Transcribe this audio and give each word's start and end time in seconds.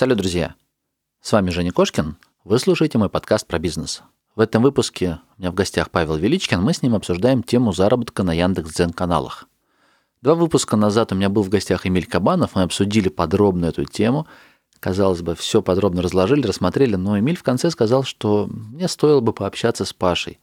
Салют, 0.00 0.16
друзья! 0.16 0.54
С 1.20 1.30
вами 1.30 1.50
Женя 1.50 1.72
Кошкин. 1.72 2.16
Вы 2.44 2.58
слушаете 2.58 2.96
мой 2.96 3.10
подкаст 3.10 3.46
про 3.46 3.58
бизнес. 3.58 4.00
В 4.34 4.40
этом 4.40 4.62
выпуске 4.62 5.20
у 5.36 5.42
меня 5.42 5.50
в 5.50 5.54
гостях 5.54 5.90
Павел 5.90 6.16
Величкин. 6.16 6.62
Мы 6.62 6.72
с 6.72 6.80
ним 6.80 6.94
обсуждаем 6.94 7.42
тему 7.42 7.74
заработка 7.74 8.22
на 8.22 8.32
Яндекс.Дзен 8.32 8.94
каналах. 8.94 9.46
Два 10.22 10.36
выпуска 10.36 10.76
назад 10.76 11.12
у 11.12 11.16
меня 11.16 11.28
был 11.28 11.42
в 11.42 11.50
гостях 11.50 11.86
Эмиль 11.86 12.06
Кабанов. 12.06 12.54
Мы 12.54 12.62
обсудили 12.62 13.10
подробно 13.10 13.66
эту 13.66 13.84
тему. 13.84 14.26
Казалось 14.78 15.20
бы, 15.20 15.34
все 15.34 15.60
подробно 15.60 16.00
разложили, 16.00 16.46
рассмотрели, 16.46 16.96
но 16.96 17.18
Эмиль 17.18 17.36
в 17.36 17.42
конце 17.42 17.70
сказал, 17.70 18.02
что 18.02 18.46
мне 18.50 18.88
стоило 18.88 19.20
бы 19.20 19.34
пообщаться 19.34 19.84
с 19.84 19.92
Пашей. 19.92 20.38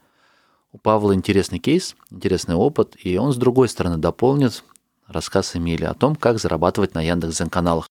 У 0.72 0.78
Павла 0.78 1.16
интересный 1.16 1.58
кейс, 1.58 1.96
интересный 2.12 2.54
опыт, 2.54 2.96
и 3.04 3.18
он 3.18 3.34
с 3.34 3.38
другой 3.38 3.70
стороны 3.70 3.98
дополнит 3.98 4.64
рассказ 5.08 5.56
Эмиля 5.56 5.90
о 5.90 5.96
том, 5.96 6.16
как 6.16 6.38
зарабатывать 6.38 6.94
на 6.94 7.02
Яндекс.Дзен 7.02 7.50
каналах. 7.50 7.88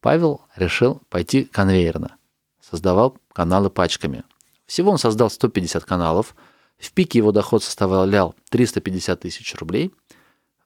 Павел 0.00 0.42
решил 0.56 1.02
пойти 1.08 1.44
конвейерно. 1.44 2.16
Создавал 2.60 3.18
каналы 3.32 3.70
пачками. 3.70 4.24
Всего 4.66 4.90
он 4.92 4.98
создал 4.98 5.30
150 5.30 5.84
каналов. 5.84 6.34
В 6.78 6.92
пике 6.92 7.18
его 7.18 7.32
доход 7.32 7.62
составлял 7.62 8.34
350 8.50 9.20
тысяч 9.20 9.54
рублей. 9.56 9.92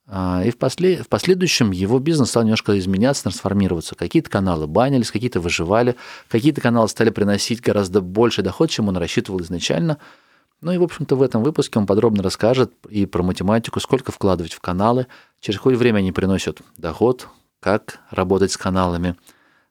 А, 0.06 0.42
и 0.44 0.50
в, 0.50 0.58
после, 0.58 1.02
в 1.02 1.08
последующем 1.08 1.70
его 1.70 1.98
бизнес 1.98 2.28
стал 2.28 2.42
немножко 2.42 2.78
изменяться, 2.78 3.24
трансформироваться. 3.24 3.94
Какие-то 3.94 4.30
каналы 4.30 4.66
банились, 4.66 5.10
какие-то 5.10 5.40
выживали, 5.40 5.96
какие-то 6.28 6.60
каналы 6.60 6.88
стали 6.88 7.10
приносить 7.10 7.60
гораздо 7.62 8.00
больше 8.00 8.42
доход, 8.42 8.70
чем 8.70 8.88
он 8.88 8.98
рассчитывал 8.98 9.40
изначально. 9.40 9.98
Ну 10.60 10.72
и, 10.72 10.78
в 10.78 10.82
общем-то, 10.82 11.16
в 11.16 11.22
этом 11.22 11.42
выпуске 11.42 11.78
он 11.78 11.86
подробно 11.86 12.22
расскажет 12.22 12.72
и 12.88 13.06
про 13.06 13.22
математику, 13.22 13.80
сколько 13.80 14.12
вкладывать 14.12 14.52
в 14.52 14.60
каналы, 14.60 15.06
через 15.40 15.58
какое 15.58 15.76
время 15.76 15.98
они 15.98 16.12
приносят 16.12 16.60
доход, 16.76 17.28
как 17.64 18.00
работать 18.10 18.52
с 18.52 18.58
каналами. 18.58 19.16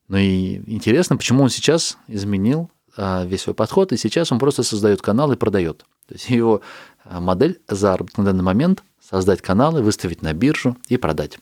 Ну 0.08 0.18
и 0.18 0.64
интересно, 0.66 1.16
почему 1.16 1.44
он 1.44 1.52
сейчас 1.52 1.96
изменил 2.08 2.72
а, 2.98 3.24
весь 3.24 3.42
свой 3.42 3.54
подход, 3.54 3.92
и 3.92 3.98
сейчас 3.98 4.32
он 4.32 4.40
просто 4.40 4.64
создает 4.64 5.04
канал 5.04 5.32
и 5.32 5.36
продает. 5.36 5.86
То 6.08 6.16
есть 6.16 6.28
его 6.32 6.62
а, 7.04 7.20
модель 7.20 7.62
заработка 7.68 8.22
на 8.22 8.26
данный 8.26 8.44
момент– 8.44 8.84
создать 9.00 9.44
каналы, 9.44 9.84
выставить 9.84 10.24
на 10.24 10.34
биржу 10.34 10.76
и 10.88 10.98
продать. 10.98 11.38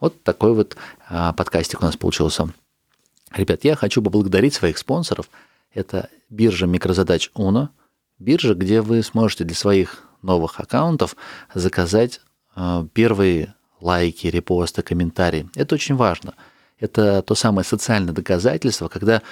Вот 0.00 0.20
такой 0.24 0.54
вот 0.54 0.76
а, 1.08 1.32
подкастик 1.34 1.80
у 1.82 1.84
нас 1.84 1.96
получился. 1.96 2.52
Ребят, 3.32 3.62
я 3.62 3.76
хочу 3.76 4.02
поблагодарить 4.02 4.54
своих 4.54 4.76
спонсоров. 4.76 5.30
Это 5.72 6.08
биржа 6.30 6.66
микрозадач 6.66 7.30
Uno, 7.36 7.68
биржа, 8.18 8.54
где 8.54 8.80
вы 8.80 9.04
сможете 9.04 9.44
для 9.44 9.54
своих 9.54 10.02
новых 10.20 10.58
аккаунтов 10.58 11.14
заказать 11.54 12.20
первые 12.92 13.54
лайки, 13.80 14.26
репосты, 14.26 14.82
комментарии. 14.82 15.48
Это 15.54 15.74
очень 15.74 15.96
важно. 15.96 16.34
Это 16.78 17.22
то 17.22 17.34
самое 17.34 17.64
социальное 17.64 18.14
доказательство, 18.14 18.88
когда 18.88 19.22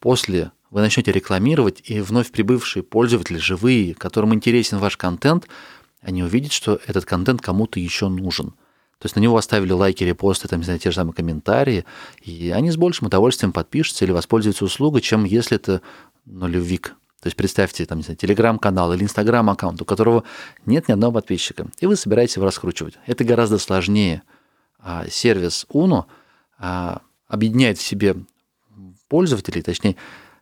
после 0.00 0.52
вы 0.70 0.80
начнете 0.80 1.12
рекламировать, 1.12 1.80
и 1.84 2.00
вновь 2.00 2.30
прибывшие 2.30 2.82
пользователи, 2.82 3.38
живые, 3.38 3.94
которым 3.94 4.34
интересен 4.34 4.78
ваш 4.78 4.96
контент, 4.96 5.46
они 6.02 6.22
увидят, 6.22 6.52
что 6.52 6.80
этот 6.86 7.04
контент 7.04 7.40
кому-то 7.40 7.80
еще 7.80 8.08
нужен. 8.08 8.50
То 8.98 9.04
есть 9.04 9.16
на 9.16 9.20
него 9.20 9.36
оставили 9.36 9.72
лайки, 9.72 10.04
репосты, 10.04 10.48
там, 10.48 10.60
не 10.60 10.64
знаю, 10.64 10.80
те 10.80 10.90
же 10.90 10.96
самые 10.96 11.14
комментарии, 11.14 11.84
и 12.22 12.50
они 12.50 12.70
с 12.70 12.76
большим 12.76 13.06
удовольствием 13.06 13.52
подпишутся 13.52 14.04
или 14.04 14.12
воспользуются 14.12 14.64
услугой, 14.64 15.02
чем 15.02 15.24
если 15.24 15.56
это 15.56 15.82
нулевик. 16.24 16.94
То 17.26 17.28
есть 17.28 17.36
представьте, 17.36 17.84
там, 17.86 17.98
не 17.98 18.04
знаю, 18.04 18.16
телеграм-канал 18.16 18.92
или 18.92 19.02
инстаграм-аккаунт, 19.02 19.82
у 19.82 19.84
которого 19.84 20.22
нет 20.64 20.86
ни 20.86 20.92
одного 20.92 21.14
подписчика, 21.14 21.66
и 21.80 21.86
вы 21.86 21.96
собираетесь 21.96 22.36
его 22.36 22.46
раскручивать. 22.46 22.94
Это 23.04 23.24
гораздо 23.24 23.58
сложнее. 23.58 24.22
А 24.78 25.08
сервис 25.10 25.66
Uno 25.72 26.04
а, 26.56 27.00
объединяет 27.26 27.78
в 27.78 27.82
себе 27.82 28.14
пользователей, 29.08 29.62
точнее, 29.62 29.96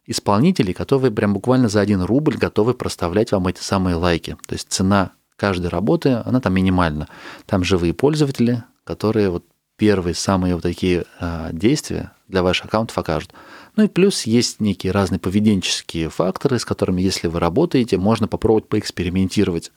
исполнителей, 0.04 0.74
которые 0.74 1.10
прям 1.10 1.32
буквально 1.32 1.70
за 1.70 1.80
один 1.80 2.02
рубль 2.02 2.36
готовы 2.36 2.74
проставлять 2.74 3.32
вам 3.32 3.46
эти 3.46 3.62
самые 3.62 3.96
лайки. 3.96 4.36
То 4.46 4.52
есть 4.52 4.70
цена 4.70 5.12
каждой 5.36 5.68
работы, 5.68 6.20
она 6.22 6.42
там 6.42 6.52
минимальна. 6.52 7.08
Там 7.46 7.64
живые 7.64 7.94
пользователи, 7.94 8.62
которые 8.84 9.30
вот 9.30 9.46
первые 9.78 10.14
самые 10.14 10.52
вот 10.52 10.64
такие 10.64 11.06
а, 11.18 11.50
действия 11.50 12.12
для 12.28 12.42
ваших 12.42 12.66
аккаунтов 12.66 12.98
окажут. 12.98 13.32
Ну 13.76 13.84
и 13.84 13.88
плюс 13.88 14.22
есть 14.22 14.60
некие 14.60 14.92
разные 14.92 15.18
поведенческие 15.18 16.08
факторы, 16.08 16.58
с 16.58 16.64
которыми, 16.64 17.02
если 17.02 17.28
вы 17.28 17.40
работаете, 17.40 17.98
можно 17.98 18.28
попробовать 18.28 18.68
поэкспериментировать. 18.68 19.72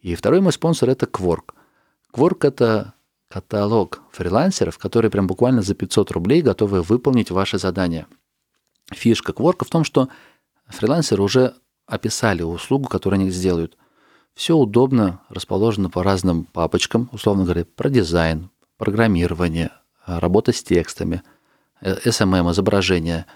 И 0.00 0.14
второй 0.14 0.40
мой 0.40 0.52
спонсор– 0.52 0.88
это 0.90 1.06
Quark. 1.06 1.54
Quark– 2.12 2.38
это 2.46 2.94
каталог 3.28 4.02
фрилансеров, 4.12 4.78
которые 4.78 5.10
прям 5.10 5.26
буквально 5.26 5.60
за 5.60 5.74
500 5.74 6.10
рублей 6.12 6.40
готовы 6.40 6.82
выполнить 6.82 7.30
ваши 7.30 7.58
задания– 7.58 8.06
Фишка 8.92 9.32
Quark 9.32 9.64
в 9.64 9.70
том, 9.70 9.84
что 9.84 10.08
фрилансеры 10.66 11.22
уже 11.22 11.54
описали 11.86 12.42
услугу, 12.42 12.88
которую 12.88 13.20
они 13.20 13.30
сделают. 13.30 13.76
Все 14.34 14.56
удобно, 14.56 15.20
расположено 15.28 15.90
по 15.90 16.02
разным 16.02 16.44
папочкам, 16.44 17.08
условно 17.12 17.44
говоря, 17.44 17.64
про 17.64 17.90
дизайн, 17.90 18.50
программирование, 18.76 19.70
работа 20.06 20.52
с 20.52 20.62
текстами, 20.62 21.22
SMM, 21.82 22.50
изображение. 22.50 23.26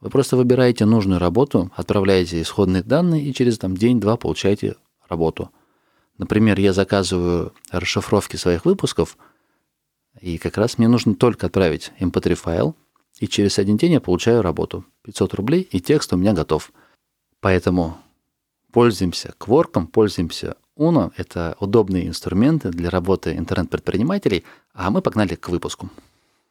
Вы 0.00 0.10
просто 0.10 0.36
выбираете 0.36 0.84
нужную 0.84 1.18
работу, 1.18 1.70
отправляете 1.76 2.40
исходные 2.42 2.82
данные 2.82 3.24
и 3.24 3.32
через 3.32 3.58
там, 3.58 3.76
день-два 3.76 4.16
получаете 4.16 4.76
работу. 5.08 5.50
Например, 6.18 6.58
я 6.60 6.72
заказываю 6.72 7.52
расшифровки 7.70 8.36
своих 8.36 8.64
выпусков, 8.64 9.16
и 10.20 10.38
как 10.38 10.56
раз 10.58 10.78
мне 10.78 10.88
нужно 10.88 11.14
только 11.14 11.46
отправить 11.46 11.92
mp3 11.98 12.34
файл, 12.34 12.76
и 13.18 13.28
через 13.28 13.58
один 13.58 13.76
день 13.76 13.92
я 13.92 14.00
получаю 14.00 14.42
работу. 14.42 14.84
500 15.02 15.34
рублей, 15.34 15.62
и 15.62 15.80
текст 15.80 16.12
у 16.12 16.16
меня 16.16 16.32
готов. 16.32 16.72
Поэтому 17.40 17.98
пользуемся 18.72 19.34
Кворком, 19.38 19.86
пользуемся 19.86 20.56
Uno. 20.76 21.12
Это 21.16 21.56
удобные 21.60 22.08
инструменты 22.08 22.70
для 22.70 22.90
работы 22.90 23.36
интернет-предпринимателей. 23.36 24.44
А 24.72 24.90
мы 24.90 25.02
погнали 25.02 25.34
к 25.36 25.48
выпуску. 25.48 25.90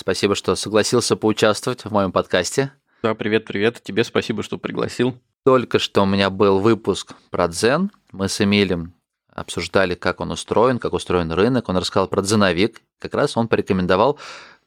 Спасибо, 0.00 0.36
что 0.36 0.54
согласился 0.54 1.16
поучаствовать 1.16 1.84
в 1.84 1.90
моем 1.90 2.12
подкасте. 2.12 2.70
Да, 3.02 3.16
привет, 3.16 3.46
привет. 3.46 3.82
Тебе 3.82 4.04
спасибо, 4.04 4.44
что 4.44 4.56
пригласил. 4.56 5.18
Только 5.44 5.80
что 5.80 6.04
у 6.04 6.06
меня 6.06 6.30
был 6.30 6.60
выпуск 6.60 7.14
про 7.30 7.48
дзен. 7.48 7.90
Мы 8.12 8.28
с 8.28 8.40
Эмилем 8.40 8.94
обсуждали, 9.28 9.96
как 9.96 10.20
он 10.20 10.30
устроен, 10.30 10.78
как 10.78 10.92
устроен 10.92 11.32
рынок. 11.32 11.68
Он 11.68 11.76
рассказал 11.76 12.06
про 12.06 12.22
дзеновик. 12.22 12.80
Как 13.00 13.12
раз 13.14 13.36
он 13.36 13.48
порекомендовал 13.48 14.20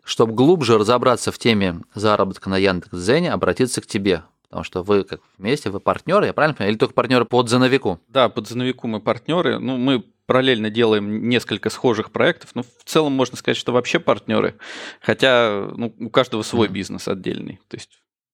чтобы 0.03 0.33
глубже 0.33 0.79
разобраться 0.79 1.31
в 1.31 1.37
теме 1.37 1.79
заработка 1.93 2.49
на 2.49 2.57
Яндекс.Дзене, 2.57 3.31
обратиться 3.31 3.81
к 3.81 3.85
тебе, 3.85 4.23
потому 4.49 4.63
что 4.63 4.81
вы 4.81 5.03
как 5.03 5.21
вместе, 5.37 5.69
вы 5.69 5.79
партнеры, 5.79 6.25
я 6.25 6.33
правильно 6.33 6.55
понимаю, 6.55 6.71
или 6.71 6.79
только 6.79 6.95
партнеры 6.95 7.25
по 7.25 7.43
дзеновику? 7.43 7.99
Да, 8.07 8.27
по 8.27 8.41
дзеновику 8.41 8.87
мы 8.87 8.99
партнеры. 8.99 9.59
Ну, 9.59 9.77
мы 9.77 10.03
параллельно 10.31 10.69
делаем 10.69 11.27
несколько 11.27 11.69
схожих 11.69 12.09
проектов, 12.09 12.51
но 12.53 12.63
в 12.63 12.85
целом 12.85 13.11
можно 13.11 13.35
сказать, 13.35 13.57
что 13.57 13.73
вообще 13.73 13.99
партнеры, 13.99 14.55
хотя 15.01 15.69
ну, 15.75 15.93
у 15.99 16.09
каждого 16.09 16.41
свой 16.41 16.69
mm. 16.69 16.71
бизнес 16.71 17.09
отдельный. 17.09 17.59
То 17.67 17.75
есть 17.75 17.89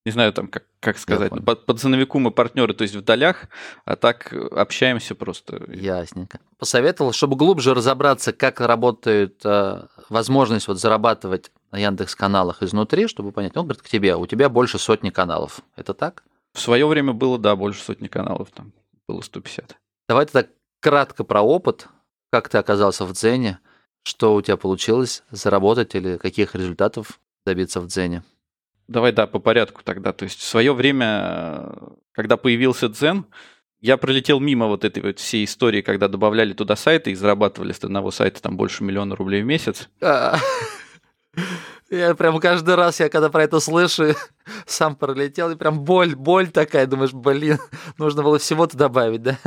не 0.06 0.12
знаю 0.12 0.32
там, 0.32 0.48
как, 0.48 0.66
как 0.80 1.00
сказать, 1.00 1.32
по, 1.44 1.56
по 1.56 1.74
ценовику 1.74 2.20
мы 2.20 2.30
партнеры, 2.30 2.76
то 2.76 2.84
есть 2.84 2.94
в 2.94 3.02
долях, 3.02 3.46
а 3.84 3.96
так 3.96 4.32
общаемся 4.32 5.16
просто. 5.16 5.66
Ясненько. 5.70 6.40
Посоветовал, 6.60 7.14
чтобы 7.14 7.36
глубже 7.36 7.74
разобраться, 7.74 8.32
как 8.32 8.62
работает 8.62 9.42
э, 9.44 9.88
возможность 10.10 10.68
вот 10.68 10.80
зарабатывать 10.80 11.50
на 11.72 11.80
Яндекс 11.80 12.14
каналах 12.14 12.62
изнутри, 12.62 13.08
чтобы 13.08 13.32
понять, 13.32 13.58
он 13.58 13.64
говорит 13.64 13.82
к 13.82 13.90
тебе, 13.90 14.16
у 14.16 14.28
тебя 14.28 14.50
больше 14.50 14.78
сотни 14.78 15.10
каналов. 15.10 15.62
Это 15.76 15.96
так? 15.96 16.24
В 16.54 16.60
свое 16.60 16.86
время 16.86 17.14
было, 17.14 17.40
да, 17.40 17.56
больше 17.56 17.82
сотни 17.82 18.08
каналов, 18.08 18.50
там 18.54 18.72
было 19.08 19.22
150. 19.22 19.78
Давай 20.08 20.28
тогда 20.28 20.48
кратко 20.80 21.24
про 21.24 21.42
опыт, 21.42 21.88
как 22.30 22.50
ты 22.50 22.58
оказался 22.58 23.06
в 23.06 23.14
Дзене, 23.14 23.60
что 24.04 24.36
у 24.36 24.42
тебя 24.42 24.58
получилось 24.58 25.24
заработать 25.32 25.96
или 25.96 26.18
каких 26.18 26.56
результатов 26.56 27.20
добиться 27.46 27.82
в 27.82 27.88
Дзене. 27.88 28.24
Давай, 28.88 29.12
да, 29.12 29.28
по 29.28 29.40
порядку 29.40 29.82
тогда. 29.84 30.14
То 30.14 30.24
есть 30.24 30.40
в 30.40 30.44
свое 30.44 30.74
время, 30.74 31.74
когда 32.14 32.38
появился 32.38 32.88
Дзен, 32.88 33.26
я 33.80 33.98
пролетел 33.98 34.40
мимо 34.40 34.68
вот 34.68 34.86
этой 34.86 35.04
вот 35.04 35.20
всей 35.20 35.44
истории, 35.46 35.82
когда 35.82 36.08
добавляли 36.08 36.54
туда 36.54 36.76
сайты 36.76 37.12
и 37.12 37.16
зарабатывали 37.16 37.74
с 37.74 37.84
одного 37.84 38.12
сайта 38.12 38.42
там 38.42 38.58
больше 38.58 38.84
миллиона 38.84 39.16
рублей 39.16 39.44
в 39.44 39.46
месяц. 39.46 39.90
Я 41.90 42.16
прям 42.16 42.40
каждый 42.40 42.76
раз, 42.76 43.00
я 43.00 43.10
когда 43.10 43.30
про 43.30 43.44
это 43.44 43.60
слышу, 43.60 44.14
сам 44.66 44.96
пролетел, 44.96 45.52
и 45.52 45.56
прям 45.56 45.80
боль, 45.86 46.16
боль 46.16 46.50
такая, 46.50 46.86
думаешь, 46.86 47.14
блин, 47.14 47.60
нужно 47.98 48.24
было 48.24 48.40
всего-то 48.40 48.76
добавить, 48.78 49.22
да? 49.24 49.38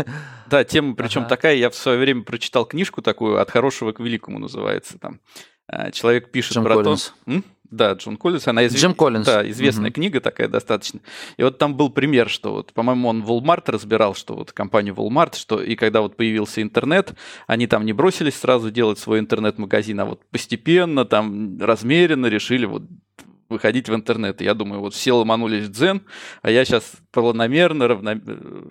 Да, 0.48 0.64
тема 0.64 0.94
причем 0.94 1.22
Ага. 1.22 1.28
такая, 1.30 1.54
я 1.56 1.68
в 1.68 1.74
свое 1.74 1.98
время 1.98 2.22
прочитал 2.22 2.64
книжку 2.64 3.02
такую 3.02 3.40
«От 3.40 3.50
хорошего 3.50 3.92
к 3.92 4.00
великому» 4.00 4.38
называется 4.38 4.98
там. 4.98 5.20
А, 5.68 5.90
Человек 5.90 6.32
пишет 6.32 6.54
Джим 6.54 6.64
про 6.64 6.76
Коллинз. 6.76 7.12
то... 7.26 7.30
М? 7.30 7.44
Да, 7.70 7.92
Джон 7.92 8.16
Коллинз, 8.16 8.48
она 8.48 8.64
изве- 8.66 8.78
Джим 8.78 8.94
Коллинз. 8.94 9.26
Да, 9.26 9.48
известная 9.48 9.86
Мгм. 9.86 9.92
книга 9.92 10.20
такая 10.20 10.48
достаточно. 10.48 11.00
И 11.36 11.42
вот 11.42 11.58
там 11.58 11.76
был 11.76 11.88
пример, 11.90 12.28
что 12.28 12.52
вот, 12.52 12.72
по-моему, 12.72 13.08
он 13.08 13.22
Walmart 13.22 13.62
разбирал, 13.70 14.14
что 14.14 14.34
вот 14.34 14.52
компанию 14.52 14.94
Walmart, 14.94 15.36
что 15.36 15.62
и 15.62 15.76
когда 15.76 16.00
вот 16.00 16.16
появился 16.16 16.62
интернет, 16.62 17.14
они 17.46 17.66
там 17.66 17.86
не 17.86 17.92
бросились 17.92 18.34
сразу 18.34 18.70
делать 18.70 18.98
свой 18.98 19.20
интернет-магазин, 19.20 20.00
а 20.00 20.04
вот 20.04 20.20
постепенно, 20.30 21.04
там, 21.04 21.58
размеренно 21.60 22.26
решили 22.26 22.66
вот 22.66 22.82
выходить 23.50 23.88
в 23.88 23.94
интернет. 23.94 24.40
И 24.40 24.44
я 24.44 24.54
думаю, 24.54 24.80
вот 24.80 24.94
все 24.94 25.12
ломанулись 25.12 25.66
в 25.66 25.70
дзен, 25.70 26.02
а 26.42 26.50
я 26.50 26.64
сейчас 26.64 26.92
планомерно, 27.10 27.88
равно, 27.88 28.12
э, 28.12 28.18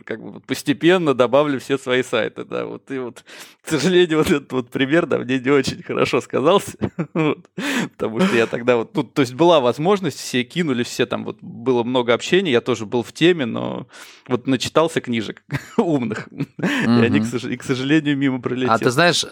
как 0.05 0.21
бы 0.23 0.39
постепенно 0.39 1.13
добавлю 1.13 1.59
все 1.59 1.77
свои 1.77 2.01
сайты. 2.01 2.45
Да, 2.45 2.65
вот, 2.65 2.89
и 2.89 2.97
вот, 2.97 3.23
к 3.61 3.69
сожалению, 3.69 4.19
вот 4.19 4.27
этот 4.27 4.51
вот 4.51 4.69
пример 4.69 5.05
да, 5.05 5.19
мне 5.19 5.39
не 5.39 5.51
очень 5.51 5.83
хорошо 5.83 6.21
сказался. 6.21 6.71
Вот. 7.13 7.49
Потому 7.97 8.21
что 8.21 8.35
я 8.35 8.45
тогда 8.45 8.77
вот, 8.77 8.95
ну, 8.95 9.03
то 9.03 9.21
есть 9.21 9.33
была 9.33 9.59
возможность, 9.59 10.19
все 10.19 10.43
кинули, 10.43 10.83
все 10.83 11.05
там 11.05 11.25
вот 11.25 11.37
было 11.41 11.83
много 11.83 12.13
общения, 12.13 12.51
я 12.51 12.61
тоже 12.61 12.85
был 12.85 13.03
в 13.03 13.11
теме, 13.11 13.45
но 13.45 13.87
вот 14.27 14.47
начитался 14.47 15.01
книжек 15.01 15.43
умных, 15.77 16.29
и 16.31 16.85
они, 16.85 17.19
к 17.19 17.63
сожалению, 17.63 18.17
мимо 18.17 18.41
пролетели. 18.41 18.69
А 18.69 18.77
ты 18.77 18.89
знаешь, 18.89 19.25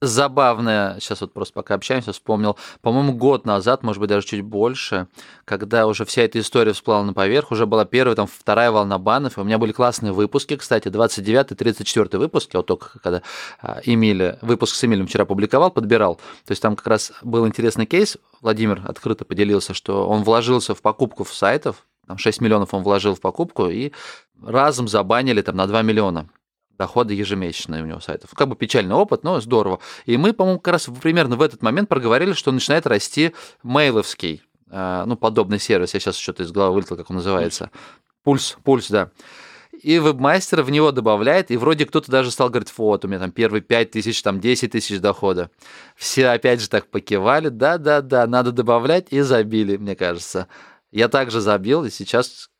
забавное, 0.00 0.98
сейчас 1.00 1.20
вот 1.20 1.32
просто 1.32 1.54
пока 1.54 1.74
общаемся, 1.74 2.12
вспомнил, 2.12 2.56
по-моему, 2.80 3.12
год 3.12 3.44
назад, 3.46 3.82
может 3.82 4.00
быть, 4.00 4.08
даже 4.08 4.26
чуть 4.26 4.42
больше, 4.42 5.08
когда 5.44 5.86
уже 5.86 6.04
вся 6.04 6.22
эта 6.22 6.38
история 6.40 6.72
всплыла 6.72 7.02
на 7.02 7.12
поверх, 7.12 7.50
уже 7.50 7.66
была 7.66 7.84
первая, 7.84 8.14
там, 8.16 8.26
вторая 8.26 8.70
волна 8.70 8.98
банов, 8.98 9.38
и 9.38 9.40
у 9.40 9.44
меня 9.44 9.58
были 9.58 9.72
классные 9.72 10.12
выпуски, 10.12 10.56
кстати, 10.56 10.88
29 10.88 11.56
34 11.56 12.18
выпуск, 12.18 12.50
я 12.52 12.60
вот 12.60 12.66
только 12.66 12.98
когда 13.00 13.22
а, 13.60 13.80
Эмиля, 13.84 14.38
выпуск 14.42 14.74
с 14.74 14.84
Эмилем 14.84 15.06
вчера 15.06 15.24
публиковал, 15.24 15.70
подбирал, 15.70 16.16
то 16.16 16.50
есть 16.50 16.62
там 16.62 16.76
как 16.76 16.86
раз 16.86 17.12
был 17.22 17.46
интересный 17.46 17.86
кейс, 17.86 18.16
Владимир 18.40 18.82
открыто 18.86 19.24
поделился, 19.24 19.74
что 19.74 20.08
он 20.08 20.22
вложился 20.22 20.74
в 20.74 20.82
покупку 20.82 21.24
в 21.24 21.34
сайтов, 21.34 21.86
там 22.06 22.18
6 22.18 22.40
миллионов 22.40 22.72
он 22.72 22.82
вложил 22.82 23.14
в 23.14 23.20
покупку, 23.20 23.68
и 23.68 23.92
разом 24.42 24.88
забанили 24.88 25.42
там 25.42 25.56
на 25.56 25.66
2 25.66 25.82
миллиона 25.82 26.28
доходы 26.78 27.14
ежемесячные 27.14 27.82
у 27.82 27.86
него 27.86 28.00
сайтов. 28.00 28.30
Как 28.34 28.48
бы 28.48 28.56
печальный 28.56 28.94
опыт, 28.94 29.24
но 29.24 29.40
здорово. 29.40 29.80
И 30.06 30.16
мы, 30.16 30.32
по-моему, 30.32 30.60
как 30.60 30.72
раз 30.72 30.88
примерно 31.02 31.36
в 31.36 31.42
этот 31.42 31.62
момент 31.62 31.88
проговорили, 31.88 32.32
что 32.32 32.52
начинает 32.52 32.86
расти 32.86 33.34
мейловский, 33.62 34.42
э, 34.70 35.04
ну, 35.06 35.16
подобный 35.16 35.58
сервис. 35.58 35.94
Я 35.94 36.00
сейчас 36.00 36.16
что-то 36.16 36.44
из 36.44 36.52
головы 36.52 36.76
вылетел, 36.76 36.96
как 36.96 37.10
он 37.10 37.16
называется. 37.16 37.70
Пульс, 38.22 38.56
пульс, 38.62 38.88
да. 38.88 39.10
И 39.82 39.98
вебмастер 39.98 40.62
в 40.62 40.70
него 40.70 40.90
добавляет, 40.90 41.50
и 41.50 41.56
вроде 41.56 41.86
кто-то 41.86 42.10
даже 42.10 42.30
стал 42.30 42.48
говорить, 42.50 42.72
вот, 42.76 43.04
у 43.04 43.08
меня 43.08 43.20
там 43.20 43.30
первые 43.30 43.62
5 43.62 43.92
тысяч, 43.92 44.22
там 44.22 44.40
10 44.40 44.72
тысяч 44.72 44.98
дохода. 44.98 45.50
Все 45.94 46.28
опять 46.28 46.60
же 46.60 46.68
так 46.68 46.88
покивали, 46.88 47.48
да-да-да, 47.48 48.26
надо 48.26 48.50
добавлять, 48.50 49.06
и 49.10 49.20
забили, 49.20 49.76
мне 49.76 49.94
кажется. 49.94 50.48
Я 50.90 51.08
также 51.08 51.40
забил, 51.40 51.84
и 51.84 51.90
сейчас 51.90 52.50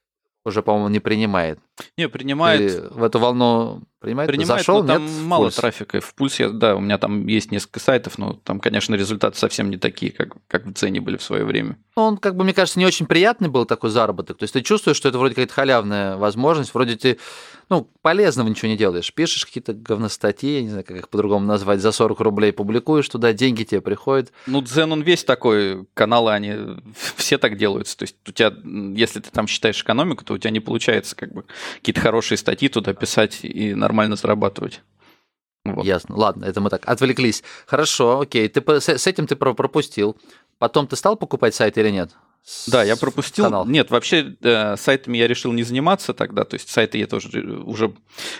уже, 0.44 0.62
по-моему, 0.62 0.88
не 0.88 1.00
принимает. 1.00 1.58
Не, 1.96 2.08
принимает... 2.08 2.60
Или 2.60 2.82
в 2.90 3.02
эту 3.02 3.18
волну 3.18 3.82
принимает? 4.00 4.30
Принимает, 4.30 4.60
Зашел, 4.60 4.82
но 4.82 4.94
там 4.94 5.06
нет? 5.06 5.12
мало 5.24 5.44
пульс? 5.44 5.54
трафика. 5.56 6.00
В 6.00 6.14
пульсе, 6.14 6.50
да, 6.50 6.76
у 6.76 6.80
меня 6.80 6.98
там 6.98 7.26
есть 7.26 7.50
несколько 7.50 7.80
сайтов, 7.80 8.18
но 8.18 8.34
там, 8.34 8.60
конечно, 8.60 8.94
результаты 8.94 9.38
совсем 9.38 9.70
не 9.70 9.76
такие, 9.76 10.12
как, 10.12 10.36
как 10.46 10.66
в 10.66 10.74
цене 10.74 11.00
были 11.00 11.16
в 11.16 11.22
свое 11.22 11.44
время. 11.44 11.78
Ну, 11.96 12.02
Он, 12.02 12.16
как 12.16 12.36
бы, 12.36 12.44
мне 12.44 12.54
кажется, 12.54 12.78
не 12.78 12.86
очень 12.86 13.06
приятный 13.06 13.48
был 13.48 13.64
такой 13.64 13.90
заработок. 13.90 14.38
То 14.38 14.44
есть 14.44 14.54
ты 14.54 14.62
чувствуешь, 14.62 14.96
что 14.96 15.08
это 15.08 15.18
вроде 15.18 15.34
какая-то 15.34 15.52
халявная 15.52 16.16
возможность, 16.16 16.72
вроде 16.74 16.96
ты, 16.96 17.18
ну, 17.68 17.90
полезного 18.02 18.48
ничего 18.48 18.68
не 18.68 18.76
делаешь. 18.76 19.12
Пишешь 19.12 19.44
какие-то 19.44 19.72
говностатьи, 19.72 20.56
я 20.56 20.62
не 20.62 20.68
знаю, 20.68 20.84
как 20.84 20.96
их 20.96 21.08
по-другому 21.08 21.46
назвать, 21.46 21.80
за 21.80 21.92
40 21.92 22.20
рублей 22.20 22.52
публикуешь 22.52 23.08
туда, 23.08 23.32
деньги 23.32 23.64
тебе 23.64 23.80
приходят. 23.80 24.32
Ну, 24.46 24.62
Дзен, 24.62 24.92
он 24.92 25.02
весь 25.02 25.24
такой, 25.24 25.86
каналы, 25.94 26.32
они 26.32 26.54
все 27.16 27.38
так 27.38 27.56
делаются. 27.56 27.96
То 27.98 28.04
есть 28.04 28.16
у 28.26 28.32
тебя, 28.32 28.52
если 28.96 29.20
ты 29.20 29.30
там 29.30 29.46
считаешь 29.46 29.82
экономику, 29.82 30.24
то 30.24 30.34
у 30.34 30.38
тебя 30.38 30.50
не 30.50 30.60
получается 30.60 31.16
как 31.16 31.32
бы 31.32 31.44
какие-то 31.76 32.00
хорошие 32.00 32.38
статьи 32.38 32.68
туда 32.68 32.94
писать 32.94 33.40
и 33.42 33.74
нормально 33.74 34.16
зарабатывать. 34.16 34.82
Вот. 35.64 35.84
Ясно. 35.84 36.16
Ладно, 36.16 36.44
это 36.44 36.60
мы 36.60 36.70
так 36.70 36.88
отвлеклись. 36.88 37.42
Хорошо, 37.66 38.20
окей. 38.20 38.48
Ты 38.48 38.80
с, 38.80 39.06
этим 39.06 39.26
ты 39.26 39.36
про- 39.36 39.54
пропустил. 39.54 40.16
Потом 40.58 40.86
ты 40.86 40.96
стал 40.96 41.16
покупать 41.16 41.54
сайт 41.54 41.78
или 41.78 41.90
нет? 41.90 42.10
Да, 42.66 42.82
я 42.82 42.96
пропустил. 42.96 43.44
канал. 43.44 43.66
Нет, 43.66 43.90
вообще 43.90 44.36
э, 44.40 44.76
сайтами 44.76 45.18
я 45.18 45.28
решил 45.28 45.52
не 45.52 45.62
заниматься 45.62 46.14
тогда. 46.14 46.44
То 46.44 46.54
есть 46.54 46.68
сайты 46.70 46.98
я 46.98 47.06
тоже 47.06 47.42
уже 47.64 47.94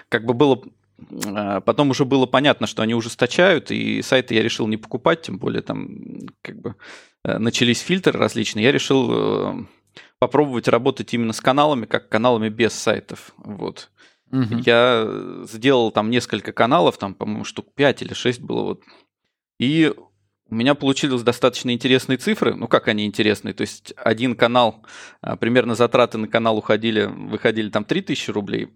как 0.09 0.25
бы 0.25 0.33
было 0.33 0.63
э, 1.11 1.61
Потом 1.65 1.91
уже 1.91 2.05
было 2.05 2.27
понятно, 2.27 2.67
что 2.67 2.83
они 2.83 2.95
ужесточают, 2.95 3.71
и 3.71 4.01
сайты 4.03 4.35
я 4.35 4.43
решил 4.43 4.67
не 4.67 4.77
покупать, 4.77 5.23
тем 5.23 5.39
более 5.39 5.63
там 5.63 5.89
как 6.43 6.59
бы 6.61 6.75
э, 7.25 7.39
начались 7.39 7.81
фильтры 7.81 8.19
различные. 8.19 8.65
Я 8.65 8.73
решил 8.73 9.09
э, 9.11 9.65
попробовать 10.19 10.69
работать 10.69 11.15
именно 11.15 11.33
с 11.33 11.41
каналами, 11.41 11.87
как 11.87 12.09
каналами 12.09 12.49
без 12.49 12.73
сайтов. 12.73 13.33
Вот. 13.39 13.91
Мгм. 14.31 14.59
Я 14.59 15.45
сделал 15.45 15.91
там 15.91 16.11
несколько 16.11 16.53
каналов, 16.53 16.99
там, 16.99 17.15
по-моему, 17.15 17.45
штук 17.45 17.69
5 17.75 18.03
или 18.03 18.15
6 18.15 18.41
было 18.41 18.63
вот. 18.63 18.83
И 19.59 19.95
у 20.51 20.55
меня 20.55 20.75
получились 20.75 21.23
достаточно 21.23 21.71
интересные 21.71 22.17
цифры. 22.17 22.55
Ну, 22.55 22.69
как 22.69 22.89
они 22.89 23.07
интересные? 23.07 23.55
То 23.55 23.63
есть 23.63 23.93
один 23.97 24.35
канал, 24.35 24.85
а, 25.21 25.37
примерно 25.37 25.75
затраты 25.75 26.19
на 26.19 26.29
канал 26.29 26.57
уходили, 26.59 27.05
выходили 27.05 27.71
там 27.71 27.85
3000 27.85 28.31
рублей, 28.31 28.69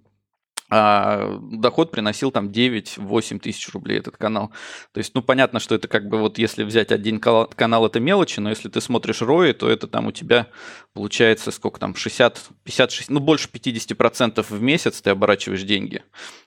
а 0.74 1.38
доход 1.42 1.90
приносил 1.90 2.30
там 2.30 2.48
9-8 2.48 3.40
тысяч 3.40 3.68
рублей 3.74 3.98
этот 3.98 4.16
канал. 4.16 4.52
То 4.92 4.98
есть, 4.98 5.14
ну, 5.14 5.20
понятно, 5.20 5.60
что 5.60 5.74
это 5.74 5.86
как 5.86 6.08
бы 6.08 6.16
вот 6.16 6.38
если 6.38 6.64
взять 6.64 6.92
один 6.92 7.20
канал, 7.20 7.86
это 7.86 8.00
мелочи, 8.00 8.40
но 8.40 8.48
если 8.48 8.70
ты 8.70 8.80
смотришь 8.80 9.20
рои, 9.20 9.52
то 9.52 9.68
это 9.68 9.86
там 9.86 10.06
у 10.06 10.12
тебя 10.12 10.48
получается 10.94 11.50
сколько 11.50 11.78
там, 11.78 11.94
60, 11.94 12.40
56, 12.64 13.10
ну, 13.10 13.20
больше 13.20 13.50
50% 13.52 14.46
в 14.48 14.62
месяц 14.62 15.02
ты 15.02 15.10
оборачиваешь 15.10 15.62
деньги. 15.64 16.04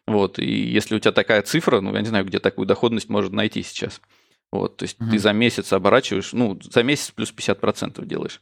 Вот, 0.08 0.40
и 0.40 0.50
если 0.50 0.96
у 0.96 1.00
тебя 1.00 1.12
такая 1.12 1.44
цифра, 1.44 1.80
ну, 1.80 1.94
я 1.94 2.02
не 2.02 2.08
знаю, 2.08 2.26
где 2.26 2.40
такую 2.40 2.66
доходность 2.66 3.10
можно 3.10 3.36
найти 3.36 3.62
сейчас. 3.62 4.02
Вот, 4.52 4.78
то 4.78 4.86
есть 4.86 5.00
Мгм. 5.00 5.12
ты 5.12 5.20
за 5.20 5.34
месяц 5.34 5.72
оборачиваешь, 5.72 6.34
ну, 6.34 6.60
за 6.60 6.82
месяц 6.82 7.12
плюс 7.12 7.32
50% 7.32 8.08
делаешь. 8.08 8.42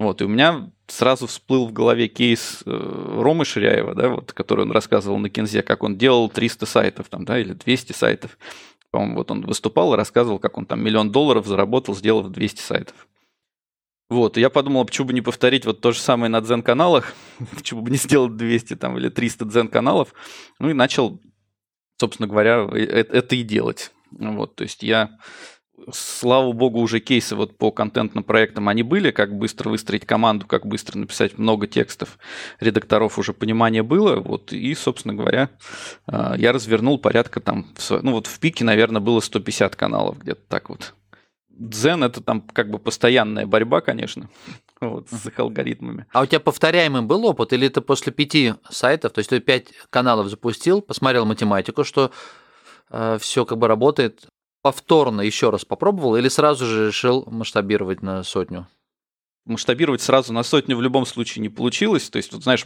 Вот, 0.00 0.22
и 0.22 0.24
у 0.24 0.28
меня 0.28 0.70
сразу 0.86 1.26
всплыл 1.26 1.66
в 1.66 1.74
голове 1.74 2.08
кейс 2.08 2.62
э, 2.64 2.70
Ромы 3.20 3.44
Ширяева, 3.44 3.94
да, 3.94 4.08
вот, 4.08 4.32
который 4.32 4.62
он 4.62 4.72
рассказывал 4.72 5.18
на 5.18 5.28
Кинзе, 5.28 5.62
как 5.62 5.82
он 5.82 5.98
делал 5.98 6.30
300 6.30 6.64
сайтов 6.64 7.10
там, 7.10 7.26
да, 7.26 7.38
или 7.38 7.52
200 7.52 7.92
сайтов. 7.92 8.38
По-моему, 8.90 9.16
вот 9.16 9.30
он 9.30 9.42
выступал 9.42 9.92
и 9.92 9.98
рассказывал, 9.98 10.38
как 10.38 10.56
он 10.56 10.64
там 10.64 10.82
миллион 10.82 11.12
долларов 11.12 11.46
заработал, 11.46 11.94
сделав 11.94 12.30
200 12.30 12.62
сайтов. 12.62 13.08
Вот, 14.08 14.38
и 14.38 14.40
я 14.40 14.48
подумал, 14.48 14.80
а 14.80 14.84
почему 14.86 15.08
бы 15.08 15.12
не 15.12 15.20
повторить 15.20 15.66
вот 15.66 15.82
то 15.82 15.92
же 15.92 15.98
самое 15.98 16.30
на 16.30 16.40
дзен-каналах, 16.40 17.12
почему 17.54 17.82
бы 17.82 17.90
не 17.90 17.98
сделать 17.98 18.38
200 18.38 18.76
там 18.76 18.96
или 18.96 19.10
300 19.10 19.44
дзен-каналов, 19.44 20.14
ну 20.58 20.70
и 20.70 20.72
начал, 20.72 21.20
собственно 21.98 22.26
говоря, 22.26 22.66
э- 22.72 22.78
э- 22.78 23.06
это 23.12 23.36
и 23.36 23.42
делать. 23.42 23.92
Вот, 24.12 24.56
то 24.56 24.62
есть 24.62 24.82
я 24.82 25.18
слава 25.92 26.52
богу, 26.52 26.80
уже 26.80 27.00
кейсы 27.00 27.36
вот 27.36 27.56
по 27.56 27.70
контентным 27.70 28.24
проектам 28.24 28.68
они 28.68 28.82
были, 28.82 29.10
как 29.10 29.36
быстро 29.36 29.70
выстроить 29.70 30.06
команду, 30.06 30.46
как 30.46 30.66
быстро 30.66 30.98
написать 30.98 31.38
много 31.38 31.66
текстов, 31.66 32.18
редакторов 32.60 33.18
уже 33.18 33.32
понимание 33.32 33.82
было, 33.82 34.16
вот, 34.16 34.52
и, 34.52 34.74
собственно 34.74 35.14
говоря, 35.14 35.50
а, 36.06 36.34
я 36.36 36.52
развернул 36.52 36.98
порядка 36.98 37.40
там, 37.40 37.66
ну 37.90 38.12
вот 38.12 38.26
в 38.26 38.38
пике, 38.38 38.64
наверное, 38.64 39.00
было 39.00 39.20
150 39.20 39.76
каналов, 39.76 40.18
где-то 40.18 40.42
так 40.48 40.68
вот. 40.68 40.94
Дзен 41.50 42.02
это 42.04 42.22
там 42.22 42.40
как 42.40 42.70
бы 42.70 42.78
постоянная 42.78 43.46
борьба, 43.46 43.80
конечно, 43.80 44.30
вот, 44.80 45.08
с 45.10 45.26
их 45.26 45.38
алгоритмами. 45.38 46.06
А 46.12 46.22
у 46.22 46.26
тебя 46.26 46.40
повторяемый 46.40 47.02
был 47.02 47.26
опыт, 47.26 47.52
или 47.52 47.68
ты 47.68 47.80
после 47.80 48.12
пяти 48.12 48.54
сайтов, 48.70 49.12
то 49.12 49.18
есть 49.18 49.30
ты 49.30 49.40
пять 49.40 49.68
каналов 49.90 50.28
запустил, 50.28 50.80
посмотрел 50.80 51.26
математику, 51.26 51.84
что 51.84 52.10
все 53.20 53.44
как 53.44 53.56
бы 53.56 53.68
работает, 53.68 54.26
повторно 54.62 55.20
еще 55.22 55.50
раз 55.50 55.64
попробовал, 55.64 56.16
или 56.16 56.28
сразу 56.28 56.66
же 56.66 56.88
решил 56.88 57.24
масштабировать 57.30 58.02
на 58.02 58.22
сотню? 58.22 58.66
масштабировать 59.46 60.02
сразу 60.02 60.32
на 60.32 60.42
сотню 60.44 60.76
в 60.76 60.82
любом 60.82 61.06
случае 61.06 61.42
не 61.42 61.48
получилось. 61.48 62.08
То 62.10 62.18
есть, 62.18 62.32
вот 62.32 62.42
знаешь, 62.44 62.62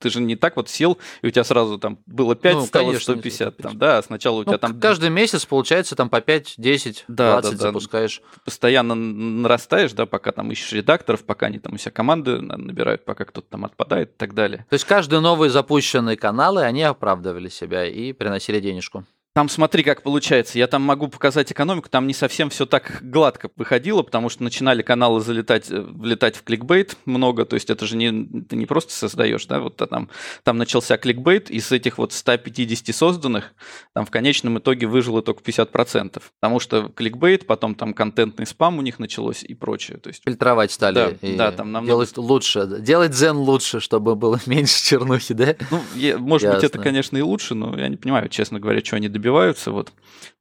ты 0.00 0.10
же 0.10 0.20
не 0.20 0.36
так 0.36 0.56
вот 0.56 0.68
сел, 0.68 0.98
и 1.22 1.28
у 1.28 1.30
тебя 1.30 1.44
сразу 1.44 1.78
там 1.78 1.98
было 2.04 2.34
5, 2.34 2.54
Ну, 2.56 2.66
стало 2.66 2.86
конечно, 2.86 3.14
150. 3.14 3.56
Там, 3.56 3.70
150. 3.72 3.78
да, 3.78 4.02
сначала 4.02 4.34
у 4.34 4.38
Ну, 4.40 4.44
тебя 4.44 4.58
там 4.58 4.78
каждый 4.78 5.08
месяц 5.08 5.46
получается 5.46 5.94
там 5.96 6.10
по 6.10 6.20
5, 6.20 6.54
10, 6.58 7.04
Да, 7.08 7.40
20 7.40 7.52
да, 7.52 7.56
да. 7.56 7.62
запускаешь. 7.68 8.20
постоянно 8.44 8.94
нарастаешь, 8.94 9.92
да, 9.92 10.04
пока 10.04 10.32
там 10.32 10.50
ищешь 10.50 10.72
редакторов, 10.72 11.24
пока 11.24 11.46
они 11.46 11.58
там 11.58 11.74
у 11.74 11.78
себя 11.78 11.92
команды 11.92 12.40
на- 12.42 12.56
набирают, 12.58 13.04
пока 13.04 13.24
кто-то 13.24 13.48
там 13.48 13.64
отпадает 13.64 14.10
и 14.10 14.16
так 14.18 14.34
далее. 14.34 14.66
То 14.68 14.74
есть 14.74 14.84
каждые 14.84 15.20
новые 15.20 15.48
запущенные 15.50 16.16
каналы, 16.18 16.62
они 16.62 16.82
оправдывали 16.82 17.48
себя 17.48 17.86
и 17.86 18.12
приносили 18.12 18.60
денежку. 18.60 19.04
Там 19.36 19.50
смотри, 19.50 19.82
как 19.82 20.00
получается. 20.00 20.58
Я 20.58 20.66
там 20.66 20.80
могу 20.80 21.08
показать 21.08 21.52
экономику, 21.52 21.90
там 21.90 22.06
не 22.06 22.14
совсем 22.14 22.48
все 22.48 22.64
так 22.64 23.00
гладко 23.02 23.50
выходило, 23.56 24.02
потому 24.02 24.30
что 24.30 24.42
начинали 24.42 24.80
каналы 24.80 25.20
залетать, 25.20 25.70
э, 25.70 25.78
влетать 25.78 26.36
в 26.36 26.42
кликбейт 26.42 26.96
много, 27.04 27.44
то 27.44 27.52
есть 27.52 27.68
это 27.68 27.84
же 27.84 27.98
не, 27.98 28.44
ты 28.44 28.56
не 28.56 28.64
просто 28.64 28.94
создаешь, 28.94 29.44
да, 29.44 29.60
вот 29.60 29.82
а 29.82 29.88
там, 29.88 30.08
там 30.42 30.56
начался 30.56 30.96
кликбейт, 30.96 31.50
и 31.50 31.60
с 31.60 31.70
этих 31.70 31.98
вот 31.98 32.14
150 32.14 32.96
созданных, 32.96 33.52
там 33.92 34.06
в 34.06 34.10
конечном 34.10 34.56
итоге 34.56 34.86
выжило 34.86 35.20
только 35.20 35.42
50%, 35.42 36.22
потому 36.40 36.58
что 36.58 36.88
кликбейт, 36.88 37.46
потом 37.46 37.74
там 37.74 37.92
контентный 37.92 38.46
спам 38.46 38.78
у 38.78 38.80
них 38.80 38.98
началось 38.98 39.44
и 39.44 39.52
прочее. 39.52 39.98
То 39.98 40.08
есть... 40.08 40.22
Фильтровать 40.24 40.72
стали. 40.72 40.94
Да, 40.94 41.08
и 41.20 41.36
да, 41.36 41.52
там 41.52 41.72
намного- 41.72 41.88
Делать 41.88 42.16
лучше. 42.16 42.78
Делать 42.80 43.10
дзен 43.10 43.36
лучше, 43.36 43.80
чтобы 43.80 44.16
было 44.16 44.40
меньше 44.46 44.82
чернухи, 44.82 45.34
да? 45.34 45.56
Ну, 45.70 45.82
я- 45.94 46.16
может 46.16 46.48
быть, 46.48 46.64
это, 46.64 46.78
Ясно. 46.78 46.82
конечно, 46.82 47.18
и 47.18 47.20
лучше, 47.20 47.54
но 47.54 47.78
я 47.78 47.88
не 47.88 47.98
понимаю, 47.98 48.30
честно 48.30 48.58
говоря, 48.58 48.82
что 48.82 48.96
они 48.96 49.10
добиваются. 49.10 49.25
Вот. 49.30 49.92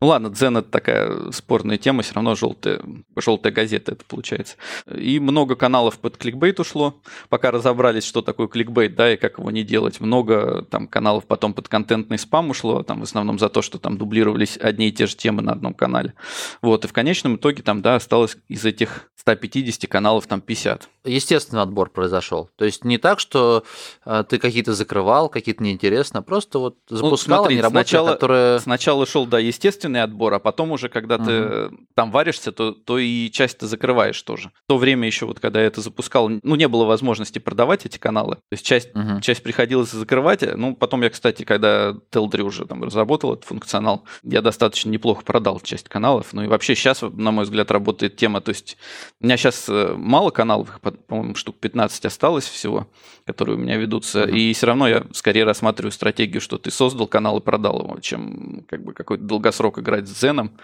Ну 0.01 0.07
ладно, 0.07 0.29
Дзен 0.29 0.57
это 0.57 0.69
такая 0.69 1.31
спорная 1.31 1.77
тема, 1.77 2.01
все 2.01 2.13
равно 2.13 2.35
желтая, 2.35 2.81
желтая 3.15 3.53
газета 3.53 3.93
это 3.93 4.03
получается. 4.05 4.55
И 4.93 5.19
много 5.19 5.55
каналов 5.55 5.99
под 5.99 6.17
кликбейт 6.17 6.59
ушло, 6.59 7.01
пока 7.29 7.51
разобрались, 7.51 8.05
что 8.05 8.21
такое 8.21 8.47
кликбейт, 8.47 8.95
да, 8.95 9.13
и 9.13 9.17
как 9.17 9.37
его 9.39 9.51
не 9.51 9.63
делать. 9.63 9.99
Много 9.99 10.63
там 10.69 10.87
каналов 10.87 11.25
потом 11.25 11.53
под 11.53 11.67
контентный 11.67 12.17
спам 12.17 12.49
ушло, 12.49 12.83
там 12.83 12.99
в 12.99 13.03
основном 13.03 13.39
за 13.39 13.49
то, 13.49 13.61
что 13.61 13.77
там 13.77 13.97
дублировались 13.97 14.57
одни 14.57 14.89
и 14.89 14.91
те 14.91 15.07
же 15.07 15.15
темы 15.15 15.41
на 15.41 15.53
одном 15.53 15.73
канале. 15.73 16.13
Вот, 16.61 16.85
и 16.85 16.87
в 16.87 16.93
конечном 16.93 17.37
итоге 17.37 17.63
там, 17.63 17.81
да, 17.81 17.95
осталось 17.95 18.37
из 18.47 18.65
этих 18.65 19.09
150 19.15 19.89
каналов 19.89 20.27
там 20.27 20.41
50. 20.41 20.89
Естественный 21.05 21.61
отбор 21.61 21.89
произошел. 21.89 22.49
То 22.57 22.65
есть 22.65 22.83
не 22.83 22.97
так, 22.97 23.19
что 23.19 23.63
э, 24.05 24.23
ты 24.27 24.37
какие-то 24.39 24.73
закрывал, 24.73 25.29
какие-то 25.29 25.63
неинтересно, 25.63 26.21
просто 26.21 26.59
вот 26.59 26.77
запускал, 26.89 27.09
Ну, 27.11 27.17
смотри, 27.17 27.55
они 27.55 27.61
работали, 27.61 27.83
сначала- 27.83 28.13
которые... 28.13 28.59
Сначала 28.59 29.05
шел, 29.05 29.25
да, 29.25 29.39
естественный 29.39 30.01
отбор, 30.03 30.33
а 30.33 30.39
потом 30.39 30.71
уже, 30.71 30.89
когда 30.89 31.17
ты 31.17 31.31
э, 31.31 31.69
там 31.95 32.11
варишься, 32.11 32.51
то, 32.51 32.71
то 32.71 32.97
и 32.97 33.29
часть 33.31 33.59
ты 33.59 33.67
закрываешь 33.67 34.21
тоже. 34.21 34.51
В 34.65 34.67
то 34.69 34.77
время 34.77 35.05
еще, 35.07 35.25
вот 35.25 35.39
когда 35.39 35.61
я 35.61 35.67
это 35.67 35.81
запускал, 35.81 36.29
ну, 36.29 36.55
не 36.55 36.67
было 36.67 36.85
возможности 36.85 37.39
продавать 37.39 37.85
эти 37.85 37.97
каналы. 37.97 38.35
То 38.35 38.41
есть 38.51 38.65
часть, 38.65 38.93
Мгм. 38.95 39.21
часть 39.21 39.43
приходилось 39.43 39.91
закрывать. 39.91 40.41
Ну, 40.55 40.75
потом 40.75 41.01
я, 41.03 41.09
кстати, 41.09 41.43
когда 41.43 41.95
Телдри 42.11 42.41
уже 42.41 42.65
там 42.65 42.83
разработал 42.83 43.33
этот 43.33 43.45
функционал, 43.45 44.03
я 44.23 44.41
достаточно 44.41 44.89
неплохо 44.89 45.23
продал 45.23 45.59
часть 45.59 45.89
каналов. 45.89 46.33
Ну 46.33 46.43
и 46.43 46.47
вообще 46.47 46.75
сейчас, 46.75 47.01
на 47.01 47.31
мой 47.31 47.43
взгляд, 47.45 47.71
работает 47.71 48.15
тема. 48.15 48.41
То 48.41 48.49
есть 48.49 48.77
у 49.21 49.25
меня 49.25 49.37
сейчас 49.37 49.69
мало 49.69 50.29
каналов, 50.31 50.69
их, 50.69 50.79
по-моему, 50.95 51.35
штук 51.35 51.57
15 51.57 52.05
осталось 52.05 52.45
всего, 52.45 52.87
которые 53.25 53.57
у 53.57 53.59
меня 53.59 53.77
ведутся. 53.77 54.25
Мгм. 54.25 54.35
И 54.35 54.53
все 54.53 54.67
равно 54.67 54.87
я 54.87 55.05
скорее 55.13 55.43
рассматриваю 55.43 55.91
стратегию, 55.91 56.41
что 56.41 56.57
ты 56.57 56.71
создал 56.71 57.07
канал 57.07 57.37
и 57.37 57.41
продал 57.41 57.81
его, 57.81 57.99
чем 57.99 58.65
как 58.67 58.83
бы 58.83 58.93
какой-то 58.93 59.23
долгосрок 59.23 59.79
играть 59.79 60.07
с 60.07 60.19
Зеном. 60.19 60.57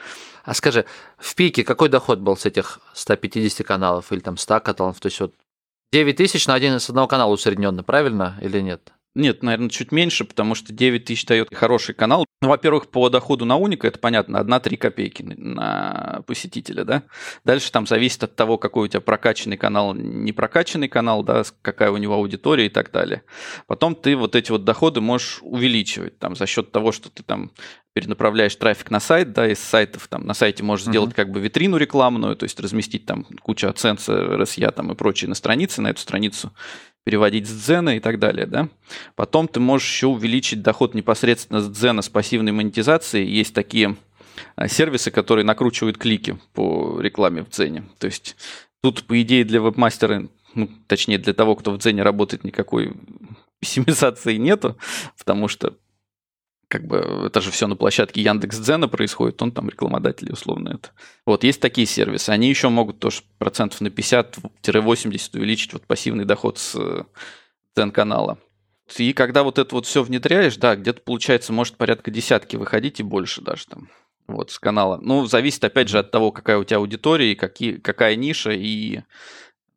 А 0.44 0.54
скажи, 0.54 0.86
в 1.18 1.36
пике 1.36 1.64
какой 1.64 1.90
доход 1.90 2.20
был 2.20 2.36
с 2.36 2.46
этих 2.46 2.80
150 2.94 3.66
каналов 3.66 4.12
или 4.12 4.20
там 4.20 4.38
100 4.38 4.60
каналов? 4.62 5.00
То 5.00 5.08
есть 5.08 5.20
вот 5.20 5.34
9 5.92 6.16
тысяч 6.16 6.48
на 6.48 6.54
один 6.54 6.80
с 6.80 6.90
одного 6.90 7.08
канала 7.08 7.32
усредненно, 7.32 7.84
правильно 7.84 8.38
или 8.42 8.62
нет? 8.62 8.92
Нет, 9.14 9.44
наверное, 9.44 9.70
чуть 9.70 9.92
меньше, 9.92 10.24
потому 10.24 10.56
что 10.56 10.72
9 10.72 11.04
тысяч 11.06 11.26
дает 11.26 11.54
хороший 11.54 11.94
канал. 11.94 12.26
Ну, 12.42 12.48
во-первых, 12.48 12.88
по 12.90 13.10
доходу 13.10 13.44
на 13.44 13.58
уника, 13.58 13.88
это 13.88 14.00
понятно, 14.00 14.38
1-3 14.38 14.78
копейки 14.78 15.22
на- 15.24 16.24
посетителя, 16.26 16.86
да. 16.86 17.04
Дальше 17.44 17.72
там 17.72 17.86
зависит 17.86 18.24
от 18.24 18.36
того, 18.38 18.58
какой 18.58 18.86
у 18.86 18.88
тебя 18.88 19.02
прокачанный 19.02 19.58
канал, 19.58 19.94
не 19.94 20.32
прокачанный 20.32 20.88
канал, 20.88 21.24
да, 21.24 21.44
какая 21.62 21.92
у 21.92 21.98
него 21.98 22.16
аудитория 22.16 22.68
и 22.68 22.70
так 22.70 22.92
далее. 22.92 23.24
Потом 23.68 23.96
ты 23.96 24.16
вот 24.16 24.36
эти 24.36 24.50
вот 24.50 24.64
доходы 24.64 25.02
можешь 25.02 25.40
увеличивать 25.42 26.18
там 26.18 26.36
за 26.38 26.46
счет 26.46 26.72
того, 26.72 26.94
что 26.94 27.10
ты 27.10 27.22
там 27.22 27.52
перенаправляешь 27.94 28.56
трафик 28.56 28.90
на 28.90 29.02
сайт, 29.02 29.34
да, 29.34 29.50
из 29.52 29.60
сайтов 29.60 30.08
там 30.08 30.26
на 30.26 30.34
сайте 30.34 30.64
можешь 30.64 30.86
Мгм. 30.86 30.94
сделать 30.94 31.14
как 31.14 31.30
бы 31.30 31.42
витрину 31.42 31.76
рекламную, 31.76 32.38
то 32.38 32.46
есть 32.46 32.58
разместить 32.62 33.06
там 33.06 33.26
кучу 33.42 33.68
оценца, 33.68 34.14
RSA 34.14 34.72
там 34.72 34.94
и 34.94 34.96
прочее 34.96 35.28
на 35.28 35.36
странице, 35.36 35.82
на 35.82 35.90
эту 35.90 36.00
страницу 36.00 36.54
переводить 37.04 37.48
с 37.48 37.52
Дзена 37.52 37.98
и 37.98 38.00
так 38.00 38.20
далее, 38.20 38.46
да. 38.46 38.70
Потом 39.16 39.48
ты 39.48 39.60
можешь 39.60 39.92
еще 39.92 40.08
увеличить 40.08 40.62
доход 40.62 40.94
непосредственно 40.94 41.62
с 41.62 41.70
Дзена 41.70 42.02
с 42.02 42.10
пассивной 42.10 42.52
монетизацией. 42.52 43.28
Есть 43.28 43.54
такие 43.54 43.96
а, 44.56 44.68
сервисы, 44.68 45.12
которые 45.12 45.46
накручивают 45.46 45.98
клики 45.98 46.38
по 46.54 47.00
рекламе 47.00 47.44
в 47.44 47.50
Дзене. 47.50 47.86
То 47.98 48.08
есть 48.08 48.36
тут, 48.82 49.04
по 49.04 49.20
идее, 49.22 49.44
для 49.44 49.62
вебмастера, 49.62 50.28
ну, 50.54 50.70
точнее, 50.88 51.18
для 51.18 51.34
того, 51.34 51.56
кто 51.56 51.72
в 51.72 51.78
Дзене 51.78 52.04
работает, 52.04 52.44
никакой 52.44 52.94
пессимизации 53.60 54.38
нету, 54.38 54.78
потому 55.18 55.48
что 55.48 55.76
как 56.72 56.88
бы 56.88 57.26
это 57.28 57.42
же 57.42 57.52
все 57.52 57.68
на 57.68 57.76
площадке 57.76 58.22
Яндекс 58.22 58.58
Дзена 58.60 58.88
происходит, 58.88 59.42
он 59.42 59.52
там 59.52 59.68
рекламодатель 59.70 60.32
условно 60.32 60.70
это. 60.70 60.92
Вот, 61.26 61.44
есть 61.44 61.60
такие 61.60 61.86
сервисы. 61.86 62.30
Они 62.30 62.48
еще 62.48 62.70
могут 62.70 63.00
тоже 63.00 63.24
процентов 63.38 63.82
на 63.82 63.88
50-80 63.88 65.38
увеличить 65.38 65.74
вот 65.74 65.86
пассивный 65.86 66.24
доход 66.24 66.58
с 66.58 66.76
э, 66.76 67.04
Дзен-канала. 67.76 68.38
И 68.98 69.12
когда 69.12 69.44
вот 69.44 69.60
это 69.60 69.76
вот 69.76 69.86
все 69.86 70.02
внедряешь, 70.02 70.56
да, 70.56 70.78
где-то 70.78 71.02
получается, 71.02 71.52
может 71.52 71.76
порядка 71.76 72.10
десятки 72.10 72.56
выходить 72.56 73.02
и 73.02 73.04
больше 73.04 73.42
даже 73.42 73.68
там 73.68 73.90
вот 74.28 74.52
с 74.52 74.58
канала. 74.58 74.98
Ну, 75.02 75.26
зависит 75.26 75.64
опять 75.66 75.90
же 75.90 76.00
от 76.00 76.10
того, 76.10 76.32
какая 76.32 76.58
у 76.58 76.64
тебя 76.64 76.78
аудитория, 76.78 77.34
и 77.34 77.36
какие, 77.36 77.74
какая 77.74 78.16
ниша, 78.16 78.52
и 78.52 79.02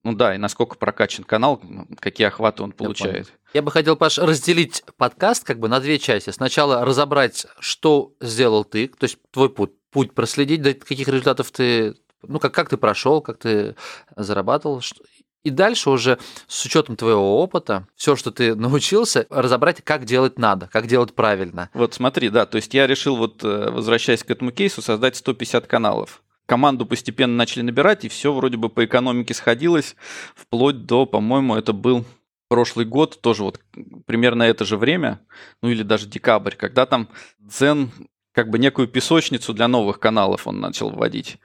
ну 0.04 0.12
да, 0.12 0.34
и 0.34 0.38
насколько 0.38 0.76
прокачан 0.76 1.24
канал, 1.24 1.60
какие 1.98 2.26
охваты 2.28 2.62
он 2.62 2.72
получает. 2.72 3.32
Я 3.52 3.62
бы 3.62 3.70
хотел, 3.70 3.96
Паш, 3.96 4.18
разделить 4.18 4.84
подкаст 4.96 5.44
как 5.44 5.58
бы 5.58 5.68
на 5.68 5.80
две 5.80 5.98
части. 5.98 6.30
Сначала 6.30 6.84
разобрать, 6.84 7.46
что 7.58 8.12
сделал 8.20 8.64
ты, 8.64 8.88
то 8.88 9.04
есть 9.04 9.18
твой 9.30 9.48
путь, 9.48 9.72
путь 9.90 10.12
проследить, 10.14 10.62
до 10.62 10.74
каких 10.74 11.08
результатов 11.08 11.50
ты, 11.50 11.96
ну, 12.22 12.38
как, 12.40 12.52
как 12.54 12.68
ты 12.68 12.76
прошел, 12.76 13.20
как 13.20 13.38
ты 13.38 13.74
зарабатывал. 14.16 14.80
что- 14.80 15.02
И 15.44 15.50
дальше 15.50 15.90
уже 15.90 16.18
с 16.48 16.64
учетом 16.64 16.96
твоего 16.96 17.40
опыта, 17.42 17.86
все, 17.94 18.16
что 18.16 18.30
ты 18.32 18.54
научился, 18.54 19.26
разобрать, 19.30 19.82
как 19.84 20.04
делать 20.06 20.38
надо, 20.38 20.68
как 20.72 20.86
делать 20.86 21.14
правильно. 21.14 21.68
Вот 21.74 21.94
смотри, 21.94 22.30
да, 22.30 22.46
то 22.46 22.56
есть 22.56 22.72
я 22.74 22.86
решил, 22.86 23.16
вот 23.16 23.44
э, 23.44 23.70
возвращаясь 23.70 24.24
к 24.24 24.30
этому 24.30 24.50
кейсу, 24.52 24.80
создать 24.82 25.16
150 25.16 25.66
каналов. 25.66 26.22
Команду 26.46 26.84
постепенно 26.86 27.34
начали 27.34 27.62
набирать, 27.62 28.04
и 28.04 28.08
все 28.08 28.32
вроде 28.32 28.56
бы 28.56 28.68
по 28.68 28.84
экономике 28.84 29.32
сходилось, 29.34 29.96
вплоть 30.34 30.84
до, 30.84 31.06
по-моему, 31.06 31.56
это 31.56 31.72
был 31.72 32.04
прошлый 32.48 32.84
год, 32.84 33.20
тоже 33.20 33.42
вот 33.42 33.60
примерно 34.06 34.42
это 34.42 34.64
же 34.64 34.76
время, 34.76 35.20
ну 35.62 35.70
или 35.70 35.82
даже 35.82 36.06
декабрь, 36.06 36.54
когда 36.54 36.86
там 36.86 37.08
Дзен 37.38 37.90
как 38.32 38.50
бы 38.50 38.58
некую 38.58 38.88
песочницу 38.88 39.54
для 39.54 39.68
новых 39.68 40.00
каналов 40.00 40.46
он 40.46 40.60
начал 40.60 40.90
вводить. 40.90 41.38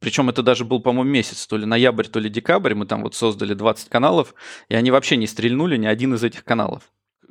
Причем 0.00 0.28
это 0.28 0.42
даже 0.42 0.64
был, 0.64 0.80
по-моему, 0.80 1.08
месяц, 1.08 1.46
то 1.46 1.56
ли 1.56 1.64
ноябрь, 1.64 2.06
то 2.06 2.18
ли 2.18 2.28
декабрь. 2.28 2.74
Мы 2.74 2.86
там 2.86 3.02
вот 3.02 3.14
создали 3.14 3.54
20 3.54 3.88
каналов, 3.88 4.34
и 4.68 4.74
они 4.74 4.90
вообще 4.90 5.16
не 5.16 5.28
стрельнули 5.28 5.76
ни 5.76 5.86
один 5.86 6.14
из 6.14 6.24
этих 6.24 6.44
каналов. 6.44 6.82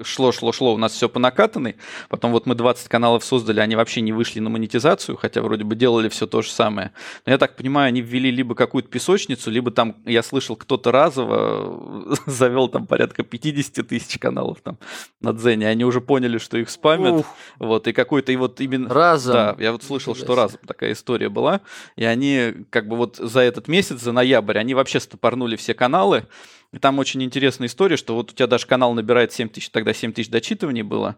Шло, 0.03 0.31
шло, 0.31 0.51
шло, 0.51 0.73
у 0.73 0.77
нас 0.77 0.93
все 0.93 1.09
по 1.09 1.19
накатанной. 1.19 1.75
Потом 2.09 2.31
вот 2.31 2.45
мы 2.45 2.55
20 2.55 2.87
каналов 2.87 3.23
создали, 3.23 3.59
они 3.59 3.75
вообще 3.75 4.01
не 4.01 4.13
вышли 4.13 4.39
на 4.39 4.49
монетизацию, 4.49 5.17
хотя 5.17 5.41
вроде 5.41 5.63
бы 5.63 5.75
делали 5.75 6.09
все 6.09 6.27
то 6.27 6.41
же 6.41 6.49
самое. 6.49 6.91
Но 7.25 7.31
я 7.31 7.37
так 7.37 7.55
понимаю, 7.55 7.87
они 7.87 8.01
ввели 8.01 8.31
либо 8.31 8.55
какую-то 8.55 8.89
песочницу, 8.89 9.51
либо 9.51 9.71
там, 9.71 9.97
я 10.05 10.23
слышал, 10.23 10.55
кто-то 10.55 10.91
разово 10.91 12.17
завел 12.25 12.67
там 12.67 12.87
порядка 12.87 13.23
50 13.23 13.87
тысяч 13.87 14.17
каналов 14.19 14.59
там 14.61 14.77
на 15.21 15.33
Дзене. 15.33 15.67
Они 15.67 15.85
уже 15.85 16.01
поняли, 16.01 16.37
что 16.37 16.57
их 16.57 16.69
спамят. 16.69 17.21
Ух, 17.21 17.25
Вот, 17.59 17.87
и 17.87 17.93
какой-то, 17.93 18.31
и 18.31 18.35
вот 18.35 18.59
именно... 18.61 18.89
разом. 18.93 19.33
Да, 19.33 19.55
я 19.59 19.71
вот 19.71 19.83
слышал, 19.83 20.15
что 20.15 20.25
себе. 20.25 20.35
раз 20.35 20.57
такая 20.65 20.93
история 20.93 21.29
была, 21.29 21.61
и 21.95 22.03
они 22.03 22.53
как 22.69 22.87
бы 22.87 22.95
вот 22.95 23.17
за 23.17 23.41
этот 23.41 23.67
месяц, 23.67 24.01
за 24.01 24.11
ноябрь, 24.11 24.57
они 24.57 24.73
вообще 24.73 24.99
стопорнули 24.99 25.55
все 25.55 25.73
каналы, 25.73 26.27
и 26.73 26.77
там 26.77 26.99
очень 26.99 27.21
интересная 27.23 27.67
история, 27.67 27.97
что 27.97 28.15
вот 28.15 28.31
у 28.31 28.35
тебя 28.35 28.47
даже 28.47 28.65
канал 28.65 28.93
набирает 28.93 29.33
7 29.33 29.49
тысяч, 29.49 29.69
тогда 29.69 29.93
7 29.93 30.13
тысяч 30.13 30.29
дочитываний 30.29 30.83
было, 30.83 31.17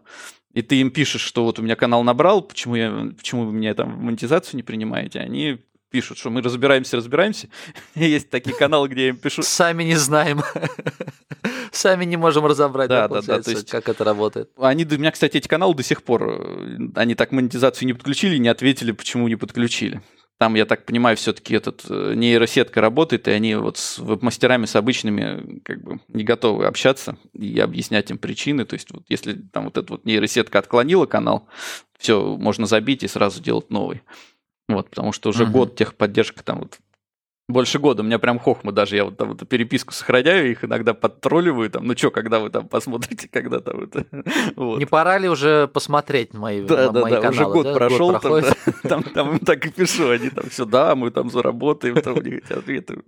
и 0.52 0.62
ты 0.62 0.76
им 0.80 0.90
пишешь, 0.90 1.22
что 1.22 1.44
вот 1.44 1.58
у 1.58 1.62
меня 1.62 1.76
канал 1.76 2.02
набрал, 2.02 2.42
почему, 2.42 2.74
я, 2.74 3.10
почему 3.16 3.46
вы 3.46 3.52
меня 3.52 3.74
там 3.74 3.96
в 3.96 4.00
монетизацию 4.00 4.56
не 4.56 4.62
принимаете, 4.62 5.20
они 5.20 5.58
пишут, 5.90 6.18
что 6.18 6.28
мы 6.30 6.42
разбираемся, 6.42 6.96
разбираемся. 6.96 7.48
Есть 7.94 8.28
такие 8.28 8.56
каналы, 8.56 8.88
где 8.88 9.02
я 9.02 9.08
им 9.10 9.16
пишу, 9.16 9.44
Сами 9.44 9.84
не 9.84 9.94
знаем. 9.94 10.42
Сами 11.70 12.04
не 12.04 12.16
можем 12.16 12.46
разобрать, 12.46 12.88
Да, 12.88 13.06
да, 13.06 13.22
да, 13.22 13.40
то 13.40 13.50
есть- 13.52 13.70
как 13.70 13.88
это 13.88 14.02
работает. 14.02 14.50
Они, 14.56 14.84
у 14.84 14.98
меня, 14.98 15.12
кстати, 15.12 15.36
эти 15.36 15.46
каналы 15.46 15.74
до 15.76 15.84
сих 15.84 16.02
пор, 16.02 16.28
э, 16.28 16.78
они 16.96 17.14
так 17.14 17.30
монетизацию 17.30 17.86
не 17.86 17.92
подключили, 17.92 18.38
не 18.38 18.48
ответили, 18.48 18.90
почему 18.90 19.28
не 19.28 19.36
подключили. 19.36 20.02
Там, 20.38 20.56
я 20.56 20.66
так 20.66 20.84
понимаю, 20.84 21.16
все-таки 21.16 21.54
этот 21.54 21.84
э, 21.88 22.14
нейросетка 22.14 22.80
работает, 22.80 23.28
и 23.28 23.30
они 23.30 23.54
вот 23.54 23.76
с 23.76 23.98
веб-мастерами, 23.98 24.66
с 24.66 24.74
обычными, 24.74 25.60
как 25.60 25.82
бы 25.82 26.00
не 26.08 26.24
готовы 26.24 26.66
общаться 26.66 27.16
и 27.32 27.58
объяснять 27.60 28.10
им 28.10 28.18
причины. 28.18 28.64
То 28.64 28.74
есть, 28.74 28.90
вот 28.90 29.04
если 29.08 29.34
там 29.34 29.66
вот 29.66 29.78
эта 29.78 29.92
вот 29.92 30.04
нейросетка 30.04 30.58
отклонила 30.58 31.06
канал, 31.06 31.46
все, 31.98 32.36
можно 32.36 32.66
забить 32.66 33.04
и 33.04 33.08
сразу 33.08 33.40
делать 33.40 33.70
новый. 33.70 34.02
Вот, 34.68 34.90
потому 34.90 35.12
что 35.12 35.28
уже 35.28 35.44
Мгм. 35.44 35.52
год 35.52 35.76
техподдержка 35.76 36.42
там 36.42 36.60
вот 36.60 36.78
Больше 37.46 37.78
года, 37.78 38.02
у 38.02 38.06
меня 38.06 38.18
прям 38.18 38.38
хохма 38.38 38.72
даже, 38.72 38.96
я 38.96 39.04
вот 39.04 39.18
там 39.18 39.32
эту 39.32 39.44
переписку 39.44 39.92
сохраняю, 39.92 40.50
их 40.50 40.64
иногда 40.64 40.94
подтролливаю, 40.94 41.68
там, 41.68 41.86
ну 41.86 41.94
что, 41.94 42.10
когда 42.10 42.38
вы 42.38 42.48
там 42.48 42.68
посмотрите, 42.68 43.28
когда 43.32 43.60
там 43.60 43.82
это... 43.82 44.06
Вот. 44.56 44.78
Не 44.78 44.86
пора 44.86 45.18
ли 45.18 45.28
уже 45.28 45.68
посмотреть 45.68 46.32
мои, 46.32 46.62
да, 46.62 46.88
да, 46.88 47.02
мои 47.02 47.12
да, 47.12 47.20
каналы? 47.20 47.34
уже 47.34 47.44
год 47.44 47.64
да? 47.64 47.74
прошел, 47.74 48.12
год 48.12 48.22
там, 48.22 48.40
да, 48.40 48.54
там, 48.88 49.02
там 49.02 49.30
им 49.32 49.38
так 49.40 49.66
и 49.66 49.70
пишу, 49.70 50.08
они 50.08 50.30
там 50.30 50.48
все, 50.48 50.64
да, 50.64 50.94
мы 50.94 51.10
там 51.10 51.28
заработаем, 51.30 52.00
там 52.00 52.16
у 52.16 52.22
них 52.22 52.50
ответы. 52.50 53.02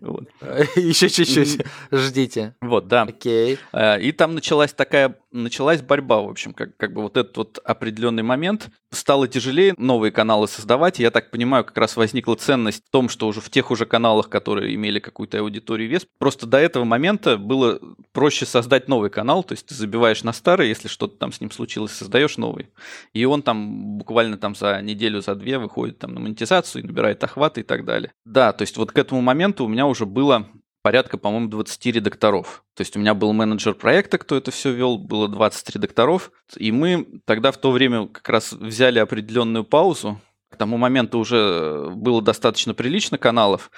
Вот. 0.00 0.28
Еще 0.76 1.08
чуть-чуть 1.08 1.64
ждите. 1.90 2.54
Вот, 2.60 2.86
да. 2.86 3.02
Окей. 3.02 3.58
Э, 3.72 4.00
и 4.00 4.12
там 4.12 4.34
началась 4.36 4.72
такая, 4.72 5.16
началась 5.32 5.82
борьба, 5.82 6.20
в 6.20 6.28
общем, 6.28 6.52
как, 6.52 6.76
как 6.76 6.92
бы 6.92 7.02
вот 7.02 7.16
этот 7.16 7.36
вот 7.36 7.58
определенный 7.64 8.22
момент. 8.22 8.68
Стало 8.90 9.26
тяжелее 9.26 9.74
новые 9.78 10.12
каналы 10.12 10.46
создавать, 10.46 10.98
я 10.98 11.10
так 11.10 11.30
понимаю, 11.30 11.64
как 11.64 11.76
раз 11.78 11.96
возникла 11.96 12.34
ценность 12.34 12.84
в 12.86 12.90
том, 12.90 13.08
что 13.08 13.26
уже 13.26 13.40
в 13.40 13.50
тех 13.50 13.70
уже 13.70 13.86
каналах, 13.86 14.28
которые 14.28 14.74
имели 14.74 15.00
какую-то 15.00 15.38
аудиторию 15.38 15.88
вес. 15.88 16.06
Просто 16.18 16.46
до 16.46 16.58
этого 16.58 16.84
момента 16.84 17.38
было 17.38 17.80
проще 18.12 18.46
создать 18.46 18.88
новый 18.88 19.10
канал, 19.10 19.42
то 19.42 19.52
есть 19.52 19.66
ты 19.66 19.74
забиваешь 19.74 20.22
на 20.22 20.32
старый, 20.32 20.68
если 20.68 20.88
что-то 20.88 21.16
там 21.16 21.32
с 21.32 21.40
ним 21.40 21.50
случилось, 21.50 21.92
создаешь 21.92 22.36
новый. 22.36 22.68
И 23.12 23.24
он 23.24 23.42
там 23.42 23.98
буквально 23.98 24.36
там 24.36 24.54
за 24.54 24.80
неделю, 24.82 25.22
за 25.22 25.34
две 25.34 25.58
выходит 25.58 25.98
там 25.98 26.14
на 26.14 26.20
монетизацию 26.20 26.82
и 26.82 26.86
набирает 26.86 27.24
охваты 27.24 27.60
и 27.60 27.64
так 27.64 27.84
далее. 27.84 28.12
Да, 28.24 28.52
то 28.52 28.62
есть 28.62 28.76
вот 28.76 28.92
к 28.92 28.98
этому 28.98 29.20
моменту 29.20 29.64
у 29.64 29.68
меня 29.68 29.86
уже 29.86 30.06
было 30.06 30.48
порядка, 30.82 31.16
по-моему, 31.16 31.48
20 31.48 31.86
редакторов. 31.86 32.64
То 32.74 32.82
есть 32.82 32.96
у 32.96 33.00
меня 33.00 33.14
был 33.14 33.32
менеджер 33.32 33.74
проекта, 33.74 34.18
кто 34.18 34.36
это 34.36 34.50
все 34.50 34.72
вел, 34.72 34.98
было 34.98 35.28
20 35.28 35.76
редакторов. 35.76 36.32
И 36.56 36.72
мы 36.72 37.06
тогда 37.24 37.52
в 37.52 37.58
то 37.58 37.70
время 37.70 38.08
как 38.08 38.28
раз 38.28 38.52
взяли 38.52 38.98
определенную 38.98 39.64
паузу, 39.64 40.20
к 40.52 40.56
тому 40.56 40.76
моменту 40.76 41.18
уже 41.18 41.36
э, 41.36 41.90
было 41.94 42.20
достаточно 42.20 42.74
прилично 42.74 43.16
каналов, 43.16 43.70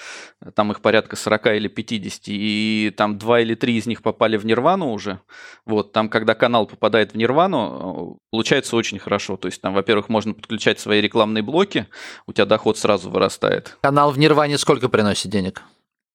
там 0.55 0.73
их 0.73 0.81
порядка 0.81 1.15
40 1.15 1.47
или 1.55 1.69
50, 1.69 2.23
и 2.27 2.93
там 2.97 3.17
два 3.17 3.41
или 3.41 3.55
три 3.55 3.77
из 3.77 3.87
них 3.87 4.03
попали 4.03 4.37
в 4.37 4.45
Нирвану 4.45 4.91
уже. 4.91 5.21
Вот, 5.65 5.93
там, 5.93 6.09
когда 6.09 6.35
канал 6.35 6.67
попадает 6.67 7.13
в 7.13 7.17
Нирвану, 7.17 8.17
э, 8.17 8.25
получается 8.33 8.75
очень 8.75 8.99
хорошо. 8.99 9.37
То 9.37 9.47
есть 9.47 9.61
там, 9.61 9.73
во-первых, 9.73 10.09
можно 10.09 10.35
подключать 10.35 10.81
свои 10.81 11.01
рекламные 11.01 11.45
блоки, 11.45 11.87
у 12.27 12.33
тебя 12.33 12.45
доход 12.45 12.77
сразу 12.77 13.09
вырастает. 13.09 13.79
Канал 13.81 14.11
в 14.11 14.19
Нирване 14.19 14.59
сколько 14.59 14.89
приносит 14.89 15.31
денег? 15.31 15.63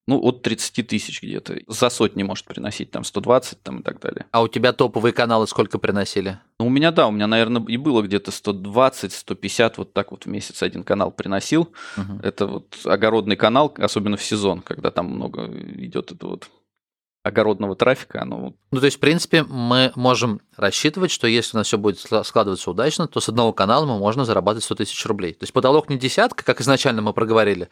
Ну, 0.10 0.20
от 0.24 0.42
30 0.42 0.88
тысяч 0.88 1.22
где-то. 1.22 1.60
За 1.68 1.92
сотни 1.92 2.24
может 2.24 2.46
приносить, 2.46 2.90
там, 2.90 3.04
120 3.04 3.62
там, 3.62 3.82
и 3.82 3.84
так 3.84 4.00
далее. 4.00 4.26
А 4.32 4.42
у 4.42 4.48
тебя 4.48 4.74
топовые 4.74 5.14
каналы 5.14 5.46
сколько 5.46 5.78
приносили? 5.78 6.40
Ну, 6.60 6.66
у 6.66 6.70
меня, 6.72 6.92
да, 6.92 7.06
у 7.06 7.12
меня, 7.12 7.28
наверное, 7.28 7.64
и 7.68 7.78
было 7.78 8.02
где-то 8.02 8.32
120-150, 8.32 9.74
вот 9.78 9.94
так 9.94 10.10
вот 10.10 10.26
в 10.26 10.28
месяц 10.28 10.64
один 10.64 10.84
канал 10.84 11.12
приносил. 11.12 11.70
Угу. 11.96 12.22
Это 12.24 12.48
вот 12.48 12.76
огородный 12.86 13.36
канал, 13.36 13.72
особенно 13.78 14.18
в 14.18 14.24
сезон, 14.24 14.62
когда 14.62 14.90
там 14.90 15.06
много 15.12 15.46
идет 15.46 16.12
это 16.12 16.26
вот 16.26 16.50
огородного 17.24 17.76
трафика. 17.76 18.24
Оно... 18.24 18.56
Ну, 18.72 18.80
то 18.80 18.86
есть, 18.86 18.98
в 18.98 19.00
принципе, 19.00 19.44
мы 19.44 19.92
можем 19.96 20.42
рассчитывать, 20.58 21.12
что 21.12 21.28
если 21.28 21.56
у 21.56 21.60
нас 21.60 21.68
все 21.68 21.78
будет 21.78 22.00
складываться 22.00 22.72
удачно, 22.72 23.08
то 23.08 23.20
с 23.20 23.30
одного 23.30 23.54
канала 23.54 23.86
мы 23.86 24.00
можно 24.00 24.26
зарабатывать 24.26 24.64
100 24.64 24.76
тысяч 24.76 25.06
рублей. 25.06 25.34
То 25.34 25.44
есть 25.44 25.54
потолок 25.54 25.90
не 25.90 25.98
десятка, 25.98 26.44
как 26.44 26.62
изначально 26.62 27.04
мы 27.04 27.14
проговорили, 27.14 27.70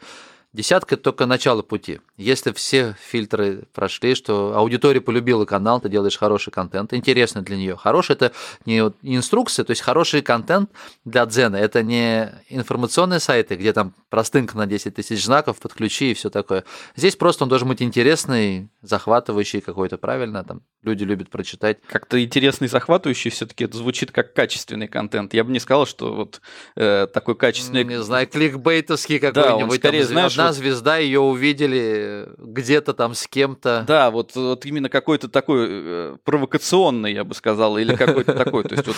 Десятка– 0.54 0.96
только 0.96 1.26
начало 1.26 1.60
пути. 1.60 2.00
Если 2.16 2.52
все 2.52 2.96
фильтры 2.98 3.64
прошли, 3.74 4.14
что 4.14 4.56
аудитория 4.56 5.02
полюбила 5.02 5.44
канал, 5.44 5.78
ты 5.78 5.90
делаешь 5.90 6.16
хороший 6.16 6.50
контент, 6.50 6.94
интересный 6.94 7.42
для 7.42 7.58
нее. 7.58 7.76
Хороший– 7.76 8.12
это 8.14 8.32
не 8.64 8.78
инструкция, 9.02 9.64
то 9.64 9.72
есть 9.72 9.82
хороший 9.82 10.22
контент 10.22 10.70
для 11.04 11.26
дзена. 11.26 11.56
Это 11.56 11.82
не 11.82 12.32
информационные 12.48 13.20
сайты, 13.20 13.56
где 13.56 13.74
там 13.74 13.94
простынка 14.08 14.56
на 14.56 14.66
10 14.66 14.94
тысяч 14.94 15.22
знаков, 15.22 15.58
подключи 15.58 16.12
и 16.12 16.14
все 16.14 16.30
такое. 16.30 16.64
Здесь 16.96 17.14
просто 17.14 17.44
он 17.44 17.50
должен 17.50 17.68
быть 17.68 17.82
интересный, 17.82 18.70
захватывающий 18.80 19.60
какой-то, 19.60 19.98
правильно? 19.98 20.44
Там 20.44 20.62
люди 20.82 21.04
любят 21.04 21.28
прочитать. 21.28 21.78
Как-то 21.86 22.22
интересный, 22.24 22.68
захватывающий 22.68 23.30
все-таки 23.30 23.64
это 23.64 23.76
звучит 23.76 24.12
как 24.12 24.32
качественный 24.32 24.88
контент. 24.88 25.34
Я 25.34 25.44
бы 25.44 25.52
не 25.52 25.60
сказал, 25.60 25.86
что 25.86 26.14
вот 26.14 26.40
э, 26.76 27.06
такой 27.12 27.36
качественный... 27.36 27.84
Не 27.84 28.02
знаю, 28.02 28.26
кликбейтовский 28.26 29.18
какой-нибудь. 29.18 29.58
Да, 29.58 29.64
он 29.64 29.70
скорее, 29.72 30.04
там, 30.04 30.08
знаешь, 30.08 30.37
одна 30.38 30.46
вот... 30.48 30.56
звезда, 30.56 30.96
ее 30.98 31.20
увидели 31.20 32.28
где-то 32.38 32.94
там 32.94 33.14
с 33.14 33.26
кем-то. 33.26 33.84
Да, 33.86 34.10
вот, 34.10 34.34
вот 34.36 34.64
именно 34.66 34.88
какой-то 34.88 35.28
такой 35.28 35.66
э, 35.68 36.16
провокационный, 36.24 37.12
я 37.12 37.24
бы 37.24 37.34
сказал, 37.34 37.78
или 37.78 37.94
какой-то 37.94 38.34
такой. 38.34 38.64
То 38.64 38.74
есть 38.74 38.86
вот 38.86 38.96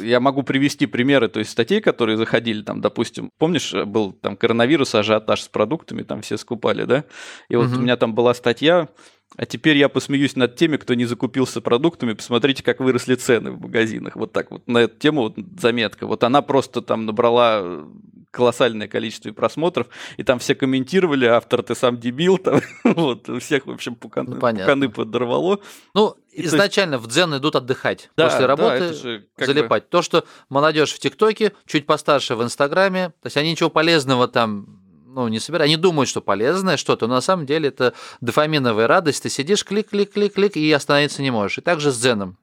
я 0.00 0.20
могу 0.20 0.42
привести 0.42 0.86
примеры, 0.86 1.28
то 1.28 1.38
есть 1.38 1.50
статей, 1.50 1.80
которые 1.80 2.16
заходили 2.16 2.62
там, 2.62 2.80
допустим, 2.80 3.30
помнишь, 3.38 3.72
был 3.72 4.12
там 4.12 4.36
коронавирус, 4.36 4.94
ажиотаж 4.94 5.42
с 5.42 5.48
продуктами, 5.48 6.02
там 6.02 6.22
все 6.22 6.36
скупали, 6.36 6.84
да? 6.84 7.04
И 7.48 7.56
вот 7.56 7.68
у 7.68 7.80
меня 7.80 7.96
там 7.96 8.14
была 8.14 8.34
статья, 8.34 8.88
а 9.36 9.46
теперь 9.46 9.76
я 9.76 9.88
посмеюсь 9.88 10.36
над 10.36 10.56
теми, 10.56 10.76
кто 10.76 10.94
не 10.94 11.04
закупился 11.04 11.60
продуктами. 11.60 12.12
Посмотрите, 12.12 12.62
как 12.62 12.80
выросли 12.80 13.14
цены 13.14 13.52
в 13.52 13.60
магазинах. 13.60 14.16
Вот 14.16 14.32
так 14.32 14.50
вот 14.50 14.66
на 14.68 14.78
эту 14.78 14.98
тему 14.98 15.22
вот 15.22 15.34
заметка. 15.58 16.06
Вот 16.06 16.24
она 16.24 16.42
просто 16.42 16.82
там 16.82 17.06
набрала 17.06 17.84
колоссальное 18.32 18.88
количество 18.88 19.30
просмотров, 19.32 19.88
и 20.16 20.24
там 20.24 20.38
все 20.38 20.54
комментировали, 20.54 21.26
автор, 21.26 21.62
ты 21.62 21.74
сам 21.74 22.00
дебил, 22.00 22.38
там, 22.38 22.62
вот, 22.84 23.28
всех, 23.42 23.66
в 23.66 23.70
общем, 23.70 23.94
пуканы, 23.94 24.30
ну, 24.30 24.40
пуканы 24.40 24.88
подорвало. 24.88 25.60
Ну, 25.94 26.16
и 26.32 26.46
изначально 26.46 26.94
есть... 26.94 27.04
в 27.04 27.08
дзен 27.08 27.36
идут 27.36 27.56
отдыхать 27.56 28.10
да, 28.16 28.30
после 28.30 28.46
работы, 28.46 28.94
да, 29.36 29.46
залипать. 29.46 29.84
Бы... 29.84 29.88
То, 29.90 30.00
что 30.00 30.24
молодежь 30.48 30.92
в 30.92 30.98
ТикТоке, 30.98 31.52
чуть 31.66 31.84
постарше 31.84 32.34
в 32.34 32.42
Инстаграме, 32.42 33.10
то 33.20 33.26
есть 33.26 33.36
они 33.36 33.50
ничего 33.50 33.68
полезного 33.68 34.26
там 34.28 34.81
ну, 35.14 35.28
не 35.28 35.40
собирают. 35.40 35.68
Они 35.68 35.76
думают, 35.76 36.08
что 36.08 36.20
полезное 36.20 36.76
что-то, 36.76 37.06
но 37.06 37.14
на 37.14 37.20
самом 37.20 37.46
деле 37.46 37.68
это 37.68 37.92
дофаминовая 38.20 38.86
радость. 38.86 39.22
Ты 39.22 39.28
сидишь, 39.28 39.64
клик, 39.64 39.90
клик, 39.90 40.12
клик, 40.12 40.34
клик, 40.34 40.56
и 40.56 40.72
остановиться 40.72 41.22
не 41.22 41.30
можешь. 41.30 41.58
И 41.58 41.60
также 41.60 41.92
с 41.92 41.98
дзеном. 41.98 42.38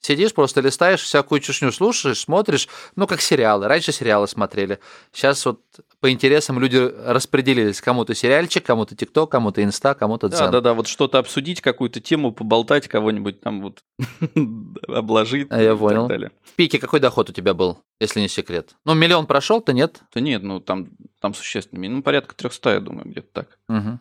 Сидишь, 0.00 0.32
просто 0.32 0.62
листаешь, 0.62 1.02
всякую 1.02 1.40
чушню 1.40 1.70
слушаешь, 1.72 2.20
смотришь, 2.20 2.68
ну, 2.96 3.06
как 3.06 3.20
сериалы. 3.20 3.68
Раньше 3.68 3.92
сериалы 3.92 4.26
смотрели. 4.28 4.78
Сейчас 5.12 5.44
вот 5.44 5.60
по 6.00 6.10
интересам 6.10 6.58
люди 6.58 6.78
распределились. 6.78 7.82
Кому-то 7.82 8.14
сериальчик, 8.14 8.64
кому-то 8.64 8.96
ТикТок, 8.96 9.30
кому-то 9.30 9.62
Инста, 9.62 9.94
кому-то 9.94 10.28
Дзен. 10.28 10.46
Да-да-да, 10.46 10.72
вот 10.72 10.86
что-то 10.86 11.18
обсудить, 11.18 11.60
какую-то 11.60 12.00
тему, 12.00 12.32
поболтать, 12.32 12.88
кого-нибудь 12.88 13.42
там 13.42 13.60
вот 13.60 13.84
обложить 14.88 15.48
а 15.50 15.60
я 15.60 15.76
понял. 15.76 16.08
В 16.08 16.54
пике 16.56 16.78
какой 16.78 17.00
доход 17.00 17.28
у 17.28 17.32
тебя 17.34 17.52
был, 17.52 17.82
если 18.00 18.20
не 18.20 18.28
секрет? 18.28 18.70
Ну, 18.86 18.94
миллион 18.94 19.26
прошел-то, 19.26 19.74
нет? 19.74 20.00
Да 20.14 20.20
нет, 20.20 20.42
ну, 20.42 20.60
там, 20.60 20.88
там 21.20 21.34
существенно. 21.34 21.86
Ну, 21.86 22.02
порядка 22.02 22.34
300, 22.34 22.72
я 22.72 22.80
думаю, 22.80 23.06
где-то 23.06 23.28
так. 23.32 23.58
Угу. 23.68 24.00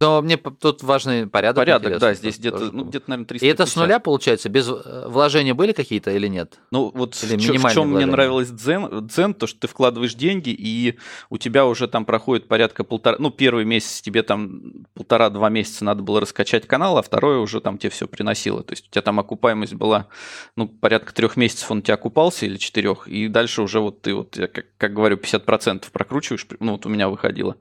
Но 0.00 0.22
мне 0.22 0.36
тут 0.36 0.84
важный 0.84 1.26
порядок. 1.26 1.56
Порядок, 1.56 1.98
да, 1.98 2.14
здесь 2.14 2.38
где-то, 2.38 2.70
ну, 2.72 2.84
где-то, 2.84 3.10
наверное, 3.10 3.26
350. 3.26 3.42
И 3.42 3.50
это 3.50 3.68
с 3.68 3.74
нуля 3.74 3.98
получается? 3.98 4.48
Без 4.48 4.68
э, 4.68 5.08
вложения 5.08 5.54
были 5.54 5.72
какие-то 5.72 6.12
или 6.12 6.28
нет? 6.28 6.60
Ну, 6.70 6.92
вот 6.94 7.20
или 7.24 7.36
в, 7.36 7.64
в 7.64 7.72
чем 7.72 7.94
мне 7.94 8.06
нравилось 8.06 8.48
дзен, 8.48 9.08
дзен, 9.08 9.34
то, 9.34 9.48
что 9.48 9.58
ты 9.58 9.66
вкладываешь 9.66 10.14
деньги, 10.14 10.50
и 10.50 10.96
у 11.30 11.38
тебя 11.38 11.66
уже 11.66 11.88
там 11.88 12.04
проходит 12.04 12.46
порядка 12.46 12.84
полтора... 12.84 13.16
Ну, 13.18 13.32
первый 13.32 13.64
месяц 13.64 14.00
тебе 14.00 14.22
там 14.22 14.86
полтора-два 14.94 15.48
месяца 15.48 15.84
надо 15.84 16.04
было 16.04 16.20
раскачать 16.20 16.68
канал, 16.68 16.96
а 16.96 17.02
второе 17.02 17.38
уже 17.38 17.60
там 17.60 17.76
тебе 17.76 17.90
все 17.90 18.06
приносило. 18.06 18.62
То 18.62 18.74
есть 18.74 18.86
у 18.86 18.90
тебя 18.92 19.02
там 19.02 19.18
окупаемость 19.18 19.74
была, 19.74 20.06
ну, 20.54 20.68
порядка 20.68 21.12
трех 21.12 21.36
месяцев 21.36 21.68
он 21.72 21.78
у 21.78 21.82
тебя 21.82 21.94
окупался 21.94 22.46
или 22.46 22.56
четырех, 22.56 23.08
и 23.08 23.26
дальше 23.26 23.62
уже 23.62 23.80
вот 23.80 24.00
ты 24.02 24.14
вот, 24.14 24.36
я 24.36 24.46
как, 24.46 24.66
как 24.76 24.94
говорю, 24.94 25.16
50% 25.16 25.86
прокручиваешь, 25.90 26.46
ну, 26.60 26.72
вот 26.72 26.86
у 26.86 26.88
меня 26.88 27.08
выходило. 27.08 27.56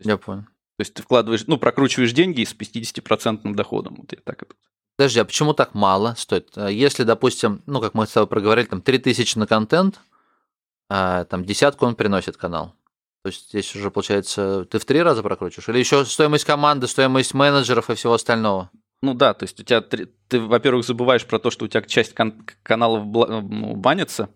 Я 0.00 0.18
понял. 0.18 0.44
То 0.78 0.82
есть 0.82 0.94
ты 0.94 1.02
вкладываешь, 1.02 1.44
ну, 1.48 1.58
прокручиваешь 1.58 2.12
деньги 2.12 2.44
с 2.44 2.54
50% 2.54 3.52
доходом. 3.52 3.96
Вот 3.98 4.12
я 4.12 4.18
так 4.22 4.42
это. 4.42 4.54
Подожди, 4.96 5.18
а 5.18 5.24
почему 5.24 5.52
так 5.52 5.74
мало 5.74 6.14
стоит? 6.16 6.50
А 6.54 6.68
если, 6.68 7.02
допустим, 7.02 7.62
ну, 7.66 7.80
как 7.80 7.94
мы 7.94 8.06
с 8.06 8.10
тобой 8.10 8.28
проговорили, 8.28 8.66
там 8.66 8.80
3000 8.80 9.38
на 9.38 9.48
контент, 9.48 10.00
а 10.88 11.24
там 11.24 11.44
десятку 11.44 11.84
он 11.84 11.96
приносит 11.96 12.36
канал. 12.36 12.74
То 13.24 13.30
есть 13.30 13.48
здесь 13.48 13.74
уже, 13.74 13.90
получается, 13.90 14.66
ты 14.70 14.78
в 14.78 14.84
три 14.84 15.02
раза 15.02 15.24
прокручиваешь? 15.24 15.68
Или 15.68 15.80
еще 15.80 16.04
стоимость 16.04 16.44
команды, 16.44 16.86
стоимость 16.86 17.34
менеджеров 17.34 17.90
и 17.90 17.96
всего 17.96 18.14
остального? 18.14 18.70
Ну 19.02 19.14
да, 19.14 19.34
то 19.34 19.46
есть 19.46 19.58
у 19.58 19.64
тебя, 19.64 19.80
ты, 19.80 20.08
во-первых, 20.40 20.86
забываешь 20.86 21.26
про 21.26 21.40
то, 21.40 21.50
что 21.50 21.64
у 21.64 21.68
тебя 21.68 21.82
часть 21.82 22.14
кан- 22.14 22.46
каналов 22.62 23.04
ну, 23.04 23.74
банится, 23.74 24.30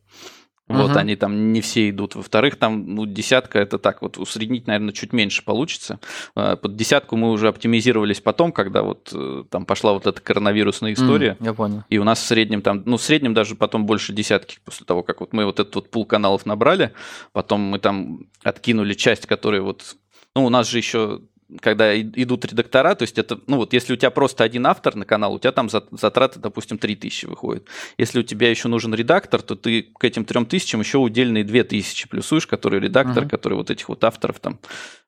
вот, 0.69 0.91
угу. 0.93 0.99
они 0.99 1.17
там 1.17 1.53
не 1.53 1.61
все 1.61 1.91
идут. 1.91 2.15
Во-вторых, 2.15 2.57
там 2.57 2.95
ну, 2.95 3.05
десятка 3.05 3.59
это 3.59 3.79
так, 3.79 4.01
вот 4.01 4.17
усреднить, 4.17 4.67
наверное, 4.67 4.93
чуть 4.93 5.13
меньше 5.13 5.45
получится. 5.45 5.99
А, 6.35 6.57
под 6.57 6.77
десятку 6.77 7.17
мы 7.17 7.31
уже 7.31 7.49
оптимизировались 7.49 8.21
потом, 8.21 8.53
когда 8.53 8.83
вот 8.83 9.11
э, 9.13 9.45
там 9.51 9.67
пошла 9.67 9.93
вот 9.93 10.07
эта 10.07 10.21
коронавирусная 10.21 10.93
история. 10.93 11.37
Mm, 11.41 11.47
я 11.47 11.55
понял. 11.55 11.85
И 11.89 11.99
у 11.99 12.05
нас 12.05 12.21
в 12.21 12.27
среднем 12.27 12.63
там, 12.63 12.83
ну, 12.87 12.97
в 12.97 13.03
среднем 13.03 13.35
даже 13.35 13.55
потом 13.55 13.87
больше 13.87 14.13
десятки 14.13 14.59
после 14.65 14.87
того, 14.87 15.03
как 15.03 15.21
вот 15.21 15.33
мы 15.33 15.45
вот 15.45 15.59
этот 15.61 15.75
вот 15.75 15.91
пул 15.91 16.07
каналов 16.07 16.47
набрали. 16.47 16.93
Потом 17.33 17.61
мы 17.61 17.79
там 17.79 18.27
откинули 18.43 18.95
часть, 18.95 19.27
которая 19.27 19.63
вот 19.63 19.97
ну, 20.35 20.47
у 20.47 20.49
нас 20.49 20.69
же 20.69 20.79
еще 20.79 21.21
когда 21.61 22.01
идут 22.01 22.45
редактора, 22.45 22.95
то 22.95 23.03
есть 23.03 23.19
это, 23.19 23.41
ну 23.47 23.57
вот, 23.57 23.73
если 23.73 23.93
у 23.93 23.97
тебя 23.97 24.11
просто 24.11 24.45
один 24.45 24.67
автор 24.67 24.95
на 24.95 25.05
канал, 25.05 25.35
у 25.35 25.39
тебя 25.39 25.53
там 25.53 25.69
затраты, 25.69 26.41
допустим, 26.41 26.79
3000 26.79 27.27
выходят. 27.27 27.67
Если 27.99 28.21
у 28.21 28.23
тебя 28.23 28.51
еще 28.51 28.69
нужен 28.69 28.95
редактор, 28.95 29.43
то 29.43 29.57
ты 29.57 29.83
к 29.83 30.05
этим 30.05 30.25
3000 30.25 30.77
еще 30.77 30.99
удельные 30.99 31.45
2000 31.45 32.09
плюсуешь, 32.09 32.47
который 32.47 32.81
редактор, 32.81 33.25
uh-huh. 33.25 33.29
который 33.29 33.55
вот 33.55 33.71
этих 33.71 33.89
вот 33.89 34.03
авторов 34.05 34.41
там 34.41 34.59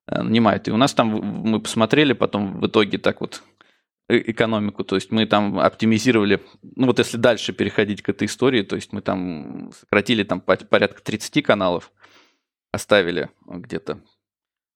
э, 0.07 0.23
нанимают. 0.23 0.69
И 0.69 0.71
у 0.71 0.77
нас 0.77 0.93
там 0.95 1.09
мы 1.09 1.61
посмотрели 1.61 2.13
потом 2.13 2.61
в 2.61 2.67
итоге 2.67 2.99
так 2.99 3.21
вот 3.21 3.43
э, 4.09 4.19
экономику, 4.31 4.85
то 4.85 4.97
есть 4.97 5.11
мы 5.11 5.27
там 5.27 5.59
оптимизировали, 5.59 6.41
ну 6.63 6.87
вот 6.87 6.99
если 6.99 7.17
дальше 7.17 7.53
переходить 7.53 8.03
к 8.03 8.09
этой 8.09 8.27
истории, 8.27 8.63
то 8.63 8.77
есть 8.77 8.93
мы 8.93 9.01
там 9.01 9.71
сократили 9.79 10.25
там 10.25 10.41
порядка 10.41 11.03
30 11.03 11.43
каналов, 11.45 11.91
оставили 12.73 13.31
где-то. 13.47 14.01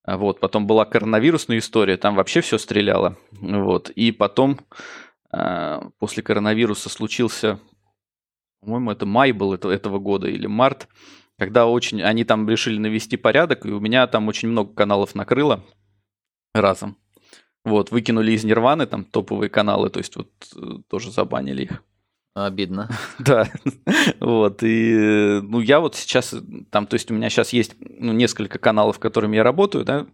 А 0.09 0.17
вот, 0.17 0.41
потом 0.41 0.67
была 0.67 0.87
коронавирусная 0.87 1.59
история, 1.59 1.99
там 1.99 2.15
вообще 2.15 2.41
все 2.41 2.57
стреляло. 2.57 3.19
Вот, 3.31 3.91
и 3.91 4.11
потом 4.11 4.59
после 5.99 6.23
коронавируса 6.23 6.89
случился 6.89 7.61
по-моему, 8.63 8.91
это 8.91 9.05
май 9.05 9.33
был 9.33 9.53
этого 9.53 9.99
года 9.99 10.27
или 10.27 10.47
март, 10.47 10.89
когда 11.39 11.67
очень 11.67 12.03
они 12.03 12.25
там 12.25 12.49
решили 12.49 12.79
навести 12.79 13.19
порядок, 13.19 13.67
и 13.67 13.71
у 13.71 13.81
меня 13.81 14.07
там 14.07 14.29
очень 14.29 14.49
много 14.49 14.73
каналов 14.73 15.15
накрыло 15.15 15.63
разом. 16.55 16.97
Вот, 17.65 17.91
выкинули 17.91 18.33
из 18.33 18.45
Нирваны 18.45 18.87
там 18.87 19.05
топовые 19.05 19.51
каналы, 19.51 19.91
то 19.91 19.99
есть 19.99 20.17
вот 20.17 20.31
э, 20.57 20.79
тоже 20.89 21.11
забанили 21.11 21.65
их. 21.65 21.83
Обидно. 22.47 22.89
Да, 23.19 23.51
вот, 24.21 24.63
и, 24.63 25.41
ну, 25.43 25.61
я 25.61 25.81
вот 25.81 25.97
сейчас, 25.97 26.35
там, 26.71 26.87
то 26.87 26.95
есть 26.95 27.11
у 27.11 27.15
меня 27.15 27.31
сейчас 27.31 27.53
есть 27.53 27.75
ну, 27.81 28.13
несколько 28.13 28.59
каналов, 28.59 28.99
которыми 28.99 29.37
я 29.37 29.43
работаю, 29.43 29.85
да, 29.85 30.07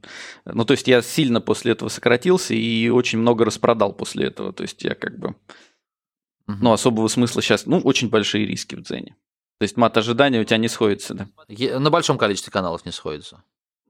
ну, 0.44 0.64
то 0.64 0.72
есть 0.72 0.88
я 0.88 1.02
сильно 1.02 1.40
после 1.40 1.72
этого 1.72 1.88
сократился 1.88 2.54
и 2.54 2.88
очень 2.88 3.18
много 3.18 3.44
распродал 3.44 3.92
после 3.92 4.26
этого, 4.26 4.52
то 4.52 4.62
есть 4.62 4.82
я 4.82 4.94
как 4.94 5.18
бы, 5.18 5.34
ну, 6.46 6.72
особого 6.72 7.08
смысла 7.08 7.42
сейчас, 7.42 7.66
ну, 7.66 7.78
очень 7.78 8.08
большие 8.08 8.46
риски 8.46 8.74
в 8.74 8.82
Дзене. 8.82 9.16
То 9.58 9.64
есть 9.64 9.76
мат 9.76 9.96
ожидания 9.96 10.40
у 10.40 10.44
тебя 10.44 10.58
не 10.58 10.68
сходится, 10.68 11.14
да? 11.14 11.78
На 11.78 11.90
большом 11.90 12.18
количестве 12.18 12.52
каналов 12.52 12.84
не 12.84 12.92
сходится. 12.92 13.42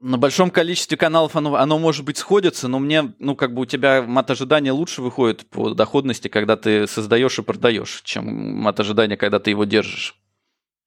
На 0.04 0.18
большом 0.18 0.50
количестве 0.50 0.98
каналов 0.98 1.34
оно, 1.34 1.54
оно 1.54 1.78
может 1.78 2.04
быть 2.04 2.18
сходится, 2.18 2.68
но 2.68 2.78
мне, 2.78 3.14
ну, 3.18 3.34
как 3.34 3.54
бы 3.54 3.62
у 3.62 3.64
тебя 3.64 4.02
мат 4.02 4.30
ожидания 4.30 4.70
лучше 4.70 5.00
выходит 5.00 5.48
по 5.48 5.70
доходности, 5.70 6.28
когда 6.28 6.58
ты 6.58 6.86
создаешь 6.86 7.38
и 7.38 7.42
продаешь, 7.42 8.02
чем 8.04 8.26
мат 8.26 8.78
ожидания, 8.78 9.16
когда 9.16 9.38
ты 9.38 9.48
его 9.48 9.64
держишь. 9.64 10.20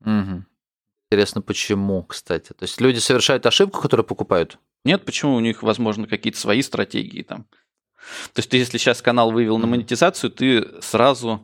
Угу. 0.01 0.45
Интересно, 1.09 1.41
почему, 1.41 2.03
кстати? 2.03 2.49
То 2.49 2.61
есть 2.61 2.79
люди 2.79 2.99
совершают 2.99 3.47
ошибку, 3.47 3.81
которую 3.81 4.05
покупают? 4.05 4.59
Нет, 4.85 5.03
почему 5.03 5.33
у 5.33 5.39
них, 5.39 5.63
возможно, 5.63 6.05
какие-то 6.05 6.39
свои 6.39 6.61
стратегии 6.61 7.23
там. 7.23 7.47
То 8.33 8.39
есть 8.41 8.51
ты, 8.51 8.57
если 8.57 8.77
сейчас 8.77 9.01
канал 9.01 9.31
вывел 9.31 9.57
на 9.57 9.65
монетизацию, 9.65 10.29
ты 10.29 10.79
сразу 10.83 11.41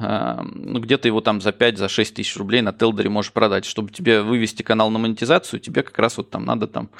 ну, 0.00 0.80
где-то 0.80 1.08
его 1.08 1.20
там 1.20 1.40
за 1.40 1.52
5, 1.52 1.78
за 1.78 1.88
6 1.88 2.14
тысяч 2.14 2.36
рублей 2.36 2.62
на 2.62 2.72
Телдере 2.72 3.10
можешь 3.10 3.32
продать. 3.32 3.64
Чтобы 3.64 3.90
тебе 3.90 4.22
вывести 4.22 4.62
канал 4.62 4.90
на 4.90 4.98
монетизацию, 4.98 5.60
тебе 5.60 5.82
как 5.82 5.98
раз 5.98 6.16
вот 6.16 6.30
там 6.30 6.44
надо 6.44 6.66
там 6.66 6.90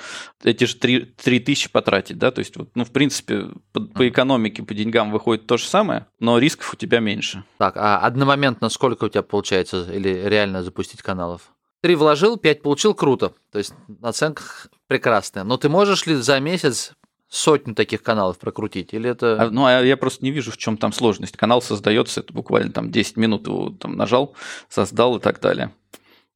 эти 0.45 0.65
же 0.65 0.77
3, 0.77 1.15
3 1.23 1.41
тысячи 1.41 1.71
потратить, 1.71 2.19
да, 2.19 2.31
то 2.31 2.41
есть 2.41 2.57
вот, 2.57 2.71
ну, 2.75 2.85
в 2.85 2.91
принципе, 2.91 3.49
по, 3.73 3.81
по 3.81 4.09
экономике, 4.09 4.63
по 4.63 4.75
деньгам 4.75 5.11
выходит 5.11 5.47
то 5.47 5.57
же 5.57 5.65
самое, 5.65 6.07
но 6.19 6.39
рисков 6.39 6.75
у 6.75 6.77
тебя 6.77 7.01
меньше. 7.01 7.45
Так, 7.59 7.77
а 7.77 7.99
одномоментно 7.99 8.69
сколько 8.69 9.05
у 9.05 9.09
тебя 9.09 9.23
получается 9.23 9.89
или 9.93 10.09
реально 10.27 10.63
запустить 10.63 11.03
каналов? 11.03 11.53
Три 11.83 11.95
вложил, 11.95 12.37
пять 12.37 12.61
получил, 12.61 12.95
круто. 12.95 13.33
То 13.51 13.59
есть 13.59 13.73
оценка 14.03 14.43
прекрасная. 14.87 15.45
Но 15.45 15.57
ты 15.57 15.71
можешь 15.71 16.05
ли 16.07 16.15
за 16.15 16.39
месяц 16.39 16.93
сотню 17.31 17.75
таких 17.75 18.03
каналов 18.03 18.39
прокрутить? 18.39 18.93
Или 18.93 19.09
это... 19.09 19.41
А, 19.41 19.51
ну, 19.51 19.65
а 19.65 19.81
я 19.81 19.97
просто 19.97 20.25
не 20.25 20.31
вижу, 20.31 20.51
в 20.51 20.59
чем 20.59 20.77
там 20.77 20.93
сложность. 20.93 21.37
Канал 21.37 21.63
создается, 21.63 22.21
это 22.21 22.33
буквально 22.33 22.73
там 22.73 22.91
10 22.91 23.17
минут 23.17 23.47
его 23.47 23.71
там 23.71 23.97
нажал, 23.97 24.35
создал 24.69 25.17
и 25.17 25.21
так 25.21 25.41
далее. 25.41 25.73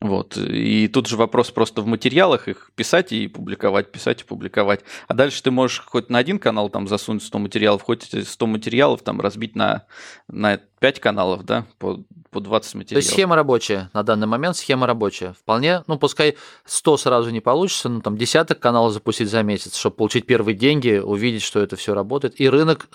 Вот. 0.05 0.37
И 0.37 0.87
тут 0.89 1.07
же 1.07 1.17
вопрос 1.17 1.51
просто 1.51 1.81
в 1.81 1.87
материалах 1.87 2.47
их 2.47 2.73
писать 2.75 3.11
и 3.11 3.27
публиковать, 3.27 3.91
писать 3.91 4.21
и 4.21 4.25
публиковать. 4.25 4.83
А 5.09 5.15
дальше 5.15 5.43
ты 5.43 5.51
можешь 5.51 5.83
хоть 5.83 6.11
на 6.11 6.19
один 6.19 6.39
канал 6.39 6.69
там 6.69 6.87
засунуть 6.89 7.23
100 7.23 7.39
материалов, 7.39 7.81
хоть 7.81 8.13
эти 8.13 8.23
100 8.23 8.47
материалов 8.47 9.01
там 9.01 9.19
разбить 9.23 9.57
на, 9.57 9.87
на 10.29 10.59
5 10.59 11.01
каналов, 11.01 11.45
да, 11.47 11.65
по, 11.79 12.05
по 12.29 12.41
20 12.41 12.75
материалов. 12.75 13.03
То 13.03 13.07
есть 13.07 13.13
схема 13.13 13.35
рабочая 13.35 13.89
на 13.95 14.03
данный 14.03 14.27
момент, 14.27 14.59
схема 14.59 14.87
рабочая. 14.87 15.33
Вполне, 15.33 15.83
ну 15.87 15.99
пускай 15.99 16.37
100 16.67 16.99
сразу 16.99 17.31
не 17.31 17.41
получится, 17.41 17.89
ну 17.89 18.03
там 18.03 18.19
десяток 18.19 18.61
каналов 18.61 18.93
запустить 18.93 19.31
за 19.31 19.43
месяц, 19.43 19.75
чтобы 19.75 19.97
получить 19.97 20.27
первые 20.27 20.55
деньги, 20.55 20.99
увидеть, 20.99 21.41
что 21.41 21.61
это 21.61 21.77
все 21.77 21.95
работает. 21.95 22.39
И 22.39 22.47
рынок, 22.47 22.91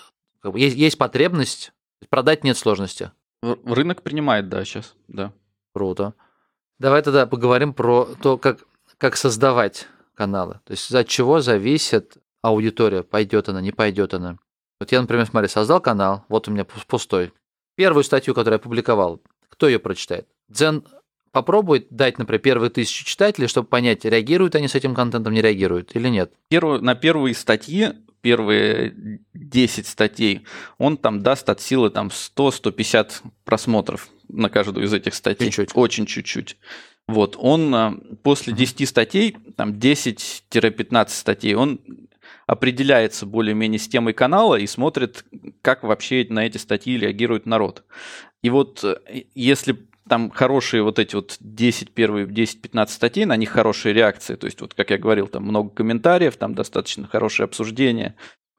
есть, 0.54 0.76
есть 0.76 0.96
потребность, 0.96 1.72
продать 2.08 2.44
нет 2.44 2.56
сложности. 2.56 3.10
Рынок 3.42 4.02
принимает, 4.02 4.48
да, 4.48 4.64
сейчас, 4.64 4.94
да. 5.08 5.32
Круто. 5.74 6.14
Давай 6.80 7.02
тогда 7.02 7.26
поговорим 7.26 7.74
про 7.74 8.08
то, 8.22 8.38
как, 8.38 8.64
как 8.96 9.16
создавать 9.16 9.86
каналы. 10.14 10.60
То 10.64 10.70
есть 10.70 10.92
от 10.92 11.06
чего 11.08 11.40
зависит 11.40 12.16
аудитория, 12.40 13.02
пойдет 13.02 13.50
она, 13.50 13.60
не 13.60 13.70
пойдет 13.70 14.14
она. 14.14 14.38
Вот 14.80 14.90
я, 14.90 15.02
например, 15.02 15.26
смотри, 15.26 15.48
создал 15.48 15.80
канал, 15.82 16.24
вот 16.30 16.48
у 16.48 16.50
меня 16.50 16.64
пустой. 16.64 17.34
Первую 17.76 18.02
статью, 18.02 18.34
которую 18.34 18.54
я 18.54 18.62
публиковал, 18.62 19.20
кто 19.50 19.68
ее 19.68 19.78
прочитает? 19.78 20.26
Дзен 20.48 20.82
попробует 21.32 21.88
дать, 21.90 22.18
например, 22.18 22.40
первые 22.40 22.70
тысячи 22.70 23.04
читателей, 23.04 23.46
чтобы 23.46 23.68
понять, 23.68 24.06
реагируют 24.06 24.54
они 24.54 24.66
с 24.66 24.74
этим 24.74 24.94
контентом, 24.94 25.34
не 25.34 25.42
реагируют 25.42 25.94
или 25.94 26.08
нет. 26.08 26.32
Первую, 26.48 26.82
на 26.82 26.94
первые 26.94 27.34
статьи, 27.34 27.92
первые 28.20 29.20
10 29.34 29.86
статей, 29.86 30.44
он 30.78 30.96
там 30.96 31.22
даст 31.22 31.48
от 31.48 31.60
силы 31.60 31.90
там 31.90 32.08
100-150 32.08 33.12
просмотров 33.44 34.08
на 34.28 34.48
каждую 34.48 34.86
из 34.86 34.92
этих 34.92 35.14
статей. 35.14 35.46
Чуть-чуть. 35.46 35.70
Очень 35.74 36.06
чуть-чуть. 36.06 36.56
Вот, 37.08 37.36
он 37.38 37.74
а, 37.74 37.98
после 38.22 38.52
10 38.52 38.88
статей, 38.88 39.36
там 39.56 39.72
10-15 39.72 41.08
статей, 41.08 41.54
он 41.54 41.80
определяется 42.46 43.26
более-менее 43.26 43.78
с 43.78 43.88
темой 43.88 44.12
канала 44.12 44.56
и 44.56 44.66
смотрит, 44.66 45.24
как 45.62 45.82
вообще 45.82 46.26
на 46.28 46.46
эти 46.46 46.58
статьи 46.58 46.96
реагирует 46.98 47.46
народ. 47.46 47.84
И 48.42 48.50
вот 48.50 48.82
э, 48.84 49.24
если 49.34 49.76
там 50.10 50.28
хорошие 50.28 50.82
вот 50.82 50.98
эти 50.98 51.14
вот 51.14 51.36
10, 51.38 51.92
первые 51.92 52.26
10-15 52.26 52.88
статей, 52.88 53.24
на 53.26 53.36
них 53.36 53.50
хорошие 53.50 53.94
реакции, 53.94 54.34
то 54.34 54.46
есть 54.46 54.60
вот, 54.60 54.74
как 54.74 54.90
я 54.90 54.98
говорил, 54.98 55.28
там 55.28 55.44
много 55.44 55.70
комментариев, 55.70 56.36
там 56.36 56.56
достаточно 56.56 57.06
хорошее 57.06 57.44
обсуждение, 57.44 58.16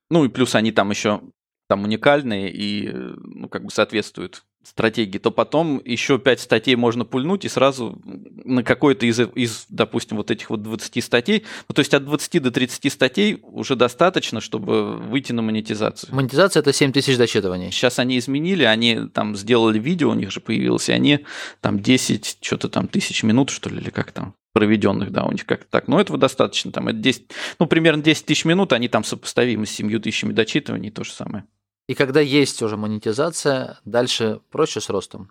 ну 0.10 0.24
и 0.24 0.30
плюс 0.30 0.56
они 0.56 0.72
там 0.72 0.90
еще 0.92 1.22
там 1.68 1.84
уникальные 1.84 2.50
и 2.52 2.88
э, 2.88 3.14
ну, 3.18 3.50
как 3.50 3.66
бы 3.66 3.70
соответствуют 3.70 4.46
стратегии, 4.64 5.18
то 5.18 5.32
потом 5.32 5.82
еще 5.84 6.20
5 6.20 6.40
статей 6.40 6.76
можно 6.76 7.06
пульнуть 7.06 7.46
и 7.46 7.50
сразу 7.50 8.02
на 8.06 8.64
какой-то 8.64 9.06
из, 9.06 9.20
из, 9.20 9.66
допустим, 9.70 10.18
вот 10.18 10.32
этих 10.32 10.50
вот 10.50 10.62
20 10.62 11.04
статей, 11.04 11.44
ну, 11.68 11.74
то 11.74 11.80
есть 11.80 11.94
от 11.94 12.06
20 12.06 12.42
до 12.42 12.52
30 12.52 12.92
статей 12.92 13.40
уже 13.42 13.76
достаточно, 13.76 14.42
чтобы 14.42 14.98
выйти 14.98 15.32
на 15.32 15.42
монетизацию. 15.42 16.14
Монетизация– 16.14 16.60
это 16.62 16.74
7 16.74 16.92
тысяч 16.92 17.18
дочитываний. 17.18 17.72
Сейчас 17.72 18.00
они 18.00 18.18
изменили, 18.18 18.64
они 18.64 19.08
там 19.14 19.36
сделали 19.36 19.80
видео, 19.80 20.12
у 20.12 20.16
них 20.16 20.32
же 20.32 20.40
появилось, 20.40 20.90
и 20.90 20.92
они 20.92 21.26
там 21.60 21.80
10, 21.80 22.38
что-то 22.42 22.70
там 22.70 22.88
тысяч 22.88 23.24
минут, 23.24 23.50
что 23.50 23.70
ли, 23.70 23.78
или 23.78 23.90
как 23.90 24.12
там, 24.12 24.36
проведенных, 24.54 25.12
да, 25.12 25.24
у 25.24 25.32
них 25.32 25.46
как-то 25.46 25.68
так. 25.70 25.88
Но 25.88 26.00
этого 26.00 26.18
достаточно, 26.18 26.72
там, 26.72 26.88
это 26.88 26.98
10, 26.98 27.32
ну, 27.60 27.68
примерно 27.68 28.04
10 28.04 28.26
тысяч 28.26 28.46
минут, 28.46 28.74
они 28.74 28.88
там 28.88 29.04
сопоставимы 29.04 29.66
с 29.66 29.72
7 29.72 30.00
тысячами 30.00 30.34
дочитываний, 30.34 30.92
то 30.92 31.04
же 31.04 31.12
самое. 31.12 31.46
И 31.92 31.94
когда 31.94 32.22
есть 32.22 32.62
уже 32.62 32.78
монетизация, 32.78 33.82
дальше 33.84 34.40
проще 34.50 34.80
с 34.80 34.90
ростом. 34.90 35.30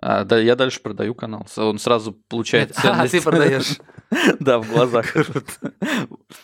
А, 0.00 0.24
да, 0.24 0.40
я 0.40 0.56
дальше 0.56 0.80
продаю 0.82 1.14
канал. 1.14 1.46
Он 1.56 1.78
сразу 1.78 2.18
получает 2.28 2.70
Нет, 2.70 2.78
ценность. 2.82 3.14
А, 3.14 3.18
ты 3.18 3.22
продаешь. 3.22 3.78
Да, 4.40 4.58
в 4.58 4.68
глазах. 4.68 5.14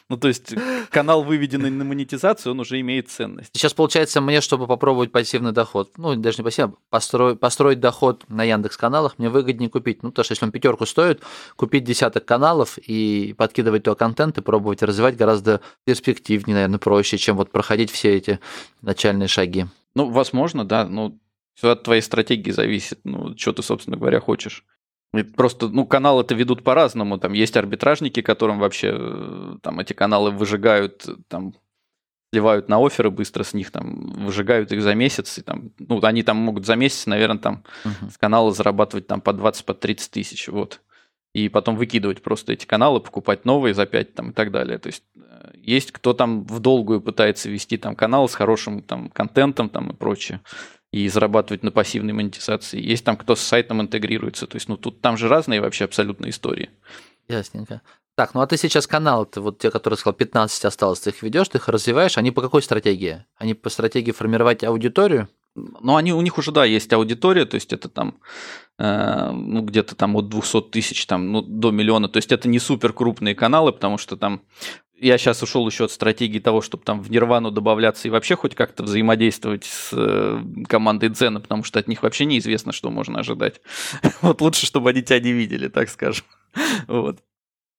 Ну, 0.08 0.16
то 0.16 0.28
есть 0.28 0.54
канал, 0.90 1.22
выведенный 1.22 1.70
на 1.70 1.84
монетизацию, 1.84 2.52
он 2.52 2.60
уже 2.60 2.80
имеет 2.80 3.08
ценность. 3.08 3.50
Сейчас, 3.54 3.74
получается, 3.74 4.20
мне, 4.20 4.40
чтобы 4.40 4.66
попробовать 4.66 5.12
пассивный 5.12 5.52
доход, 5.52 5.92
ну, 5.96 6.14
даже 6.16 6.38
не 6.38 6.44
пассивный, 6.44 6.74
построить, 6.88 7.40
построить 7.40 7.80
доход 7.80 8.24
на 8.28 8.44
Яндекс 8.44 8.76
каналах, 8.76 9.18
мне 9.18 9.28
выгоднее 9.28 9.70
купить. 9.70 10.02
Ну, 10.02 10.10
потому 10.10 10.24
что 10.24 10.32
если 10.32 10.44
он 10.44 10.52
пятерку 10.52 10.86
стоит, 10.86 11.22
купить 11.56 11.84
десяток 11.84 12.24
каналов 12.24 12.78
и 12.78 13.34
подкидывать 13.36 13.84
туда 13.84 13.94
контент 13.94 14.38
и 14.38 14.42
пробовать 14.42 14.82
развивать 14.82 15.16
гораздо 15.16 15.60
перспективнее, 15.84 16.54
наверное, 16.54 16.78
проще, 16.78 17.18
чем 17.18 17.36
вот 17.36 17.50
проходить 17.50 17.90
все 17.90 18.16
эти 18.16 18.40
начальные 18.82 19.28
шаги. 19.28 19.66
Ну, 19.94 20.10
возможно, 20.10 20.64
да. 20.64 20.86
Ну, 20.86 21.18
все 21.54 21.70
от 21.70 21.82
твоей 21.82 22.00
стратегии 22.00 22.50
зависит, 22.50 23.00
ну, 23.04 23.36
что 23.36 23.52
ты, 23.52 23.62
собственно 23.62 23.96
говоря, 23.96 24.20
хочешь. 24.20 24.64
Просто, 25.36 25.68
ну, 25.68 25.86
каналы 25.86 26.22
это 26.22 26.34
ведут 26.34 26.62
по-разному. 26.62 27.18
Там 27.18 27.32
есть 27.32 27.56
арбитражники, 27.56 28.22
которым 28.22 28.60
вообще 28.60 28.94
э, 28.96 29.56
там 29.60 29.80
эти 29.80 29.92
каналы 29.92 30.30
выжигают, 30.30 31.04
там 31.28 31.54
сливают 32.32 32.68
на 32.68 32.78
оферы 32.78 33.10
быстро 33.10 33.42
с 33.42 33.52
них, 33.52 33.72
там 33.72 34.12
выжигают 34.12 34.70
их 34.70 34.82
за 34.82 34.94
месяц, 34.94 35.38
и 35.38 35.42
там, 35.42 35.72
ну, 35.78 36.00
они 36.04 36.22
там 36.22 36.36
могут 36.36 36.64
за 36.64 36.76
месяц, 36.76 37.06
наверное, 37.06 37.40
там 37.40 37.64
uh-huh. 37.84 38.10
с 38.12 38.18
канала 38.18 38.52
зарабатывать 38.52 39.08
там 39.08 39.20
по 39.20 39.32
20, 39.32 39.64
по 39.64 39.74
30 39.74 40.10
тысяч, 40.12 40.46
вот. 40.48 40.80
И 41.32 41.48
потом 41.48 41.76
выкидывать 41.76 42.22
просто 42.22 42.52
эти 42.52 42.66
каналы, 42.66 43.00
покупать 43.00 43.44
новые 43.44 43.74
за 43.74 43.86
5 43.86 44.14
там 44.14 44.30
и 44.30 44.32
так 44.32 44.52
далее. 44.52 44.78
То 44.78 44.88
есть 44.88 45.02
э, 45.16 45.52
есть 45.54 45.90
кто 45.92 46.12
там 46.12 46.44
в 46.44 46.60
долгую 46.60 47.00
пытается 47.00 47.48
вести 47.48 47.76
там 47.76 47.96
канал 47.96 48.28
с 48.28 48.34
хорошим 48.34 48.82
там 48.82 49.08
контентом 49.10 49.68
там 49.68 49.90
и 49.90 49.94
прочее 49.94 50.40
и 50.92 51.08
зарабатывать 51.08 51.62
на 51.62 51.70
пассивной 51.70 52.12
монетизации. 52.12 52.80
Есть 52.80 53.04
там 53.04 53.16
кто 53.16 53.36
с 53.36 53.40
сайтом 53.40 53.80
интегрируется. 53.80 54.46
То 54.46 54.56
есть, 54.56 54.68
ну, 54.68 54.76
тут 54.76 55.00
там 55.00 55.16
же 55.16 55.28
разные 55.28 55.60
вообще 55.60 55.84
абсолютно 55.84 56.28
истории. 56.28 56.70
Ясненько. 57.28 57.80
Так, 58.16 58.34
ну 58.34 58.42
а 58.42 58.46
ты 58.46 58.56
сейчас 58.58 58.86
канал, 58.86 59.24
ты 59.24 59.40
вот 59.40 59.58
те, 59.58 59.70
которые 59.70 59.96
сказал, 59.96 60.14
15 60.14 60.64
осталось, 60.66 61.00
ты 61.00 61.10
их 61.10 61.22
ведешь, 61.22 61.48
ты 61.48 61.56
их 61.58 61.68
развиваешь, 61.68 62.18
они 62.18 62.30
по 62.30 62.42
какой 62.42 62.60
стратегии? 62.60 63.24
Они 63.38 63.54
по 63.54 63.70
стратегии 63.70 64.12
формировать 64.12 64.62
аудиторию? 64.62 65.28
Ну, 65.54 65.96
они, 65.96 66.12
у 66.12 66.20
них 66.20 66.36
уже, 66.36 66.52
да, 66.52 66.64
есть 66.64 66.92
аудитория, 66.92 67.44
то 67.44 67.54
есть 67.54 67.72
это 67.72 67.88
там, 67.88 68.18
э, 68.78 69.30
ну, 69.30 69.62
где-то 69.62 69.96
там 69.96 70.16
от 70.16 70.28
200 70.28 70.70
тысяч 70.70 71.06
там, 71.06 71.32
ну, 71.32 71.40
до 71.40 71.70
миллиона, 71.70 72.08
то 72.08 72.18
есть 72.18 72.30
это 72.30 72.46
не 72.48 72.58
супер 72.58 72.92
крупные 72.92 73.34
каналы, 73.34 73.72
потому 73.72 73.96
что 73.96 74.16
там 74.16 74.42
я 75.00 75.18
сейчас 75.18 75.42
ушел 75.42 75.66
еще 75.66 75.84
от 75.84 75.90
стратегии 75.90 76.38
того, 76.38 76.60
чтобы 76.60 76.84
там 76.84 77.00
в 77.00 77.10
Нирвану 77.10 77.50
добавляться 77.50 78.06
и 78.06 78.10
вообще 78.10 78.36
хоть 78.36 78.54
как-то 78.54 78.82
взаимодействовать 78.82 79.64
с 79.64 79.90
э, 79.92 80.42
командой 80.68 81.08
Дзена, 81.08 81.40
потому 81.40 81.64
что 81.64 81.78
от 81.78 81.88
них 81.88 82.02
вообще 82.02 82.26
неизвестно, 82.26 82.72
что 82.72 82.90
можно 82.90 83.20
ожидать. 83.20 83.60
Вот 84.20 84.40
лучше, 84.40 84.66
чтобы 84.66 84.90
они 84.90 85.02
тебя 85.02 85.20
не 85.20 85.32
видели, 85.32 85.68
так 85.68 85.88
скажем. 85.88 86.24
Вот. 86.86 87.18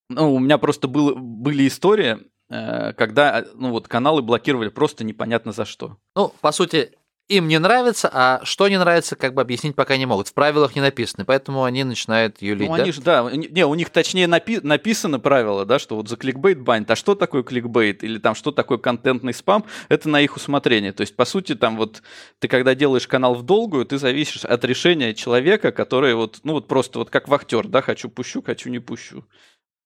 Ну, 0.09 0.33
у 0.33 0.39
меня 0.39 0.57
просто 0.57 0.87
был, 0.87 1.15
были 1.15 1.67
истории, 1.67 2.17
э, 2.49 2.93
когда 2.93 3.45
ну, 3.55 3.69
вот, 3.69 3.87
каналы 3.87 4.21
блокировали 4.21 4.69
просто 4.69 5.03
непонятно 5.03 5.51
за 5.51 5.65
что. 5.65 5.97
Ну, 6.15 6.33
по 6.41 6.51
сути, 6.51 6.91
им 7.31 7.47
не 7.47 7.59
нравится, 7.59 8.09
а 8.11 8.41
что 8.43 8.67
не 8.67 8.77
нравится, 8.77 9.15
как 9.15 9.33
бы 9.33 9.41
объяснить 9.41 9.75
пока 9.75 9.95
не 9.95 10.05
могут. 10.05 10.27
В 10.27 10.33
правилах 10.33 10.75
не 10.75 10.81
написано, 10.81 11.23
поэтому 11.23 11.63
они 11.63 11.83
начинают 11.83 12.41
юлить. 12.41 12.69
Ну, 12.69 12.75
да? 12.75 12.83
они 12.83 12.91
же, 12.91 13.01
да, 13.01 13.29
не, 13.31 13.65
у 13.65 13.73
них 13.73 13.89
точнее 13.89 14.25
напи- 14.25 14.59
написано 14.61 15.19
правило, 15.19 15.65
да, 15.65 15.79
что 15.79 15.95
вот 15.95 16.09
за 16.09 16.17
кликбейт 16.17 16.59
банит. 16.59 16.91
А 16.91 16.95
что 16.95 17.15
такое 17.15 17.43
кликбейт? 17.43 18.03
Или 18.03 18.19
там 18.19 18.35
что 18.35 18.51
такое 18.51 18.77
контентный 18.77 19.33
спам? 19.33 19.65
Это 19.87 20.09
на 20.09 20.19
их 20.19 20.35
усмотрение. 20.35 20.91
То 20.91 21.01
есть, 21.01 21.15
по 21.15 21.23
сути, 21.23 21.55
там 21.55 21.77
вот 21.77 22.01
ты 22.39 22.49
когда 22.49 22.75
делаешь 22.75 23.07
канал 23.07 23.35
в 23.35 23.43
долгую, 23.43 23.85
ты 23.85 23.97
зависишь 23.97 24.43
от 24.43 24.65
решения 24.65 25.13
человека, 25.13 25.71
который 25.71 26.13
вот, 26.15 26.41
ну 26.43 26.53
вот 26.53 26.67
просто 26.67 26.99
вот 26.99 27.09
как 27.09 27.29
вахтер, 27.29 27.67
да, 27.67 27.81
хочу 27.81 28.09
пущу, 28.09 28.41
хочу 28.41 28.69
не 28.69 28.79
пущу. 28.79 29.23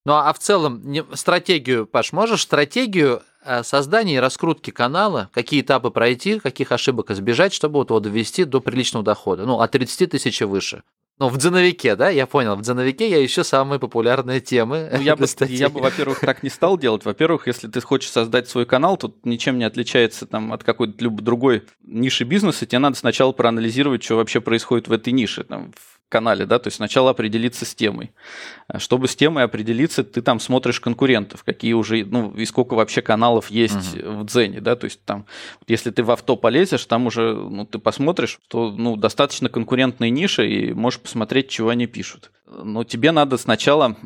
Ну 0.05 0.13
а 0.13 0.31
в 0.33 0.39
целом 0.39 0.83
стратегию, 1.13 1.87
Паш, 1.87 2.13
можешь 2.13 2.43
стратегию 2.43 3.23
э, 3.43 3.63
создания 3.63 4.15
и 4.15 4.19
раскрутки 4.19 4.69
канала, 4.69 5.29
какие 5.33 5.61
этапы 5.61 5.89
пройти, 5.89 6.39
каких 6.39 6.71
ошибок 6.71 7.09
избежать, 7.11 7.53
чтобы 7.53 7.79
вот 7.79 7.89
его 7.89 7.99
довести 7.99 8.45
до 8.45 8.61
приличного 8.61 9.03
дохода, 9.03 9.45
ну 9.45 9.59
от 9.59 9.71
30 9.71 10.11
тысяч 10.11 10.41
и 10.41 10.45
выше. 10.45 10.83
Ну, 11.17 11.29
в 11.29 11.37
дзеновике, 11.37 11.95
да, 11.95 12.09
я 12.09 12.27
понял, 12.27 12.57
в 12.57 12.61
дзеновике 12.61 13.09
я 13.09 13.25
ищу 13.25 13.45
самые 13.45 13.79
популярные 13.79 14.41
темы. 14.41 14.89
Ну, 14.91 14.99
я, 14.99 15.15
бы, 15.15 15.25
я 15.47 15.69
бы, 15.69 15.79
во-первых, 15.79 16.19
так 16.19 16.43
не 16.43 16.49
стал 16.49 16.77
делать. 16.77 17.05
Во-первых, 17.05 17.47
если 17.47 17.69
ты 17.69 17.79
хочешь 17.79 18.11
создать 18.11 18.49
свой 18.49 18.65
канал, 18.65 18.97
то 18.97 19.15
ничем 19.23 19.57
не 19.57 19.63
отличается 19.63 20.25
там, 20.25 20.51
от 20.51 20.65
какой-то 20.65 21.09
другой 21.09 21.63
ниши 21.81 22.25
бизнеса, 22.25 22.65
тебе 22.65 22.79
надо 22.79 22.97
сначала 22.97 23.31
проанализировать, 23.31 24.03
что 24.03 24.17
вообще 24.17 24.41
происходит 24.41 24.89
в 24.89 24.91
этой 24.91 25.13
нише. 25.13 25.45
Там, 25.45 25.71
канале, 26.09 26.45
да, 26.45 26.59
то 26.59 26.67
есть 26.67 26.77
сначала 26.77 27.11
определиться 27.11 27.65
с 27.65 27.75
темой. 27.75 28.11
Чтобы 28.77 29.07
с 29.07 29.15
темой 29.15 29.43
определиться, 29.43 30.03
ты 30.03 30.21
там 30.21 30.39
смотришь 30.39 30.79
конкурентов, 30.79 31.43
какие 31.43 31.73
уже, 31.73 32.05
ну, 32.05 32.31
и 32.31 32.45
сколько 32.45 32.75
вообще 32.75 33.01
каналов 33.01 33.49
есть 33.51 33.95
uh-huh. 33.95 34.21
в 34.21 34.25
Дзене, 34.25 34.61
да, 34.61 34.75
то 34.75 34.85
есть 34.85 35.03
там, 35.05 35.25
если 35.67 35.91
ты 35.91 36.03
в 36.03 36.11
авто 36.11 36.35
полезешь, 36.35 36.85
там 36.85 37.07
уже, 37.07 37.33
ну, 37.33 37.65
ты 37.65 37.79
посмотришь, 37.79 38.39
что, 38.47 38.71
ну, 38.71 38.95
достаточно 38.95 39.49
конкурентная 39.49 40.09
ниша, 40.09 40.43
и 40.43 40.73
можешь 40.73 40.99
посмотреть, 40.99 41.49
чего 41.49 41.69
они 41.69 41.87
пишут. 41.87 42.31
Но 42.47 42.83
тебе 42.83 43.11
надо 43.11 43.37
сначала 43.37 43.97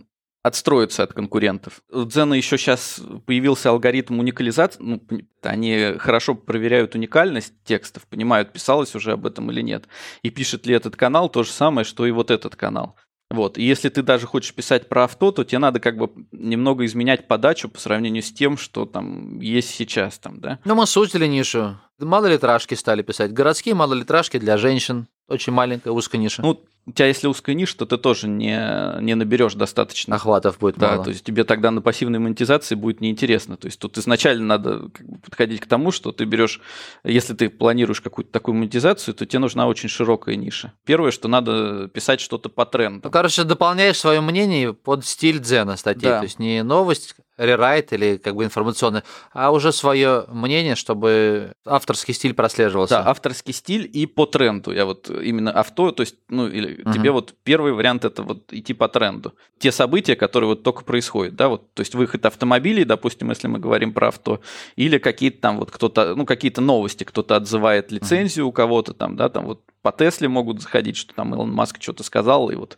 отстроиться 0.44 1.04
от 1.04 1.14
конкурентов. 1.14 1.82
У 1.92 2.04
Дзена 2.06 2.34
еще 2.34 2.58
сейчас 2.58 3.02
появился 3.26 3.70
алгоритм 3.70 4.20
уникализации. 4.20 4.82
Ну, 4.82 5.02
они 5.42 5.96
хорошо 5.98 6.36
проверяют 6.36 6.96
уникальность 6.96 7.54
текстов, 7.66 8.08
понимают, 8.08 8.54
писалось 8.54 8.96
уже 8.96 9.14
об 9.14 9.26
этом 9.26 9.52
или 9.52 9.62
нет. 9.62 9.88
И 10.22 10.30
пишет 10.30 10.66
ли 10.66 10.74
этот 10.74 10.96
канал 10.96 11.30
то 11.30 11.44
же 11.44 11.52
самое, 11.52 11.86
что 11.86 12.06
и 12.06 12.12
вот 12.12 12.32
этот 12.32 12.56
канал. 12.56 12.96
Вот. 13.32 13.60
И 13.60 13.64
если 13.64 13.90
ты 13.90 14.02
даже 14.02 14.26
хочешь 14.26 14.54
писать 14.56 14.90
про 14.90 15.04
авто, 15.04 15.32
то 15.32 15.44
тебе 15.44 15.60
надо 15.60 15.80
как 15.80 15.98
бы 15.98 16.10
немного 16.32 16.84
изменять 16.86 17.28
подачу 17.28 17.70
по 17.70 17.80
сравнению 17.80 18.24
с 18.24 18.32
тем, 18.32 18.58
что 18.58 18.86
там 18.86 19.40
есть 19.40 19.70
сейчас 19.70 20.18
там, 20.18 20.40
да? 20.40 20.60
Ну, 20.66 20.74
мы 20.74 20.88
сузили 20.88 21.28
нишу. 21.28 21.78
Малолитражки 22.00 22.74
стали 22.74 23.04
писать. 23.04 23.32
Городские 23.32 23.76
малолитражки 23.76 24.40
для 24.40 24.58
женщин. 24.58 25.08
Очень 25.28 25.54
маленькая 25.54 25.92
узкая 25.92 26.20
ниша. 26.20 26.42
Ну, 26.42 26.64
у 26.90 26.92
тебя 26.92 27.08
если 27.08 27.28
узкая 27.28 27.56
ниша, 27.56 27.78
то 27.78 27.86
ты 27.86 27.98
тоже 27.98 28.28
не, 28.28 29.02
не 29.02 29.16
наберешь 29.16 29.54
достаточно. 29.54 30.16
Охватов 30.16 30.58
будет 30.58 30.78
да, 30.78 30.92
мало. 30.92 31.04
то 31.06 31.10
есть 31.12 31.24
тебе 31.24 31.44
тогда 31.44 31.72
на 31.72 31.82
пассивной 31.82 32.20
монетизации 32.20 32.76
будет 32.76 33.00
неинтересно. 33.00 33.58
То 33.58 33.68
есть 33.68 33.80
тут 33.80 33.98
изначально 33.98 34.46
надо 34.46 34.90
подходить 35.24 35.62
к 35.62 35.68
тому, 35.68 35.92
что 35.92 36.12
ты 36.12 36.26
берешь, 36.26 36.60
если 37.04 37.34
ты 37.34 37.50
планируешь 37.50 38.02
какую-то 38.02 38.32
такую 38.32 38.56
монетизацию, 38.56 39.14
то 39.14 39.26
тебе 39.26 39.40
нужна 39.40 39.68
очень 39.68 39.90
широкая 39.90 40.36
ниша. 40.36 40.74
Первое, 40.86 41.12
что 41.12 41.28
надо 41.28 41.88
писать 41.90 42.22
что-то 42.22 42.50
по 42.50 42.66
тренду. 42.66 43.02
Ну, 43.04 43.12
короче, 43.12 43.44
дополняешь 43.44 43.98
свое 43.98 44.22
мнение 44.22 44.74
под 44.74 45.06
стиль 45.06 45.40
дзена 45.40 45.78
статьи. 45.78 46.04
Да. 46.04 46.20
То 46.20 46.24
есть 46.24 46.40
не 46.40 46.64
новость, 46.64 47.16
рерайт 47.40 47.94
или 47.94 48.18
как 48.18 48.36
бы 48.36 48.44
информационный, 48.44 49.02
а 49.32 49.52
уже 49.52 49.72
свое 49.72 50.26
мнение, 50.28 50.76
чтобы 50.76 51.54
авторский 51.66 52.14
стиль 52.14 52.34
прослеживался. 52.34 52.96
Да, 52.96 53.10
авторский 53.10 53.54
стиль 53.54 53.90
и 53.92 54.06
по 54.06 54.26
тренду. 54.26 54.72
Я 54.72 54.86
вот 54.86 55.10
именно 55.10 55.52
авто, 55.52 55.92
то 55.92 56.02
есть, 56.02 56.16
ну, 56.28 56.48
или 56.48 56.82
Мгм. 56.84 56.94
тебе 56.94 57.12
вот 57.12 57.34
первый 57.44 57.72
вариант 57.72 58.06
это 58.06 58.24
вот 58.24 58.52
идти 58.52 58.74
по 58.74 58.90
тренду. 58.90 59.34
Те 59.58 59.72
события, 59.72 60.16
которые 60.16 60.50
вот 60.50 60.64
только 60.64 60.84
происходят, 60.84 61.36
да, 61.36 61.48
вот, 61.48 61.74
то 61.74 61.82
есть 61.82 61.96
выход 61.96 62.26
автомобилей, 62.26 62.84
допустим, 62.84 63.30
если 63.30 63.48
мы 63.48 63.60
говорим 63.60 63.94
про 63.94 64.10
авто, 64.10 64.42
или 64.76 64.98
какие-то 64.98 65.40
там 65.42 65.58
вот 65.58 65.72
кто-то, 65.72 66.16
ну, 66.16 66.26
какие-то 66.26 66.62
новости, 66.62 67.06
кто-то 67.06 67.36
отзывает 67.38 67.92
лицензию 67.92 68.48
у 68.48 68.52
кого-то 68.52 68.94
там, 68.94 69.16
да, 69.16 69.30
там 69.30 69.46
вот 69.46 69.62
по 69.82 69.92
Тесле 69.94 70.28
могут 70.28 70.62
заходить, 70.62 70.98
что 70.98 71.14
там 71.14 71.34
Илон 71.34 71.52
Маск 71.52 71.82
что-то 71.82 72.04
сказал, 72.04 72.50
и 72.50 72.56
вот 72.56 72.78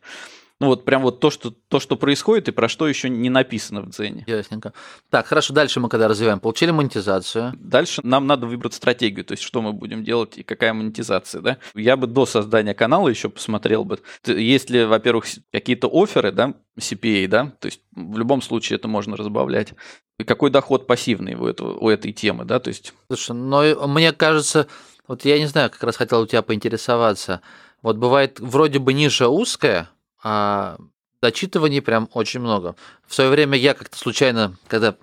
ну 0.61 0.67
вот 0.67 0.85
прям 0.85 1.01
вот 1.01 1.19
то, 1.19 1.31
что, 1.31 1.49
то, 1.49 1.79
что 1.79 1.95
происходит 1.95 2.47
и 2.47 2.51
про 2.51 2.69
что 2.69 2.87
еще 2.87 3.09
не 3.09 3.31
написано 3.31 3.81
в 3.81 3.89
Дзене. 3.89 4.23
Ясненько. 4.27 4.73
Так, 5.09 5.25
хорошо, 5.25 5.55
дальше 5.55 5.79
мы 5.79 5.89
когда 5.89 6.07
развиваем, 6.07 6.39
получили 6.39 6.69
монетизацию. 6.69 7.53
Дальше 7.57 7.99
нам 8.03 8.27
надо 8.27 8.45
выбрать 8.45 8.75
стратегию, 8.75 9.25
то 9.25 9.31
есть 9.31 9.41
что 9.41 9.63
мы 9.63 9.73
будем 9.73 10.03
делать 10.03 10.37
и 10.37 10.43
какая 10.43 10.73
монетизация, 10.73 11.41
да. 11.41 11.57
Я 11.73 11.97
бы 11.97 12.05
до 12.05 12.27
создания 12.27 12.75
канала 12.75 13.07
еще 13.07 13.29
посмотрел 13.29 13.85
бы, 13.85 14.01
есть 14.23 14.69
ли, 14.69 14.85
во-первых, 14.85 15.25
какие-то 15.51 15.89
оферы, 15.91 16.31
да, 16.31 16.53
CPA, 16.77 17.27
да, 17.27 17.53
то 17.59 17.65
есть 17.65 17.81
в 17.95 18.19
любом 18.19 18.43
случае 18.43 18.77
это 18.77 18.87
можно 18.87 19.17
разбавлять. 19.17 19.73
И 20.19 20.23
какой 20.23 20.51
доход 20.51 20.85
пассивный 20.85 21.33
у, 21.33 21.47
этого, 21.47 21.75
у 21.79 21.89
этой 21.89 22.13
темы, 22.13 22.45
да, 22.45 22.59
то 22.59 22.67
есть 22.67 22.93
Слушай, 23.07 23.35
но 23.35 23.65
и 23.65 23.73
мне 23.87 24.11
кажется, 24.11 24.67
вот 25.07 25.25
я 25.25 25.39
не 25.39 25.47
знаю, 25.47 25.71
как 25.71 25.81
раз 25.81 25.97
хотел 25.97 26.21
у 26.21 26.27
тебя 26.27 26.43
поинтересоваться. 26.43 27.41
Вот 27.81 27.97
бывает 27.97 28.39
вроде 28.39 28.77
бы 28.77 28.93
ниша 28.93 29.27
узкая, 29.27 29.89
а 30.23 30.77
дочитываний 31.21 31.81
прям 31.81 32.09
очень 32.13 32.39
много. 32.39 32.75
В 33.07 33.13
свое 33.13 33.29
время 33.29 33.57
я 33.57 33.73
как-то 33.73 33.97
случайно, 33.97 34.55
когда 34.67 34.95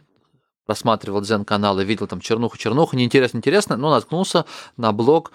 просматривал 0.67 1.23
дзен-канал 1.23 1.81
и 1.81 1.85
видел 1.85 2.07
там 2.07 2.21
чернуху-чернуху, 2.21 2.97
неинтересно-интересно, 2.97 3.77
но 3.77 3.91
наткнулся 3.91 4.45
на 4.77 4.93
блог, 4.93 5.33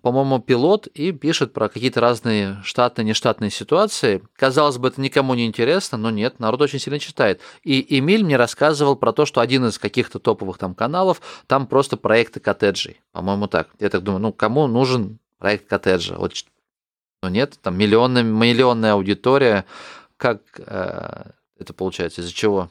по-моему, 0.00 0.38
пилот 0.38 0.86
и 0.86 1.12
пишет 1.12 1.52
про 1.52 1.68
какие-то 1.68 2.00
разные 2.00 2.62
штатные, 2.64 3.04
нештатные 3.04 3.50
ситуации. 3.50 4.22
Казалось 4.36 4.78
бы, 4.78 4.88
это 4.88 5.00
никому 5.00 5.34
не 5.34 5.46
интересно, 5.46 5.98
но 5.98 6.10
нет, 6.10 6.38
народ 6.38 6.62
очень 6.62 6.78
сильно 6.78 6.98
читает. 6.98 7.40
И 7.62 7.98
Эмиль 7.98 8.24
мне 8.24 8.36
рассказывал 8.36 8.96
про 8.96 9.12
то, 9.12 9.26
что 9.26 9.40
один 9.40 9.66
из 9.66 9.78
каких-то 9.78 10.18
топовых 10.18 10.56
там 10.56 10.74
каналов, 10.74 11.20
там 11.46 11.66
просто 11.66 11.96
проекты 11.96 12.40
коттеджей. 12.40 13.00
По-моему, 13.12 13.48
так. 13.48 13.68
Я 13.80 13.90
так 13.90 14.02
думаю, 14.02 14.22
ну, 14.22 14.32
кому 14.32 14.66
нужен 14.66 15.18
проект 15.38 15.68
коттеджа? 15.68 16.14
Вот, 16.16 16.32
ну, 17.22 17.28
нет, 17.28 17.58
там 17.62 17.78
миллионная, 17.78 18.24
миллионная 18.24 18.94
аудитория. 18.94 19.64
Как 20.16 20.42
э, 20.58 21.30
это 21.58 21.72
получается? 21.72 22.20
Из-за 22.20 22.32
чего? 22.32 22.70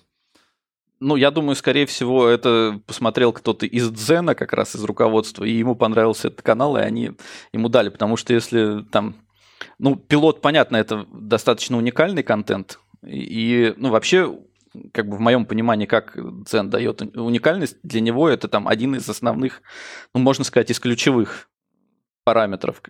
Ну, 0.99 1.15
я 1.15 1.31
думаю, 1.31 1.55
скорее 1.55 1.85
всего, 1.85 2.27
это 2.27 2.79
посмотрел 2.85 3.33
кто-то 3.33 3.65
из 3.65 3.89
Дзена, 3.89 4.35
как 4.35 4.53
раз 4.53 4.75
из 4.75 4.83
руководства, 4.83 5.45
и 5.45 5.51
ему 5.51 5.75
понравился 5.75 6.27
этот 6.27 6.41
канал, 6.43 6.77
и 6.77 6.81
они 6.81 7.13
ему 7.53 7.69
дали, 7.69 7.89
потому 7.89 8.17
что 8.17 8.33
если 8.33 8.83
там... 8.91 9.15
Ну, 9.79 9.95
пилот, 9.95 10.41
понятно, 10.41 10.77
это 10.77 11.07
достаточно 11.11 11.77
уникальный 11.77 12.21
контент, 12.21 12.79
и, 13.03 13.73
ну, 13.77 13.89
вообще, 13.89 14.37
как 14.91 15.07
бы 15.07 15.17
в 15.17 15.21
моем 15.21 15.45
понимании, 15.45 15.85
как 15.87 16.17
Дзен 16.43 16.69
дает 16.69 17.01
уникальность, 17.01 17.77
для 17.81 18.01
него 18.01 18.29
это 18.29 18.47
там 18.47 18.67
один 18.67 18.95
из 18.95 19.09
основных, 19.09 19.61
ну, 20.13 20.21
можно 20.21 20.43
сказать, 20.43 20.69
из 20.69 20.79
ключевых 20.79 21.49
параметров 22.23 22.81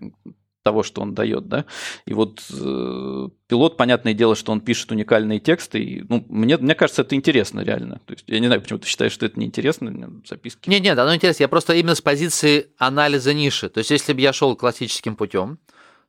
того, 0.63 0.83
что 0.83 1.01
он 1.01 1.13
дает, 1.13 1.47
да. 1.47 1.65
И 2.05 2.13
вот 2.13 2.41
э, 2.51 3.29
пилот, 3.47 3.77
понятное 3.77 4.13
дело, 4.13 4.35
что 4.35 4.51
он 4.51 4.61
пишет 4.61 4.91
уникальные 4.91 5.39
тексты, 5.39 5.79
и, 5.79 6.03
ну, 6.07 6.25
мне, 6.29 6.57
мне 6.57 6.75
кажется, 6.75 7.01
это 7.01 7.15
интересно 7.15 7.61
реально. 7.61 8.01
То 8.05 8.13
есть 8.13 8.23
я 8.27 8.39
не 8.39 8.47
знаю, 8.47 8.61
почему 8.61 8.79
ты 8.79 8.87
считаешь, 8.87 9.11
что 9.11 9.25
это 9.25 9.39
неинтересно, 9.39 10.21
записки. 10.25 10.69
Нет, 10.69 10.83
нет, 10.83 10.97
оно 10.97 11.15
интересно. 11.15 11.43
Я 11.43 11.47
просто 11.47 11.73
именно 11.73 11.95
с 11.95 12.01
позиции 12.01 12.67
анализа 12.77 13.33
ниши. 13.33 13.69
То 13.69 13.79
есть, 13.79 13.91
если 13.91 14.13
бы 14.13 14.21
я 14.21 14.33
шел 14.33 14.55
классическим 14.55 15.15
путем, 15.15 15.59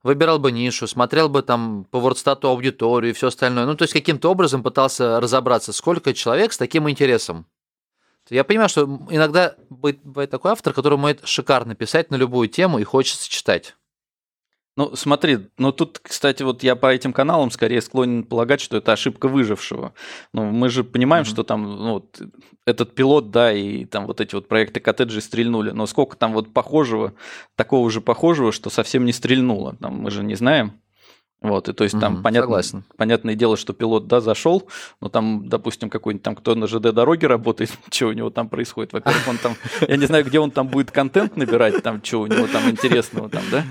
выбирал 0.02 0.38
бы 0.38 0.52
нишу, 0.52 0.86
смотрел 0.86 1.28
бы 1.28 1.42
там 1.42 1.84
по 1.90 2.00
вордстату 2.00 2.48
аудиторию 2.48 3.10
и 3.10 3.14
все 3.14 3.28
остальное. 3.28 3.66
Ну, 3.66 3.74
то 3.74 3.84
есть, 3.84 3.92
каким-то 3.92 4.30
образом 4.30 4.62
пытался 4.62 5.20
разобраться, 5.20 5.72
сколько 5.72 6.12
человек 6.12 6.52
с 6.52 6.58
таким 6.58 6.88
интересом. 6.90 7.46
Я 8.30 8.44
понимаю, 8.44 8.68
что 8.68 8.82
иногда 9.10 9.56
бывает 9.68 10.30
такой 10.30 10.52
автор, 10.52 10.72
который 10.72 10.94
умеет 10.94 11.26
шикарно 11.26 11.74
писать 11.74 12.10
на 12.10 12.16
любую 12.16 12.48
тему 12.48 12.78
и 12.78 12.84
хочется 12.84 13.28
читать. 13.28 13.74
Ну, 14.74 14.96
смотри, 14.96 15.50
ну 15.58 15.70
тут, 15.70 15.98
кстати, 15.98 16.42
вот 16.42 16.62
я 16.62 16.76
по 16.76 16.86
этим 16.86 17.12
каналам 17.12 17.50
скорее 17.50 17.82
склонен 17.82 18.24
полагать, 18.24 18.60
что 18.60 18.78
это 18.78 18.92
ошибка 18.92 19.28
выжившего. 19.28 19.92
Ну, 20.32 20.44
мы 20.46 20.70
же 20.70 20.82
понимаем, 20.82 21.24
mm-hmm. 21.24 21.28
что 21.28 21.42
там 21.42 21.62
ну, 21.62 21.92
вот, 21.94 22.22
этот 22.64 22.94
пилот, 22.94 23.30
да, 23.30 23.52
и 23.52 23.84
там 23.84 24.06
вот 24.06 24.22
эти 24.22 24.34
вот 24.34 24.48
проекты 24.48 24.80
коттеджи 24.80 25.20
стрельнули, 25.20 25.72
но 25.72 25.86
сколько 25.86 26.16
там 26.16 26.32
вот 26.32 26.54
похожего, 26.54 27.12
такого 27.54 27.90
же 27.90 28.00
похожего, 28.00 28.50
что 28.50 28.70
совсем 28.70 29.04
не 29.04 29.12
стрельнуло, 29.12 29.76
там 29.78 30.00
мы 30.00 30.10
же 30.10 30.24
не 30.24 30.36
знаем. 30.36 30.80
Вот, 31.42 31.68
и 31.68 31.72
то 31.72 31.82
есть 31.82 31.98
там 31.98 32.18
mm, 32.18 32.22
понятно, 32.22 32.46
согласен. 32.46 32.84
понятное 32.96 33.34
дело, 33.34 33.56
что 33.56 33.72
пилот, 33.72 34.06
да, 34.06 34.20
зашел, 34.20 34.68
но 35.00 35.08
там, 35.08 35.48
допустим, 35.48 35.90
какой-нибудь 35.90 36.22
там, 36.22 36.36
кто 36.36 36.54
на 36.54 36.68
ЖД 36.68 36.94
дороге 36.94 37.26
работает, 37.26 37.72
что 37.90 38.06
у 38.06 38.12
него 38.12 38.30
там 38.30 38.48
происходит. 38.48 38.92
Во-первых, 38.92 39.26
он 39.26 39.38
там, 39.38 39.56
я 39.86 39.96
не 39.96 40.06
знаю, 40.06 40.24
где 40.24 40.38
он 40.38 40.52
там 40.52 40.68
будет 40.68 40.92
контент 40.92 41.36
набирать, 41.36 41.82
там, 41.82 42.02
что 42.02 42.20
у 42.20 42.26
него 42.26 42.46
там 42.46 42.70
интересного 42.70 43.28
там, 43.28 43.42
да. 43.50 43.64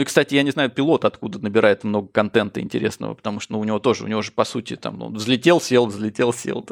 Ну 0.00 0.02
и, 0.02 0.06
кстати, 0.06 0.34
я 0.34 0.42
не 0.42 0.50
знаю, 0.50 0.70
пилот 0.70 1.04
откуда 1.04 1.38
набирает 1.40 1.84
много 1.84 2.08
контента 2.08 2.62
интересного, 2.62 3.12
потому 3.12 3.38
что 3.38 3.52
ну, 3.52 3.60
у 3.60 3.64
него 3.64 3.78
тоже, 3.78 4.04
у 4.04 4.06
него 4.06 4.22
же, 4.22 4.32
по 4.32 4.46
сути, 4.46 4.76
там, 4.76 4.98
ну, 4.98 5.10
взлетел, 5.10 5.60
сел, 5.60 5.84
взлетел, 5.84 6.32
сел. 6.32 6.66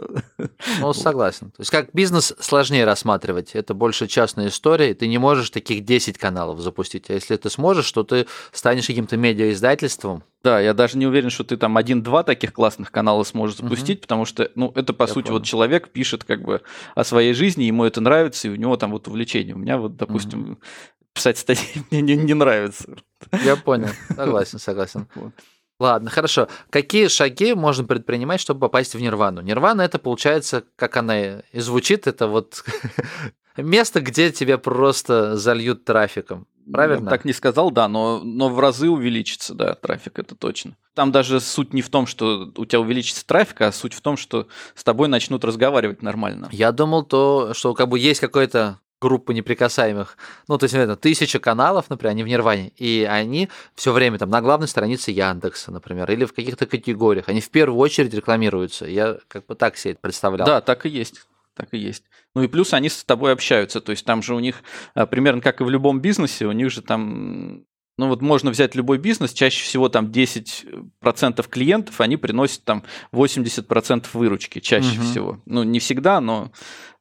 Ну, 0.81 0.93
согласен. 0.95 1.51
То 1.51 1.61
есть, 1.61 1.71
как 1.71 1.91
бизнес 1.93 2.35
сложнее 2.41 2.87
рассматривать, 2.87 3.51
это 3.55 3.75
больше 3.75 4.07
частная 4.07 4.49
история, 4.49 4.95
ты 4.95 5.09
не 5.09 5.19
можешь 5.19 5.51
таких 5.51 5.85
10 5.85 6.17
каналов 6.17 6.61
запустить, 6.61 7.11
а 7.11 7.12
если 7.12 7.37
ты 7.37 7.51
сможешь, 7.51 7.93
то 7.93 8.03
ты 8.03 8.27
станешь 8.51 8.87
каким-то 8.87 9.19
медиаиздательством, 9.19 10.25
да, 10.43 10.59
я 10.61 10.73
даже 10.73 10.97
не 10.97 11.07
уверен, 11.07 11.29
что 11.29 11.45
ты 11.45 11.59
там 11.59 11.77
один-два 11.77 12.23
таких 12.23 12.55
классных 12.55 12.91
канала 12.91 13.25
сможешь 13.25 13.59
запустить, 13.59 13.99
угу. 13.99 14.03
потому 14.03 14.25
что, 14.25 14.51
ну, 14.55 14.73
это 14.75 14.95
по 14.95 15.03
я 15.03 15.09
сути 15.09 15.27
понял. 15.27 15.41
вот 15.41 15.47
человек 15.47 15.91
пишет 15.91 16.25
как 16.25 16.43
бы 16.45 16.62
о 16.95 17.05
своей 17.05 17.35
жизни, 17.35 17.64
ему 17.64 17.85
это 17.85 18.01
нравится, 18.01 18.49
и 18.49 18.51
у 18.53 18.57
него 18.57 18.79
там 18.79 18.93
вот 18.93 19.07
увлечение. 19.07 19.55
У 19.55 19.59
меня 19.59 19.77
вот, 19.77 19.97
допустим, 19.97 20.53
угу 20.53 20.59
писать 21.19 21.39
статьи 21.39 21.83
мне 21.91 22.01
не, 22.01 22.17
не 22.17 22.35
нравится. 22.35 22.97
Я 23.45 23.57
понял. 23.57 23.89
Согласен, 24.15 24.59
согласен. 24.59 25.09
Ладно, 25.81 26.11
хорошо. 26.11 26.49
Какие 26.71 27.09
шаги 27.09 27.55
можно 27.55 27.85
предпринимать, 27.85 28.41
чтобы 28.41 28.61
попасть 28.61 28.95
в 28.95 29.01
нирвану? 29.01 29.43
Нирвана 29.43 29.83
это 29.83 29.99
получается, 29.99 30.65
как 30.77 30.97
она 30.97 31.41
и 31.41 31.61
звучит, 31.61 32.07
это 32.07 32.27
вот 32.27 32.65
место, 33.57 34.01
где 34.01 34.33
тебя 34.33 34.59
просто 34.59 35.37
зальют 35.37 35.85
трафиком. 35.85 36.47
Правильно? 36.71 37.05
Ну, 37.05 37.11
так 37.11 37.25
не 37.25 37.33
сказал, 37.33 37.71
да, 37.71 37.89
но, 37.89 38.21
но 38.23 38.51
в 38.51 38.61
разы 38.61 38.91
увеличится, 38.91 39.55
да, 39.55 39.75
трафик, 39.75 40.19
это 40.19 40.35
точно. 40.35 40.77
Там 40.95 41.13
даже 41.13 41.41
суть 41.41 41.73
не 41.73 41.81
в 41.81 41.89
том, 41.89 42.07
что 42.07 42.53
у 42.57 42.67
тебя 42.67 42.81
увеличится 42.81 43.27
трафик, 43.27 43.63
а 43.63 43.73
суть 43.73 43.95
в 43.95 44.01
том, 44.01 44.17
что 44.17 44.49
с 44.75 44.85
тобой 44.85 45.09
начнут 45.09 45.45
разговаривать 45.45 46.03
нормально. 46.03 46.49
Я 46.53 46.73
думал 46.73 47.05
то, 47.05 47.55
что 47.55 47.73
как 47.73 47.89
бы 47.89 47.99
есть 47.99 48.21
какой-то 48.21 48.81
группы 49.01 49.35
неприкасаемых, 49.35 50.17
ну, 50.49 50.59
то 50.59 50.65
есть, 50.65 50.75
это 50.75 50.97
тысяча 50.97 51.39
каналов, 51.39 51.91
например, 51.91 52.11
они 52.13 52.23
в 52.25 52.29
Нирване, 52.29 52.73
и 52.77 53.07
они 53.09 53.49
все 53.75 53.93
время 53.93 54.19
там 54.19 54.31
на 54.31 54.41
главной 54.41 54.69
странице 54.69 55.11
Яндекса, 55.11 55.71
например, 55.71 56.11
или 56.11 56.25
в 56.25 56.33
каких-то 56.33 56.67
категориях, 56.67 57.29
они 57.29 57.41
в 57.41 57.51
первую 57.51 57.79
очередь 57.79 58.15
рекламируются. 58.15 58.87
Я 58.87 59.19
как 59.29 59.47
бы 59.47 59.55
так 59.55 59.77
себе 59.77 59.93
это 59.93 60.01
представлял. 60.01 60.47
Да, 60.47 60.61
так 60.61 60.87
и 60.87 60.89
есть. 60.89 61.27
Так 61.55 61.69
и 61.73 61.79
есть. 61.79 62.05
Ну 62.35 62.43
и 62.43 62.47
плюс 62.47 62.73
они 62.73 62.89
с 62.89 63.03
тобой 63.05 63.33
общаются, 63.33 63.81
то 63.81 63.91
есть 63.91 64.05
там 64.05 64.23
же 64.23 64.35
у 64.35 64.39
них 64.39 64.63
а, 64.95 65.07
примерно 65.07 65.41
как 65.41 65.61
и 65.61 65.65
в 65.65 65.71
любом 65.71 66.01
бизнесе, 66.01 66.47
у 66.47 66.53
них 66.53 66.71
же 66.71 66.83
там 66.83 67.65
ну 67.99 68.09
вот 68.09 68.23
можно 68.23 68.51
взять 68.51 68.75
любой 68.75 68.99
бизнес, 68.99 69.33
чаще 69.33 69.63
всего 69.63 69.89
там 69.89 70.07
10% 70.07 71.49
клиентов, 71.51 72.01
они 72.01 72.17
приносят 72.17 72.65
там 72.65 72.85
80% 73.13 74.07
выручки, 74.15 74.61
чаще 74.61 74.99
угу. 74.99 75.03
всего. 75.03 75.43
Ну 75.45 75.65
не 75.65 75.81
всегда, 75.81 76.21
но 76.21 76.51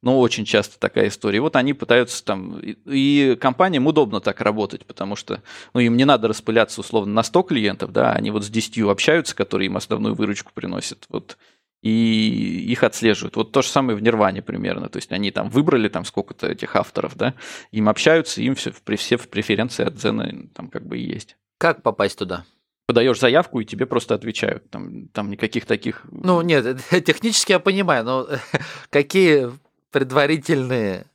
но 0.02 0.20
очень 0.20 0.46
часто 0.46 0.80
такая 0.80 1.08
история. 1.08 1.38
И 1.38 1.42
вот 1.42 1.56
они 1.56 1.74
пытаются 1.74 2.24
там... 2.24 2.60
И, 2.60 2.78
и 2.86 3.36
компаниям 3.36 3.88
удобно 3.88 4.22
так 4.22 4.42
работать, 4.42 4.86
потому 4.86 5.16
что 5.16 5.42
ну, 5.74 5.80
им 5.80 5.98
не 5.98 6.06
надо 6.06 6.28
распыляться 6.28 6.82
условно 6.82 7.14
на 7.14 7.24
100 7.24 7.44
клиентов, 7.44 7.92
да, 7.92 8.14
они 8.14 8.30
вот 8.30 8.46
с 8.46 8.50
10 8.50 8.80
общаются, 8.84 9.36
которые 9.36 9.68
им 9.68 9.76
основную 9.76 10.14
выручку 10.14 10.52
приносят. 10.54 11.06
Вот 11.10 11.38
и 11.82 12.66
их 12.70 12.84
отслеживают. 12.84 13.36
Вот 13.36 13.52
то 13.52 13.62
же 13.62 13.70
самое 13.70 13.98
в 13.98 14.02
Нирване 14.02 14.42
примерно. 14.42 14.90
То 14.90 14.98
есть 14.98 15.12
они 15.12 15.32
там 15.32 15.50
выбрали 15.50 15.90
там 15.90 16.06
сколько-то 16.06 16.48
этих 16.48 16.76
авторов, 16.76 17.16
да, 17.16 17.34
им 17.72 17.90
общаются, 17.90 18.42
им 18.42 18.56
все, 18.56 18.72
все 18.72 19.18
в 19.18 19.30
преференции 19.30 19.86
от 19.86 20.00
Зена 20.00 20.48
там 20.54 20.70
как 20.70 20.86
бы 20.86 20.98
и 20.98 21.06
есть. 21.06 21.38
Как 21.58 21.82
попасть 21.84 22.18
туда? 22.18 22.46
подаешь 22.88 23.20
заявку, 23.20 23.60
и 23.60 23.66
тебе 23.66 23.86
просто 23.86 24.16
отвечают. 24.16 24.70
Там, 24.70 25.10
там 25.10 25.30
никаких 25.30 25.66
таких... 25.66 26.04
Ну, 26.10 26.42
нет, 26.42 26.80
технически 27.06 27.52
я 27.52 27.60
понимаю, 27.60 28.06
но 28.06 28.28
какие 28.90 29.52
предварительные 29.92 31.06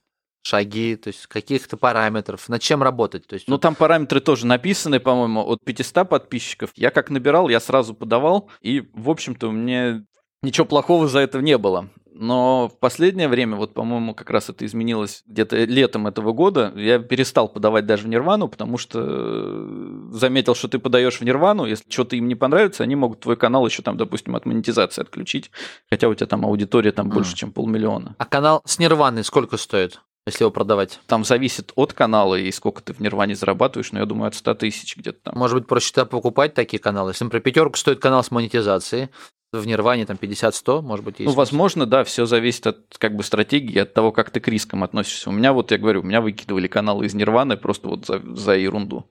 шаги, 0.42 0.96
то 0.96 1.08
есть 1.08 1.26
каких-то 1.28 1.76
параметров, 1.76 2.48
над 2.48 2.60
чем 2.60 2.82
работать. 2.82 3.26
То 3.26 3.34
есть, 3.34 3.48
ну, 3.48 3.58
там 3.58 3.74
параметры 3.74 4.20
тоже 4.20 4.46
написаны, 4.46 5.00
по-моему, 5.00 5.40
от 5.46 5.64
500 5.64 6.08
подписчиков. 6.08 6.70
Я 6.74 6.90
как 6.90 7.10
набирал, 7.10 7.48
я 7.48 7.60
сразу 7.60 7.94
подавал, 7.94 8.50
и, 8.60 8.88
в 8.92 9.08
общем-то, 9.08 9.50
меня 9.50 10.04
ничего 10.42 10.66
плохого 10.66 11.08
за 11.08 11.20
это 11.20 11.40
не 11.40 11.58
было. 11.58 11.88
Но 12.14 12.68
в 12.68 12.78
последнее 12.78 13.26
время, 13.26 13.56
вот, 13.56 13.72
по-моему, 13.72 14.14
как 14.14 14.30
раз 14.30 14.50
это 14.50 14.66
изменилось 14.66 15.24
где-то 15.26 15.64
летом 15.64 16.06
этого 16.06 16.32
года, 16.32 16.72
я 16.76 16.98
перестал 16.98 17.48
подавать 17.48 17.86
даже 17.86 18.04
в 18.04 18.08
Нирвану, 18.08 18.48
потому 18.48 18.76
что 18.76 19.00
э, 19.02 20.10
заметил, 20.12 20.54
что 20.54 20.68
ты 20.68 20.78
подаешь 20.78 21.20
в 21.20 21.24
Нирвану, 21.24 21.64
если 21.64 21.90
что-то 21.90 22.14
им 22.16 22.28
не 22.28 22.34
понравится, 22.34 22.82
они 22.82 22.96
могут 22.96 23.20
твой 23.20 23.36
канал 23.36 23.66
еще 23.66 23.82
там, 23.82 23.96
допустим, 23.96 24.36
от 24.36 24.44
монетизации 24.44 25.00
отключить, 25.00 25.50
хотя 25.88 26.08
у 26.08 26.14
тебя 26.14 26.26
там 26.26 26.44
аудитория 26.44 26.92
там 26.92 27.08
mm. 27.08 27.14
больше, 27.14 27.34
чем 27.34 27.50
полмиллиона. 27.50 28.14
А 28.18 28.24
канал 28.26 28.62
с 28.66 28.78
Нирваной 28.78 29.24
сколько 29.24 29.56
стоит? 29.56 30.00
если 30.24 30.44
его 30.44 30.52
продавать? 30.52 31.00
Там 31.06 31.24
зависит 31.24 31.72
от 31.74 31.92
канала 31.92 32.36
и 32.36 32.52
сколько 32.52 32.80
ты 32.80 32.92
в 32.92 33.00
Нирване 33.00 33.34
зарабатываешь, 33.34 33.90
но 33.90 33.98
я 33.98 34.06
думаю, 34.06 34.28
от 34.28 34.36
100 34.36 34.54
тысяч 34.54 34.96
где-то 34.96 35.18
там. 35.24 35.36
Может 35.36 35.58
быть, 35.58 35.66
проще 35.66 36.06
покупать 36.06 36.54
такие 36.54 36.78
каналы? 36.78 37.10
Если, 37.10 37.24
например, 37.24 37.42
пятерку 37.42 37.76
стоит 37.76 37.98
канал 37.98 38.22
с 38.22 38.30
монетизацией, 38.30 39.08
в 39.60 39.66
Нирване 39.66 40.06
там 40.06 40.16
50-100, 40.20 40.82
может 40.82 41.04
быть, 41.04 41.20
есть. 41.20 41.30
Ну, 41.30 41.36
возможно, 41.36 41.86
да, 41.86 42.04
все 42.04 42.24
зависит 42.26 42.66
от 42.66 42.96
как 42.98 43.14
бы 43.14 43.22
стратегии, 43.22 43.78
от 43.78 43.92
того, 43.92 44.12
как 44.12 44.30
ты 44.30 44.40
к 44.40 44.48
рискам 44.48 44.82
относишься. 44.82 45.30
У 45.30 45.32
меня 45.32 45.52
вот, 45.52 45.70
я 45.70 45.78
говорю, 45.78 46.00
у 46.00 46.04
меня 46.04 46.20
выкидывали 46.20 46.68
каналы 46.68 47.06
из 47.06 47.14
Нирваны 47.14 47.56
просто 47.56 47.88
вот 47.88 48.06
за, 48.06 48.20
за 48.34 48.56
ерунду. 48.56 49.06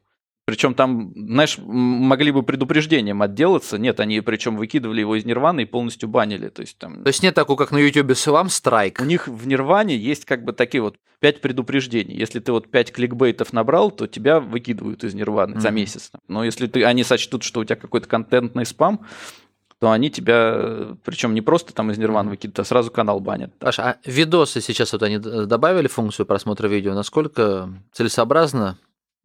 Причем 0.46 0.74
там, 0.74 1.14
знаешь, 1.16 1.60
могли 1.60 2.32
бы 2.32 2.42
предупреждением 2.42 3.22
отделаться. 3.22 3.78
Нет, 3.78 4.00
они 4.00 4.20
причем 4.22 4.58
выкидывали 4.58 5.00
его 5.00 5.16
из 5.16 5.24
Нирваны 5.24 5.62
и 5.62 5.66
полностью 5.66 6.10
банили. 6.10 6.50
То 6.50 6.62
есть, 6.62 6.78
там... 6.80 7.04
То 7.04 7.08
есть 7.08 7.22
нет 7.22 7.36
такого, 7.36 7.56
как 7.58 7.72
на 7.72 7.78
YouTube 7.78 8.12
с 8.12 8.28
вам 8.28 8.50
страйк? 8.50 9.00
У 9.00 9.06
них 9.06 9.28
в 9.28 9.48
Нирване 9.48 9.96
есть 9.96 10.26
как 10.26 10.44
бы 10.44 10.52
такие 10.52 10.82
вот 10.82 10.98
пять 11.20 11.40
предупреждений. 11.40 12.18
Если 12.18 12.40
ты 12.40 12.52
вот 12.52 12.70
пять 12.70 12.92
кликбейтов 12.92 13.54
набрал, 13.54 13.92
то 13.92 14.08
тебя 14.08 14.40
выкидывают 14.40 15.04
из 15.04 15.14
Нирваны 15.14 15.56
mm-hmm. 15.56 15.62
за 15.62 15.70
месяц. 15.70 16.12
Но 16.28 16.44
если 16.44 16.66
ты, 16.66 16.84
они 16.84 17.04
сочтут, 17.04 17.44
что 17.44 17.60
у 17.60 17.64
тебя 17.64 17.76
какой-то 17.76 18.08
контентный 18.08 18.66
спам, 18.66 19.06
то 19.82 19.90
они 19.90 20.12
тебя, 20.12 20.96
причем 21.04 21.34
не 21.34 21.42
просто 21.42 21.74
там 21.74 21.90
из 21.90 21.98
Нирваны 21.98 22.30
выкидывают, 22.30 22.60
а 22.60 22.64
сразу 22.66 22.92
канал 22.92 23.20
банят. 23.20 23.52
Паша, 23.58 23.84
а 23.84 23.98
видосы 24.06 24.62
сейчас 24.62 24.94
вот 24.94 25.02
они 25.02 25.18
добавили 25.18 25.88
функцию 25.88 26.28
просмотра 26.28 26.68
видео, 26.68 26.94
насколько 26.94 27.68
целесообразно 27.92 28.78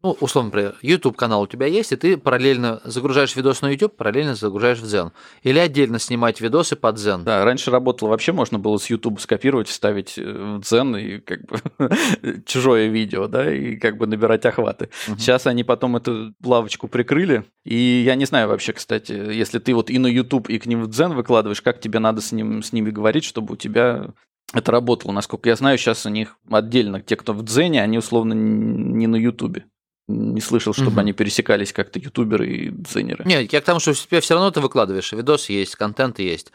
ну, 0.02 0.16
условно, 0.20 0.48
например, 0.48 0.74
YouTube 0.82 1.16
канал 1.16 1.42
у 1.42 1.46
тебя 1.46 1.66
есть, 1.66 1.90
и 1.90 1.96
ты 1.96 2.16
параллельно 2.16 2.80
загружаешь 2.84 3.34
видос 3.34 3.62
на 3.62 3.70
YouTube, 3.70 3.96
параллельно 3.96 4.34
загружаешь 4.34 4.78
в 4.78 4.84
Zen. 4.84 5.10
Или 5.42 5.58
отдельно 5.58 5.98
снимать 5.98 6.40
видосы 6.40 6.76
под 6.76 6.96
Zen. 6.98 7.24
Да, 7.24 7.44
раньше 7.44 7.70
работало 7.70 8.10
вообще, 8.10 8.32
можно 8.32 8.58
было 8.58 8.76
с 8.76 8.90
YouTube 8.90 9.20
скопировать, 9.20 9.68
вставить 9.68 10.18
э, 10.18 10.22
в 10.22 10.60
Zen 10.60 11.00
и 11.00 11.20
как 11.20 11.40
бы 11.46 11.60
чужое 12.46 12.88
видео, 12.88 13.26
да, 13.26 13.52
и 13.52 13.76
как 13.76 13.96
бы 13.96 14.06
набирать 14.06 14.44
охваты. 14.44 14.90
Угу. 15.08 15.18
Сейчас 15.18 15.46
они 15.46 15.64
потом 15.64 15.96
эту 15.96 16.34
лавочку 16.44 16.88
прикрыли, 16.88 17.44
и 17.64 18.02
я 18.04 18.14
не 18.16 18.26
знаю 18.26 18.48
вообще, 18.48 18.74
кстати, 18.74 19.12
если 19.12 19.58
ты 19.58 19.74
вот 19.74 19.90
и 19.90 19.98
на 19.98 20.06
YouTube, 20.06 20.50
и 20.50 20.58
к 20.58 20.66
ним 20.66 20.84
в 20.84 20.90
Zen 20.90 21.14
выкладываешь, 21.14 21.62
как 21.62 21.80
тебе 21.80 22.00
надо 22.00 22.20
с, 22.20 22.32
ним, 22.32 22.62
с 22.62 22.72
ними 22.72 22.90
говорить, 22.90 23.24
чтобы 23.24 23.54
у 23.54 23.56
тебя 23.56 24.10
это 24.52 24.70
работало. 24.70 25.10
Насколько 25.12 25.48
я 25.48 25.56
знаю, 25.56 25.78
сейчас 25.78 26.06
у 26.06 26.10
них 26.10 26.36
отдельно, 26.50 27.00
те, 27.00 27.16
кто 27.16 27.32
в 27.32 27.42
Дзене, 27.42 27.82
они 27.82 27.98
условно 27.98 28.34
не 28.34 29.06
на 29.06 29.16
Ютубе 29.16 29.64
не 30.08 30.40
слышал, 30.40 30.72
чтобы 30.72 30.92
угу. 30.92 31.00
они 31.00 31.12
пересекались 31.12 31.72
как-то 31.72 31.98
ютуберы 31.98 32.48
и 32.48 32.70
дзенеры. 32.70 33.24
Нет, 33.24 33.52
я 33.52 33.60
к 33.60 33.64
тому, 33.64 33.80
что 33.80 33.92
тебе 33.94 34.20
все 34.20 34.34
равно 34.34 34.50
ты 34.50 34.60
выкладываешь, 34.60 35.12
видос 35.12 35.48
есть, 35.48 35.76
контент 35.76 36.18
есть. 36.18 36.52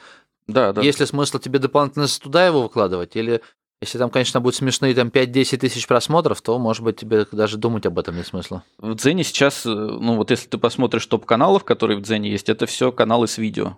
Да, 0.47 0.73
да. 0.73 0.81
Есть 0.81 0.99
ли 0.99 1.05
смысл 1.05 1.39
тебе 1.39 1.59
дополнительно 1.59 2.07
туда 2.07 2.45
его 2.45 2.63
выкладывать? 2.63 3.15
Или 3.15 3.41
если 3.81 3.97
там, 3.97 4.09
конечно, 4.09 4.39
будет 4.41 4.55
смешные 4.55 4.93
там 4.93 5.07
5-10 5.07 5.57
тысяч 5.57 5.87
просмотров, 5.87 6.41
то, 6.41 6.57
может 6.59 6.83
быть, 6.83 6.97
тебе 6.97 7.25
даже 7.31 7.57
думать 7.57 7.85
об 7.85 7.97
этом 7.97 8.15
нет 8.15 8.27
смысла. 8.27 8.63
В 8.77 8.95
Дзене 8.95 9.23
сейчас, 9.23 9.65
э, 9.65 9.69
ну 9.69 10.17
вот 10.17 10.29
если 10.29 10.47
ты 10.47 10.57
посмотришь 10.57 11.05
топ-каналов, 11.07 11.63
которые 11.63 11.97
в 11.97 12.01
Дзене 12.01 12.29
есть, 12.29 12.47
это 12.47 12.67
все 12.67 12.91
каналы 12.91 13.27
с 13.27 13.37
видео. 13.37 13.77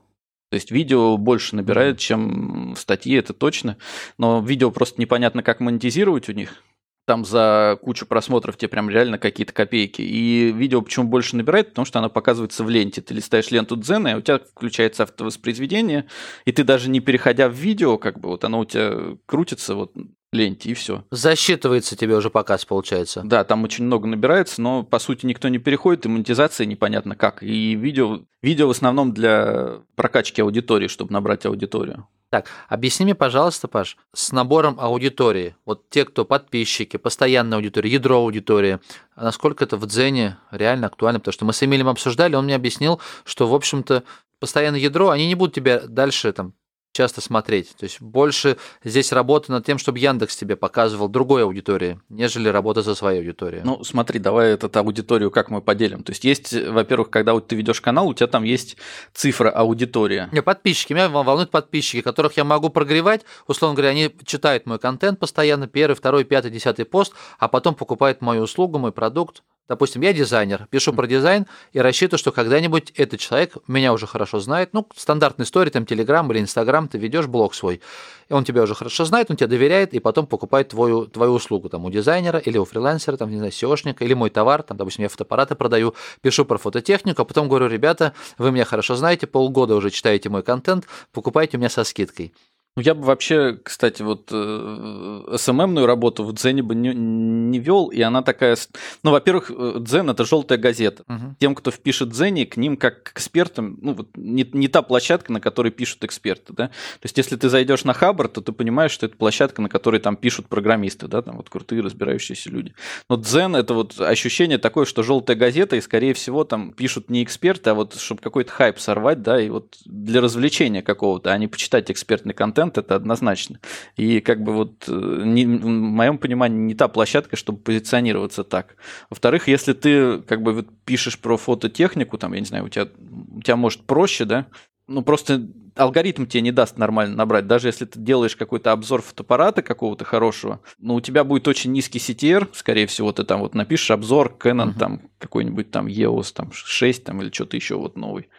То 0.49 0.55
есть 0.55 0.71
видео 0.71 1.17
больше 1.17 1.55
набирает, 1.55 1.99
чем 1.99 2.75
статьи, 2.77 3.15
это 3.15 3.33
точно. 3.33 3.77
Но 4.17 4.41
видео 4.41 4.71
просто 4.71 4.99
непонятно, 4.99 5.41
как 5.41 5.61
монетизировать 5.61 6.29
у 6.29 6.33
них 6.33 6.61
там 7.05 7.25
за 7.25 7.77
кучу 7.81 8.05
просмотров 8.05 8.57
тебе 8.57 8.69
прям 8.69 8.89
реально 8.89 9.17
какие-то 9.17 9.53
копейки. 9.53 10.01
И 10.01 10.51
видео 10.51 10.81
почему 10.81 11.07
больше 11.07 11.35
набирает, 11.35 11.69
потому 11.69 11.85
что 11.85 11.99
оно 11.99 12.09
показывается 12.09 12.63
в 12.63 12.69
ленте. 12.69 13.01
Ты 13.01 13.13
листаешь 13.13 13.51
ленту 13.51 13.75
Дзена, 13.75 14.09
и 14.09 14.15
у 14.15 14.21
тебя 14.21 14.39
включается 14.39 15.03
автовоспроизведение, 15.03 16.07
и 16.45 16.51
ты 16.51 16.63
даже 16.63 16.89
не 16.89 16.99
переходя 16.99 17.49
в 17.49 17.53
видео, 17.53 17.97
как 17.97 18.19
бы 18.19 18.29
вот 18.29 18.43
оно 18.43 18.59
у 18.59 18.65
тебя 18.65 19.17
крутится 19.25 19.75
вот 19.75 19.93
ленте, 20.33 20.69
и 20.69 20.73
все. 20.73 21.03
Засчитывается 21.11 21.95
тебе 21.95 22.15
уже 22.15 22.29
показ, 22.29 22.65
получается. 22.65 23.21
Да, 23.23 23.43
там 23.43 23.63
очень 23.63 23.85
много 23.85 24.07
набирается, 24.07 24.61
но 24.61 24.83
по 24.83 24.99
сути 24.99 25.25
никто 25.25 25.47
не 25.47 25.59
переходит, 25.59 26.05
и 26.05 26.09
монетизация 26.09 26.65
непонятно 26.65 27.15
как. 27.15 27.43
И 27.43 27.75
видео, 27.75 28.21
видео 28.41 28.67
в 28.67 28.71
основном 28.71 29.13
для 29.13 29.79
прокачки 29.95 30.41
аудитории, 30.41 30.87
чтобы 30.87 31.13
набрать 31.13 31.45
аудиторию. 31.45 32.07
Так, 32.33 32.47
объясни 32.67 33.03
мне, 33.03 33.13
пожалуйста, 33.13 33.67
Паш, 33.67 33.95
с 34.11 34.31
набором 34.31 34.79
аудитории, 34.79 35.55
вот 35.65 35.87
те, 35.91 36.03
кто 36.03 36.25
подписчики, 36.25 36.97
постоянная 36.97 37.59
аудитория, 37.59 37.91
ядро 37.91 38.17
аудитории, 38.17 38.79
насколько 39.15 39.63
это 39.63 39.77
в 39.77 39.85
Дзене 39.85 40.37
реально 40.49 40.87
актуально? 40.87 41.19
Потому 41.19 41.33
что 41.33 41.45
мы 41.45 41.53
с 41.53 41.61
Эмилем 41.61 41.89
обсуждали, 41.89 42.33
он 42.33 42.45
мне 42.45 42.55
объяснил, 42.55 42.99
что, 43.23 43.47
в 43.47 43.53
общем-то, 43.53 44.01
постоянное 44.39 44.79
ядро, 44.79 45.09
они 45.09 45.27
не 45.27 45.35
будут 45.35 45.53
тебя 45.53 45.81
дальше 45.81 46.33
там 46.33 46.53
часто 46.93 47.21
смотреть. 47.21 47.75
То 47.75 47.83
есть 47.83 48.01
больше 48.01 48.57
здесь 48.83 49.11
работа 49.11 49.51
над 49.51 49.65
тем, 49.65 49.77
чтобы 49.77 49.99
Яндекс 49.99 50.37
тебе 50.37 50.55
показывал 50.55 51.09
другой 51.09 51.43
аудитории, 51.43 51.99
нежели 52.09 52.47
работа 52.47 52.81
за 52.81 52.95
своей 52.95 53.19
аудиторией. 53.19 53.63
Ну, 53.65 53.83
смотри, 53.83 54.19
давай 54.19 54.51
этот 54.51 54.77
аудиторию 54.77 55.31
как 55.31 55.49
мы 55.49 55.61
поделим. 55.61 56.03
То 56.03 56.11
есть 56.11 56.23
есть, 56.23 56.53
во-первых, 56.53 57.09
когда 57.09 57.33
вот 57.33 57.47
ты 57.47 57.55
ведешь 57.55 57.81
канал, 57.81 58.07
у 58.07 58.13
тебя 58.13 58.27
там 58.27 58.43
есть 58.43 58.77
цифра 59.13 59.49
аудитория. 59.49 60.29
Не, 60.31 60.41
подписчики, 60.41 60.93
меня 60.93 61.09
волнуют 61.09 61.51
подписчики, 61.51 62.01
которых 62.01 62.37
я 62.37 62.43
могу 62.43 62.69
прогревать. 62.69 63.25
Условно 63.47 63.75
говоря, 63.75 63.91
они 63.91 64.15
читают 64.25 64.65
мой 64.65 64.79
контент 64.79 65.19
постоянно, 65.19 65.67
первый, 65.67 65.95
второй, 65.95 66.23
пятый, 66.23 66.51
десятый 66.51 66.85
пост, 66.85 67.13
а 67.39 67.47
потом 67.47 67.73
покупают 67.75 68.21
мою 68.21 68.43
услугу, 68.43 68.77
мой 68.77 68.91
продукт. 68.91 69.41
Допустим, 69.69 70.01
я 70.01 70.11
дизайнер, 70.11 70.67
пишу 70.69 70.91
про 70.91 71.07
дизайн 71.07 71.47
и 71.71 71.79
рассчитываю, 71.79 72.19
что 72.19 72.33
когда-нибудь 72.33 72.91
этот 72.91 73.21
человек 73.21 73.55
меня 73.65 73.93
уже 73.93 74.07
хорошо 74.07 74.39
знает. 74.39 74.69
Ну, 74.73 74.85
стандартная 74.93 75.45
история, 75.45 75.71
там, 75.71 75.85
Телеграм 75.85 76.29
или 76.31 76.39
Инстаграм, 76.39 76.89
ты 76.89 76.97
ведешь 76.97 77.27
блог 77.27 77.55
свой, 77.55 77.79
и 78.27 78.33
он 78.33 78.43
тебя 78.43 78.63
уже 78.63 78.75
хорошо 78.75 79.05
знает, 79.05 79.31
он 79.31 79.37
тебя 79.37 79.47
доверяет, 79.47 79.93
и 79.93 79.99
потом 79.99 80.27
покупает 80.27 80.67
твою, 80.69 81.05
твою 81.05 81.33
услугу 81.33 81.69
там 81.69 81.85
у 81.85 81.89
дизайнера 81.89 82.39
или 82.39 82.57
у 82.57 82.65
фрилансера, 82.65 83.15
там, 83.15 83.29
не 83.31 83.37
знаю, 83.37 83.53
SEOшника, 83.53 84.03
или 84.03 84.13
мой 84.13 84.29
товар, 84.29 84.63
там, 84.63 84.75
допустим, 84.75 85.03
я 85.03 85.09
фотоаппараты 85.09 85.55
продаю, 85.55 85.95
пишу 86.19 86.43
про 86.43 86.57
фототехнику, 86.57 87.21
а 87.21 87.25
потом 87.25 87.47
говорю, 87.47 87.67
ребята, 87.67 88.13
вы 88.37 88.51
меня 88.51 88.65
хорошо 88.65 88.97
знаете, 88.97 89.27
полгода 89.27 89.75
уже 89.75 89.91
читаете 89.91 90.27
мой 90.27 90.43
контент, 90.43 90.87
покупайте 91.13 91.55
у 91.55 91.59
меня 91.61 91.69
со 91.69 91.85
скидкой. 91.85 92.33
Ну, 92.75 92.81
я 92.81 92.95
бы 92.95 93.03
вообще, 93.03 93.59
кстати, 93.63 94.01
вот 94.01 94.29
э, 94.31 95.35
СММную 95.37 95.85
работу 95.85 96.23
в 96.23 96.33
Дзене 96.33 96.63
бы 96.63 96.73
не, 96.73 96.91
не 96.91 97.59
вел, 97.59 97.89
и 97.89 98.01
она 98.01 98.23
такая... 98.23 98.57
Ну, 99.03 99.11
во-первых, 99.11 99.51
э, 99.51 99.75
Дзен– 99.79 100.09
это 100.09 100.25
желтая 100.25 100.57
газета. 100.57 101.03
Угу. 101.07 101.35
Тем, 101.39 101.53
кто 101.53 101.69
впишет 101.69 102.09
Дзене, 102.09 102.47
к 102.47 102.57
ним 102.57 102.77
как 102.77 103.03
к 103.03 103.11
экспертам, 103.11 103.77
ну, 103.79 103.93
вот 103.93 104.07
не, 104.15 104.49
не 104.53 104.67
та 104.67 104.81
площадка, 104.81 105.31
на 105.31 105.39
которой 105.39 105.71
пишут 105.71 106.03
эксперты, 106.03 106.51
да. 106.53 106.69
То 106.69 107.05
есть, 107.05 107.15
если 107.15 107.35
ты 107.35 107.47
зайдешь 107.47 107.83
на 107.83 107.93
Хабр, 107.93 108.27
то 108.27 108.41
ты 108.41 108.51
понимаешь, 108.51 108.91
что 108.91 109.05
это 109.05 109.17
площадка, 109.17 109.61
на 109.61 109.69
которой 109.69 109.99
там 109.99 110.15
пишут 110.15 110.47
программисты, 110.47 111.07
да, 111.07 111.21
там 111.21 111.37
вот 111.37 111.51
крутые 111.51 111.83
разбирающиеся 111.83 112.49
люди. 112.49 112.73
Но 113.07 113.17
Дзен– 113.17 113.55
это 113.57 113.75
вот 113.75 114.01
ощущение 114.01 114.57
такое, 114.57 114.85
что 114.85 115.03
желтая 115.03 115.37
газета, 115.37 115.75
и, 115.75 115.81
скорее 115.81 116.15
всего, 116.15 116.43
там 116.43 116.73
пишут 116.73 117.11
не 117.11 117.23
эксперты, 117.23 117.69
а 117.69 117.73
вот 117.75 117.99
чтобы 117.99 118.21
какой-то 118.21 118.51
хайп 118.51 118.79
сорвать, 118.79 119.21
да, 119.21 119.39
и 119.39 119.49
вот 119.49 119.77
для 119.85 120.21
развлечения 120.21 120.81
какого-то, 120.81 121.31
а 121.31 121.37
не 121.37 121.47
почитать 121.47 121.91
экспертный 121.91 122.33
контент, 122.33 122.62
контент, 122.63 122.77
это 122.77 122.95
однозначно. 122.95 123.59
И 123.97 124.19
как 124.19 124.43
бы 124.43 124.53
вот 124.53 124.85
э, 124.87 125.21
не, 125.25 125.45
в 125.45 125.67
моем 125.67 126.17
понимании 126.17 126.57
не 126.57 126.75
та 126.75 126.87
площадка, 126.87 127.35
чтобы 127.35 127.59
позиционироваться 127.59 128.43
так. 128.43 128.75
Во-вторых, 129.09 129.47
если 129.47 129.73
ты 129.73 130.21
как 130.21 130.41
бы 130.41 130.53
вот 130.53 130.67
пишешь 130.85 131.19
про 131.19 131.37
фототехнику, 131.37 132.17
там, 132.17 132.33
я 132.33 132.39
не 132.39 132.45
знаю, 132.45 132.65
у 132.65 132.69
тебя, 132.69 132.87
у 133.35 133.41
тебя 133.41 133.55
может 133.55 133.83
проще, 133.83 134.25
да, 134.25 134.47
ну 134.87 135.01
просто 135.01 135.47
алгоритм 135.75 136.25
тебе 136.25 136.41
не 136.41 136.51
даст 136.51 136.77
нормально 136.77 137.15
набрать. 137.15 137.47
Даже 137.47 137.67
если 137.67 137.85
ты 137.85 137.99
делаешь 137.99 138.35
какой-то 138.35 138.71
обзор 138.71 139.01
фотоаппарата 139.01 139.61
какого-то 139.61 140.05
хорошего, 140.05 140.59
но 140.77 140.95
у 140.95 141.01
тебя 141.01 141.23
будет 141.23 141.47
очень 141.47 141.71
низкий 141.71 141.99
CTR, 141.99 142.49
скорее 142.53 142.85
всего, 142.85 143.11
ты 143.11 143.23
там 143.23 143.39
вот 143.39 143.55
напишешь 143.55 143.91
обзор 143.91 144.37
Canon 144.39 144.73
uh-huh. 144.73 144.79
там 144.79 145.01
какой-нибудь 145.17 145.71
там 145.71 145.87
EOS 145.87 146.33
там 146.33 146.51
6 146.53 147.03
там 147.03 147.21
или 147.21 147.31
что-то 147.31 147.55
еще 147.55 147.75
вот 147.75 147.97
новый 147.97 148.29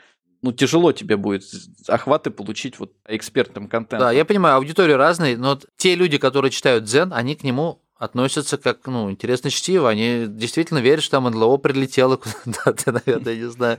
ну, 0.45 0.53
тяжело 0.53 0.93
тебе 0.93 1.17
будет 1.17 1.43
охваты 1.89 2.31
получить 2.31 2.79
вот 2.79 2.93
экспертным 3.09 3.67
контентом. 3.67 4.01
Да, 4.01 4.13
я 4.13 4.27
понимаю, 4.27 4.57
аудитории 4.57 4.93
разные, 4.93 5.39
но 5.39 5.59
те 5.79 5.95
люди, 5.95 6.19
которые 6.19 6.51
читают 6.51 6.85
Дзен, 6.85 7.15
они 7.15 7.35
к 7.35 7.45
нему 7.45 7.81
относятся 7.97 8.59
как, 8.59 8.87
ну, 8.87 9.11
интересно 9.11 9.49
чтиво. 9.49 9.89
Они 9.89 10.27
действительно 10.29 10.79
верят, 10.79 11.03
что 11.03 11.13
там 11.13 11.25
НЛО 11.25 11.57
прилетело 11.57 12.17
куда-то, 12.45 12.93
наверное, 12.93 13.33
я 13.33 13.39
не 13.39 13.51
знаю. 13.51 13.79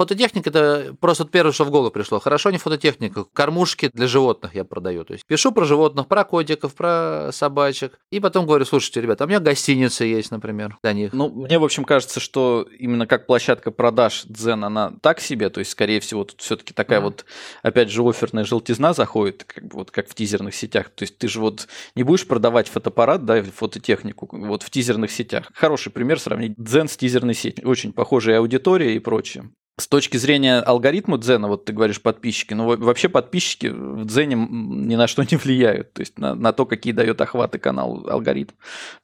Фототехника 0.00 0.48
это 0.48 0.96
просто 0.98 1.26
первое, 1.26 1.52
что 1.52 1.66
в 1.66 1.70
голову 1.70 1.90
пришло. 1.90 2.20
Хорошо 2.20 2.50
не 2.50 2.56
фототехника, 2.56 3.24
кормушки 3.34 3.90
для 3.92 4.06
животных 4.06 4.54
я 4.54 4.64
продаю. 4.64 5.04
То 5.04 5.12
есть 5.12 5.26
пишу 5.26 5.52
про 5.52 5.66
животных, 5.66 6.06
про 6.06 6.24
котиков, 6.24 6.74
про 6.74 7.28
собачек. 7.32 8.00
И 8.10 8.18
потом 8.18 8.46
говорю, 8.46 8.64
слушайте, 8.64 9.02
ребята, 9.02 9.24
у 9.24 9.26
меня 9.26 9.40
гостиница 9.40 10.06
есть, 10.06 10.30
например, 10.30 10.78
для 10.82 10.94
них. 10.94 11.12
Ну, 11.12 11.28
мне, 11.28 11.58
в 11.58 11.64
общем, 11.64 11.84
кажется, 11.84 12.18
что 12.18 12.66
именно 12.78 13.06
как 13.06 13.26
площадка 13.26 13.70
продаж 13.72 14.22
Дзен, 14.24 14.64
она 14.64 14.94
так 15.02 15.20
себе. 15.20 15.50
То 15.50 15.58
есть, 15.58 15.72
скорее 15.72 16.00
всего, 16.00 16.24
тут 16.24 16.40
все-таки 16.40 16.72
такая 16.72 17.00
mm-hmm. 17.00 17.02
вот, 17.02 17.26
опять 17.62 17.90
же, 17.90 18.02
оферная 18.02 18.44
желтизна 18.44 18.94
заходит, 18.94 19.44
как 19.44 19.64
вот 19.74 19.90
как 19.90 20.08
в 20.08 20.14
тизерных 20.14 20.54
сетях. 20.54 20.88
То 20.88 21.02
есть 21.02 21.18
ты 21.18 21.28
же 21.28 21.40
вот 21.40 21.68
не 21.94 22.04
будешь 22.04 22.26
продавать 22.26 22.68
фотоаппарат, 22.68 23.26
да, 23.26 23.42
фототехнику 23.42 24.30
вот 24.32 24.62
в 24.62 24.70
тизерных 24.70 25.10
сетях. 25.10 25.50
Хороший 25.52 25.92
пример 25.92 26.18
сравнить 26.18 26.54
Дзен 26.56 26.88
с 26.88 26.96
тизерной 26.96 27.34
сетью. 27.34 27.68
Очень 27.68 27.92
похожая 27.92 28.38
аудитория 28.38 28.96
и 28.96 28.98
прочее. 28.98 29.50
С 29.80 29.88
точки 29.88 30.18
зрения 30.18 30.58
алгоритма 30.58 31.16
Дзена, 31.16 31.48
вот 31.48 31.64
ты 31.64 31.72
говоришь 31.72 32.02
подписчики, 32.02 32.52
ну 32.52 32.76
вообще 32.76 33.08
подписчики 33.08 33.68
в 33.68 34.04
Дзене 34.04 34.36
ни 34.36 34.94
на 34.94 35.06
что 35.06 35.22
не 35.30 35.38
влияют, 35.38 35.94
то 35.94 36.00
есть 36.00 36.18
на, 36.18 36.34
на 36.34 36.52
то, 36.52 36.66
какие 36.66 36.92
дает 36.92 37.18
охваты 37.22 37.58
канал 37.58 38.06
алгоритм. 38.06 38.52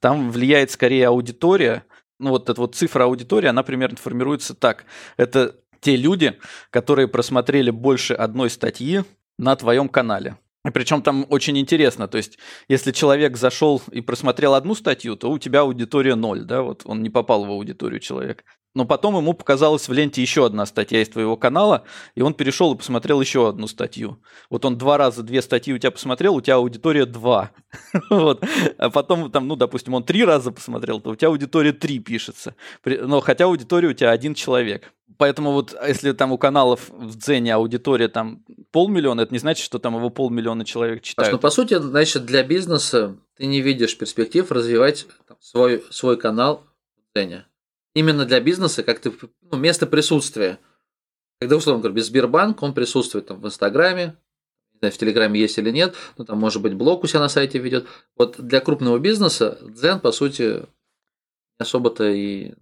Там 0.01 0.31
влияет 0.31 0.71
скорее 0.71 1.09
аудитория, 1.09 1.85
ну 2.19 2.29
вот 2.31 2.51
эта 2.51 2.61
вот 2.61 2.75
цифра 2.75 3.05
аудитории, 3.05 3.49
она 3.49 3.63
примерно 3.63 3.97
формируется 3.97 4.55
так. 4.55 4.85
Это 5.17 5.57
те 5.81 5.97
люди, 5.97 6.39
которые 6.69 7.09
просмотрели 7.09 7.71
больше 7.71 8.13
одной 8.13 8.51
статьи 8.51 9.03
на 9.39 9.57
твоем 9.57 9.89
канале. 9.89 10.37
Причем 10.75 11.01
там 11.01 11.25
очень 11.31 11.57
интересно, 11.59 12.07
то 12.07 12.19
есть 12.19 12.39
если 12.69 12.93
человек 12.93 13.39
зашел 13.39 13.81
и 13.93 14.03
просмотрел 14.03 14.53
одну 14.53 14.75
статью, 14.75 15.17
то 15.17 15.31
у 15.31 15.39
тебя 15.39 15.61
аудитория 15.61 16.17
ноль, 16.17 16.45
да, 16.45 16.61
вот 16.61 16.83
он 16.85 17.03
не 17.03 17.09
попал 17.09 17.47
в 17.47 17.51
аудиторию 17.51 18.01
человека 18.01 18.45
но 18.77 18.85
потом 18.85 19.17
ему 19.17 19.33
показалась 19.33 19.89
в 19.89 19.93
ленте 19.95 20.21
еще 20.21 20.45
одна 20.45 20.67
статья 20.67 21.01
из 21.01 21.09
твоего 21.09 21.39
канала, 21.39 21.85
и 22.15 22.21
он 22.21 22.35
перешел 22.35 22.75
и 22.75 22.77
посмотрел 22.77 23.23
еще 23.23 23.49
одну 23.49 23.69
статью. 23.69 24.19
Вот 24.51 24.67
он 24.67 24.77
два 24.77 24.99
раза 24.99 25.23
две 25.23 25.41
статьи 25.41 25.73
у 25.73 25.79
тебя 25.79 25.91
посмотрел, 25.91 26.35
у 26.35 26.43
тебя 26.43 26.57
аудитория 26.57 27.07
два. 27.07 27.53
вот. 28.11 28.45
А 28.77 28.91
потом, 28.91 29.31
там, 29.33 29.49
ну, 29.49 29.57
допустим, 29.57 29.95
он 29.95 30.05
три 30.05 30.27
раза 30.27 30.53
посмотрел, 30.53 31.01
то 31.01 31.09
у 31.09 31.17
тебя 31.17 31.29
аудитория 31.29 31.73
три 31.73 32.01
пишется. 32.01 32.55
Но 32.85 33.23
хотя 33.23 33.47
аудитория 33.47 33.89
у 33.89 33.95
тебя 33.95 34.11
один 34.11 34.35
человек. 34.35 34.93
Поэтому 35.17 35.53
вот 35.53 35.75
если 35.89 36.13
там 36.13 36.33
у 36.33 36.37
каналов 36.37 36.91
в 36.91 37.17
Дзене 37.17 37.55
аудитория 37.55 38.09
там 38.09 38.45
полмиллиона, 38.73 39.23
это 39.23 39.33
не 39.33 39.39
значит, 39.39 39.65
что 39.65 39.79
там 39.79 39.97
его 39.97 40.11
полмиллиона 40.11 40.67
человек 40.67 41.01
читают. 41.01 41.33
Ну, 41.33 41.39
по 41.39 41.49
сути, 41.49 41.79
значит, 41.79 42.27
для 42.27 42.43
бизнеса 42.43 43.17
ты 43.39 43.47
не 43.47 43.63
видишь 43.63 43.97
перспектив 43.97 44.53
развивать 44.53 45.07
там, 45.27 45.39
свой, 45.41 45.83
свой 45.91 46.19
канал 46.19 46.63
в 46.99 47.19
Дзене 47.19 47.47
именно 47.97 48.27
для 48.27 48.41
бизнеса 48.41 48.83
как 48.83 49.01
ты, 49.01 49.11
ну, 49.51 49.57
место 49.57 49.87
присутствия. 49.87 50.59
Когда, 51.41 51.57
условно 51.57 51.83
говоря, 51.83 51.97
без 51.97 52.07
Сбербанк, 52.07 52.63
он 52.63 52.75
присутствует 52.75 53.27
там 53.27 53.41
в 53.41 53.47
Инстаграме, 53.47 54.17
не 54.75 54.79
знаю, 54.81 54.93
в 54.93 54.99
Телеграме 54.99 55.41
есть 55.41 55.57
или 55.59 55.71
нет, 55.71 55.95
ну 56.19 56.27
там, 56.27 56.39
может 56.39 56.61
быть, 56.61 56.75
блог 56.75 57.05
у 57.05 57.07
себя 57.07 57.21
на 57.21 57.29
сайте 57.29 57.59
ведет. 57.59 57.87
Вот 58.15 58.37
для 58.39 58.61
крупного 58.61 58.99
бизнеса 58.99 59.59
Дзен, 59.63 60.01
по 60.01 60.13
сути, 60.13 60.43
не 60.43 60.67
особо-то 61.59 62.09
и 62.09 62.53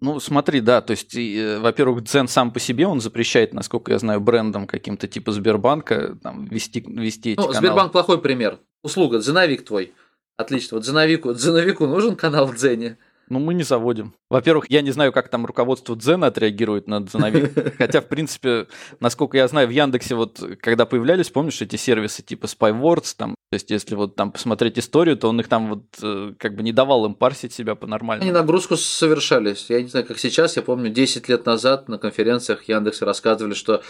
ну, 0.00 0.20
смотри, 0.20 0.60
да, 0.60 0.80
то 0.80 0.92
есть, 0.92 1.16
э, 1.16 1.58
во-первых, 1.58 2.04
Дзен 2.04 2.28
сам 2.28 2.52
по 2.52 2.60
себе, 2.60 2.86
он 2.86 3.00
запрещает, 3.00 3.52
насколько 3.52 3.90
я 3.90 3.98
знаю, 3.98 4.20
брендам 4.20 4.68
каким-то 4.68 5.08
типа 5.08 5.32
Сбербанка 5.32 6.16
там, 6.22 6.44
вести, 6.44 6.84
вести 6.86 7.32
эти 7.32 7.40
ну, 7.40 7.48
каналы. 7.48 7.58
Сбербанк 7.58 7.92
плохой 7.92 8.20
пример. 8.20 8.60
Услуга, 8.84 9.18
дзеновик 9.18 9.64
твой. 9.64 9.92
Отлично. 10.36 10.76
Вот 10.76 10.84
дзеновику, 10.84 11.34
дзеновику 11.34 11.88
нужен 11.88 12.14
канал 12.14 12.46
в 12.46 12.54
Дзене. 12.54 12.96
Ну, 13.30 13.38
мы 13.38 13.54
не 13.54 13.62
заводим. 13.62 14.14
Во-первых, 14.30 14.66
я 14.70 14.82
не 14.82 14.90
знаю, 14.90 15.12
как 15.12 15.28
там 15.28 15.46
руководство 15.46 15.96
Дзена 15.96 16.28
отреагирует 16.28 16.86
на 16.86 17.00
Дзеновик. 17.00 17.52
Хотя, 17.78 18.00
в 18.00 18.06
принципе, 18.06 18.66
насколько 19.00 19.36
я 19.36 19.48
знаю, 19.48 19.68
в 19.68 19.70
Яндексе 19.70 20.14
вот, 20.14 20.42
когда 20.60 20.86
появлялись, 20.86 21.30
помнишь, 21.30 21.60
эти 21.60 21.76
сервисы 21.76 22.22
типа 22.22 22.46
SpyWords, 22.46 23.14
там, 23.16 23.34
то 23.50 23.54
есть, 23.54 23.70
если 23.70 23.94
вот 23.94 24.14
там 24.14 24.32
посмотреть 24.32 24.78
историю, 24.78 25.16
то 25.16 25.28
он 25.28 25.40
их 25.40 25.48
там 25.48 25.68
вот 25.68 25.84
э, 26.02 26.34
как 26.38 26.54
бы 26.54 26.62
не 26.62 26.72
давал 26.72 27.06
им 27.06 27.14
парсить 27.14 27.52
себя 27.52 27.74
по-нормальному. 27.74 28.28
Они 28.28 28.38
нагрузку 28.38 28.76
совершались. 28.76 29.66
Я 29.70 29.80
не 29.80 29.88
знаю, 29.88 30.06
как 30.06 30.18
сейчас, 30.18 30.56
я 30.56 30.62
помню, 30.62 30.90
10 30.90 31.28
лет 31.28 31.46
назад 31.46 31.88
на 31.88 31.98
конференциях 31.98 32.64
Яндекса 32.64 33.06
рассказывали, 33.06 33.54
что 33.54 33.82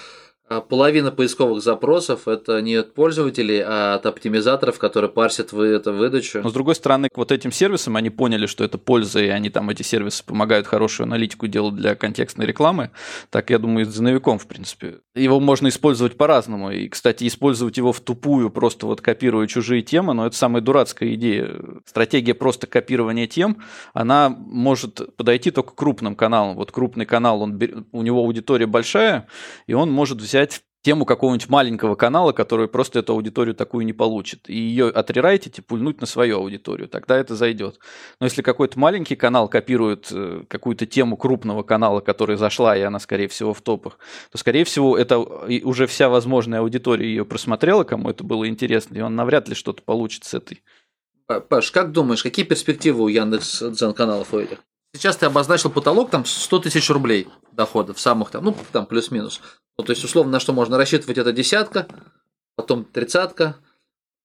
половина 0.68 1.10
поисковых 1.10 1.62
запросов 1.62 2.28
это 2.28 2.60
не 2.62 2.76
от 2.76 2.94
пользователей, 2.94 3.62
а 3.64 3.94
от 3.94 4.06
оптимизаторов, 4.06 4.78
которые 4.78 5.10
парсят 5.10 5.52
вы 5.52 5.66
эту 5.66 5.92
выдачу. 5.92 6.40
Но 6.42 6.50
с 6.50 6.52
другой 6.52 6.74
стороны, 6.74 7.08
к 7.12 7.18
вот 7.18 7.32
этим 7.32 7.52
сервисам 7.52 7.96
они 7.96 8.10
поняли, 8.10 8.46
что 8.46 8.64
это 8.64 8.78
польза, 8.78 9.20
и 9.20 9.28
они 9.28 9.50
там 9.50 9.68
эти 9.70 9.82
сервисы 9.82 10.24
помогают 10.24 10.66
хорошую 10.66 11.04
аналитику 11.04 11.46
делать 11.46 11.74
для 11.74 11.94
контекстной 11.94 12.46
рекламы. 12.46 12.90
Так, 13.30 13.50
я 13.50 13.58
думаю, 13.58 13.86
и 13.86 13.88
с 13.88 13.92
дзеновиком, 13.92 14.38
в 14.38 14.46
принципе. 14.46 15.00
Его 15.14 15.40
можно 15.40 15.68
использовать 15.68 16.16
по-разному. 16.16 16.70
И, 16.70 16.88
кстати, 16.88 17.26
использовать 17.26 17.76
его 17.76 17.92
в 17.92 18.00
тупую, 18.00 18.50
просто 18.50 18.86
вот 18.86 19.00
копируя 19.00 19.46
чужие 19.46 19.82
темы, 19.82 20.14
но 20.14 20.26
это 20.26 20.36
самая 20.36 20.62
дурацкая 20.62 21.14
идея. 21.14 21.50
Стратегия 21.84 22.34
просто 22.34 22.66
копирования 22.66 23.26
тем, 23.26 23.58
она 23.92 24.28
может 24.30 25.14
подойти 25.16 25.50
только 25.50 25.74
крупным 25.74 26.16
каналам. 26.16 26.56
Вот 26.56 26.72
крупный 26.72 27.06
канал, 27.06 27.42
он, 27.42 27.60
у 27.92 28.02
него 28.02 28.20
аудитория 28.20 28.66
большая, 28.66 29.26
и 29.66 29.74
он 29.74 29.90
может 29.90 30.18
взять 30.18 30.37
взять 30.38 30.62
тему 30.82 31.04
какого-нибудь 31.04 31.48
маленького 31.48 31.96
канала, 31.96 32.32
который 32.32 32.68
просто 32.68 33.00
эту 33.00 33.12
аудиторию 33.12 33.54
такую 33.54 33.84
не 33.84 33.92
получит, 33.92 34.48
и 34.48 34.54
ее 34.54 34.88
отрерайтить 34.88 35.58
и 35.58 35.62
пульнуть 35.62 36.00
на 36.00 36.06
свою 36.06 36.38
аудиторию, 36.38 36.88
тогда 36.88 37.16
это 37.18 37.34
зайдет. 37.34 37.80
Но 38.20 38.26
если 38.26 38.42
какой-то 38.42 38.78
маленький 38.78 39.16
канал 39.16 39.48
копирует 39.48 40.08
э, 40.12 40.44
какую-то 40.48 40.86
тему 40.86 41.16
крупного 41.16 41.64
канала, 41.64 42.00
которая 42.00 42.36
зашла, 42.36 42.76
и 42.76 42.80
она, 42.82 43.00
скорее 43.00 43.26
всего, 43.26 43.52
в 43.52 43.60
топах, 43.60 43.98
то, 44.30 44.38
скорее 44.38 44.64
всего, 44.64 44.96
это 44.96 45.18
уже 45.18 45.88
вся 45.88 46.08
возможная 46.08 46.60
аудитория 46.60 47.08
ее 47.08 47.24
просмотрела, 47.24 47.82
кому 47.82 48.10
это 48.10 48.22
было 48.22 48.48
интересно, 48.48 48.96
и 48.96 49.00
он 49.00 49.16
навряд 49.16 49.48
ли 49.48 49.56
что-то 49.56 49.82
получит 49.82 50.24
с 50.24 50.34
этой. 50.34 50.62
Паш, 51.48 51.72
как 51.72 51.90
думаешь, 51.90 52.22
какие 52.22 52.44
перспективы 52.46 53.02
у 53.02 53.08
Яндекс 53.08 53.62
Дзен 53.72 53.92
каналов 53.92 54.32
у 54.32 54.38
этих? 54.38 54.58
Сейчас 54.94 55.16
ты 55.16 55.26
обозначил 55.26 55.70
потолок 55.70 56.10
там 56.10 56.24
100 56.24 56.60
тысяч 56.60 56.88
рублей 56.90 57.28
доходов, 57.52 58.00
самых 58.00 58.30
там, 58.30 58.44
ну, 58.44 58.56
там 58.72 58.86
плюс-минус. 58.86 59.40
Ну, 59.76 59.84
то 59.84 59.92
есть, 59.92 60.02
условно, 60.04 60.32
на 60.32 60.40
что 60.40 60.52
можно 60.52 60.76
рассчитывать, 60.76 61.18
это 61.18 61.32
десятка, 61.32 61.86
потом 62.56 62.84
тридцатка, 62.84 63.56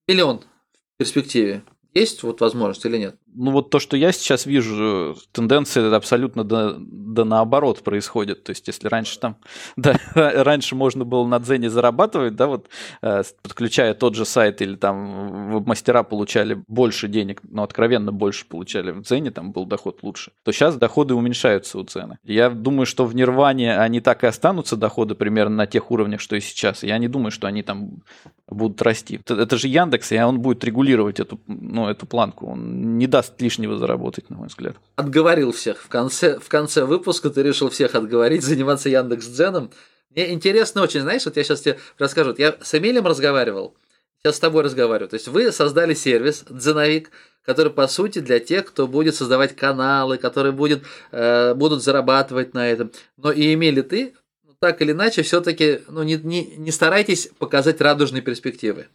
миллион 0.08 0.40
в 0.40 0.98
перспективе. 0.98 1.64
Есть 1.94 2.24
вот 2.24 2.42
возможность 2.42 2.86
или 2.86 2.98
нет? 2.98 3.18
Ну 3.36 3.52
вот 3.52 3.70
то, 3.70 3.80
что 3.80 3.98
я 3.98 4.12
сейчас 4.12 4.46
вижу, 4.46 5.16
тенденция 5.32 5.94
абсолютно 5.96 6.44
да, 6.44 6.76
да 6.78 7.26
наоборот 7.26 7.84
происходит. 7.84 8.44
То 8.44 8.52
есть 8.52 8.68
если 8.68 8.88
раньше 8.88 9.20
там, 9.20 9.38
да, 9.76 9.96
раньше 10.16 10.76
можно 10.76 11.06
было 11.06 11.26
на 11.26 11.40
Дзене 11.40 11.70
зарабатывать, 11.70 12.36
да, 12.36 12.48
вот 12.48 12.68
э, 13.02 13.24
подключая 13.42 13.94
тот 13.94 14.16
же 14.16 14.26
сайт 14.26 14.62
или 14.62 14.76
там 14.76 15.64
мастера 15.66 16.04
получали 16.04 16.64
больше 16.68 17.08
денег, 17.08 17.42
но 17.44 17.64
откровенно 17.64 18.12
больше 18.12 18.46
получали 18.46 18.92
в 18.92 19.02
Дзене, 19.02 19.32
там 19.32 19.52
был 19.52 19.66
доход 19.66 20.00
лучше, 20.04 20.32
то 20.44 20.52
сейчас 20.52 20.76
доходы 20.76 21.14
уменьшаются 21.14 21.80
у 21.80 21.84
Дзена. 21.84 22.18
Я 22.24 22.50
думаю, 22.50 22.86
что 22.86 23.06
в 23.06 23.16
Нирване 23.16 23.78
они 23.78 24.02
так 24.02 24.24
и 24.24 24.28
останутся, 24.28 24.76
доходы 24.76 25.16
примерно 25.16 25.56
на 25.56 25.68
тех 25.68 25.92
уровнях, 25.92 26.20
что 26.20 26.36
и 26.36 26.40
сейчас. 26.40 26.84
Я 26.84 26.98
не 26.98 27.08
думаю, 27.08 27.32
что 27.32 27.48
они 27.48 27.64
там 27.64 28.02
будут 28.48 28.82
расти. 28.82 29.20
Это 29.28 29.58
же 29.58 29.68
Яндекс, 29.68 30.12
и 30.12 30.20
он 30.20 30.40
будет 30.40 30.64
регулировать 30.64 31.20
эту, 31.20 31.40
ну, 31.48 31.88
эту 31.88 32.06
планку. 32.06 32.48
Он 32.48 32.98
не 32.98 33.08
даст 33.08 33.23
даст 33.24 33.42
лишнего 33.42 33.78
заработать, 33.78 34.30
на 34.30 34.38
мой 34.38 34.48
взгляд. 34.48 34.76
Отговорил 34.96 35.52
всех. 35.52 35.82
В 35.82 35.88
конце, 35.88 36.40
в 36.40 36.50
конце 36.50 36.84
выпуска 36.84 37.30
ты 37.30 37.42
решил 37.42 37.70
всех 37.70 37.96
отговорить, 37.96 38.44
заниматься 38.44 38.90
Яндекс 38.90 39.28
Дзеном. 39.28 39.72
Мне 40.10 40.32
интересно 40.34 40.82
очень, 40.82 41.02
знаешь, 41.02 41.26
вот 41.26 41.38
я 41.38 41.44
сейчас 41.44 41.62
тебе 41.62 41.80
расскажу. 41.98 42.36
Я 42.38 42.56
с 42.62 42.78
Эмилем 42.78 43.08
разговаривал, 43.08 43.76
сейчас 44.20 44.36
с 44.36 44.40
тобой 44.40 44.64
разговариваю. 44.64 45.10
То 45.10 45.16
есть 45.16 45.28
вы 45.28 45.52
создали 45.52 45.94
сервис 45.94 46.46
Дзеновик, 46.50 47.12
который, 47.44 47.72
по 47.72 47.88
сути, 47.88 48.20
для 48.20 48.40
тех, 48.40 48.66
кто 48.66 48.88
будет 48.88 49.16
создавать 49.16 49.56
каналы, 49.56 50.18
которые 50.18 50.52
будет, 50.52 50.84
э, 51.12 51.54
будут 51.56 51.84
зарабатывать 51.84 52.54
на 52.54 52.70
этом. 52.70 52.92
Но 53.18 53.32
и 53.32 53.54
Эмиль, 53.54 53.82
ты, 53.84 54.14
ну, 54.44 54.54
так 54.60 54.82
или 54.82 54.92
иначе, 54.92 55.24
все-таки 55.24 55.82
ну, 55.88 56.04
не, 56.04 56.16
не, 56.18 56.56
не 56.58 56.72
старайтесь 56.72 57.30
показать 57.40 57.82
радужные 57.82 58.22
перспективы. 58.22 58.88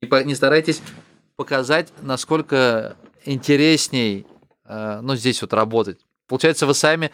Не, 0.00 0.08
по, 0.08 0.22
не 0.22 0.34
старайтесь 0.34 0.80
показать, 1.36 1.88
насколько 2.00 2.96
интересней, 3.24 4.26
э, 4.64 5.00
ну, 5.02 5.16
здесь 5.16 5.40
вот 5.42 5.52
работать. 5.52 6.00
Получается, 6.26 6.66
вы 6.66 6.74
сами 6.74 7.10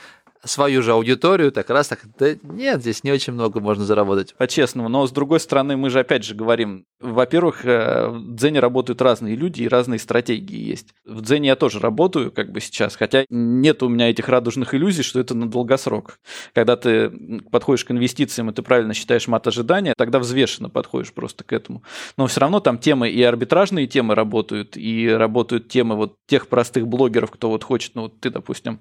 свою 0.46 0.82
же 0.82 0.92
аудиторию, 0.92 1.52
так 1.52 1.68
раз 1.70 1.88
так, 1.88 2.00
да 2.18 2.34
нет, 2.42 2.80
здесь 2.80 3.04
не 3.04 3.12
очень 3.12 3.32
много 3.32 3.60
можно 3.60 3.84
заработать. 3.84 4.34
По-честному, 4.36 4.88
но 4.88 5.06
с 5.06 5.12
другой 5.12 5.40
стороны, 5.40 5.76
мы 5.76 5.90
же 5.90 6.00
опять 6.00 6.24
же 6.24 6.34
говорим, 6.34 6.86
во-первых, 7.00 7.64
э, 7.64 8.08
в 8.08 8.34
Дзене 8.34 8.60
работают 8.60 9.02
разные 9.02 9.36
люди 9.36 9.62
и 9.62 9.68
разные 9.68 9.98
стратегии 9.98 10.58
есть. 10.58 10.88
В 11.04 11.20
Дзене 11.22 11.48
я 11.48 11.56
тоже 11.56 11.78
работаю 11.78 12.30
как 12.30 12.52
бы 12.52 12.60
сейчас, 12.60 12.96
хотя 12.96 13.24
нет 13.28 13.82
у 13.82 13.88
меня 13.88 14.10
этих 14.10 14.28
радужных 14.28 14.74
иллюзий, 14.74 15.02
что 15.02 15.20
это 15.20 15.34
на 15.34 15.50
долгосрок. 15.50 16.18
Когда 16.54 16.76
ты 16.76 17.10
подходишь 17.50 17.84
к 17.84 17.90
инвестициям, 17.90 18.50
и 18.50 18.52
ты 18.52 18.62
правильно 18.62 18.94
считаешь 18.94 19.28
мат 19.28 19.46
ожидания, 19.46 19.94
тогда 19.96 20.18
взвешенно 20.18 20.70
подходишь 20.70 21.12
просто 21.12 21.44
к 21.44 21.52
этому. 21.52 21.82
Но 22.16 22.26
все 22.26 22.40
равно 22.40 22.60
там 22.60 22.78
темы 22.78 23.10
и 23.10 23.22
арбитражные 23.22 23.86
темы 23.86 24.14
работают, 24.14 24.76
и 24.76 25.08
работают 25.08 25.68
темы 25.68 25.96
вот 25.96 26.16
тех 26.26 26.48
простых 26.48 26.86
блогеров, 26.86 27.30
кто 27.30 27.50
вот 27.50 27.64
хочет, 27.64 27.94
ну 27.94 28.02
вот 28.02 28.20
ты, 28.20 28.30
допустим, 28.30 28.80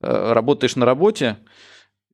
работаешь 0.00 0.76
на 0.76 0.86
работе, 0.86 1.38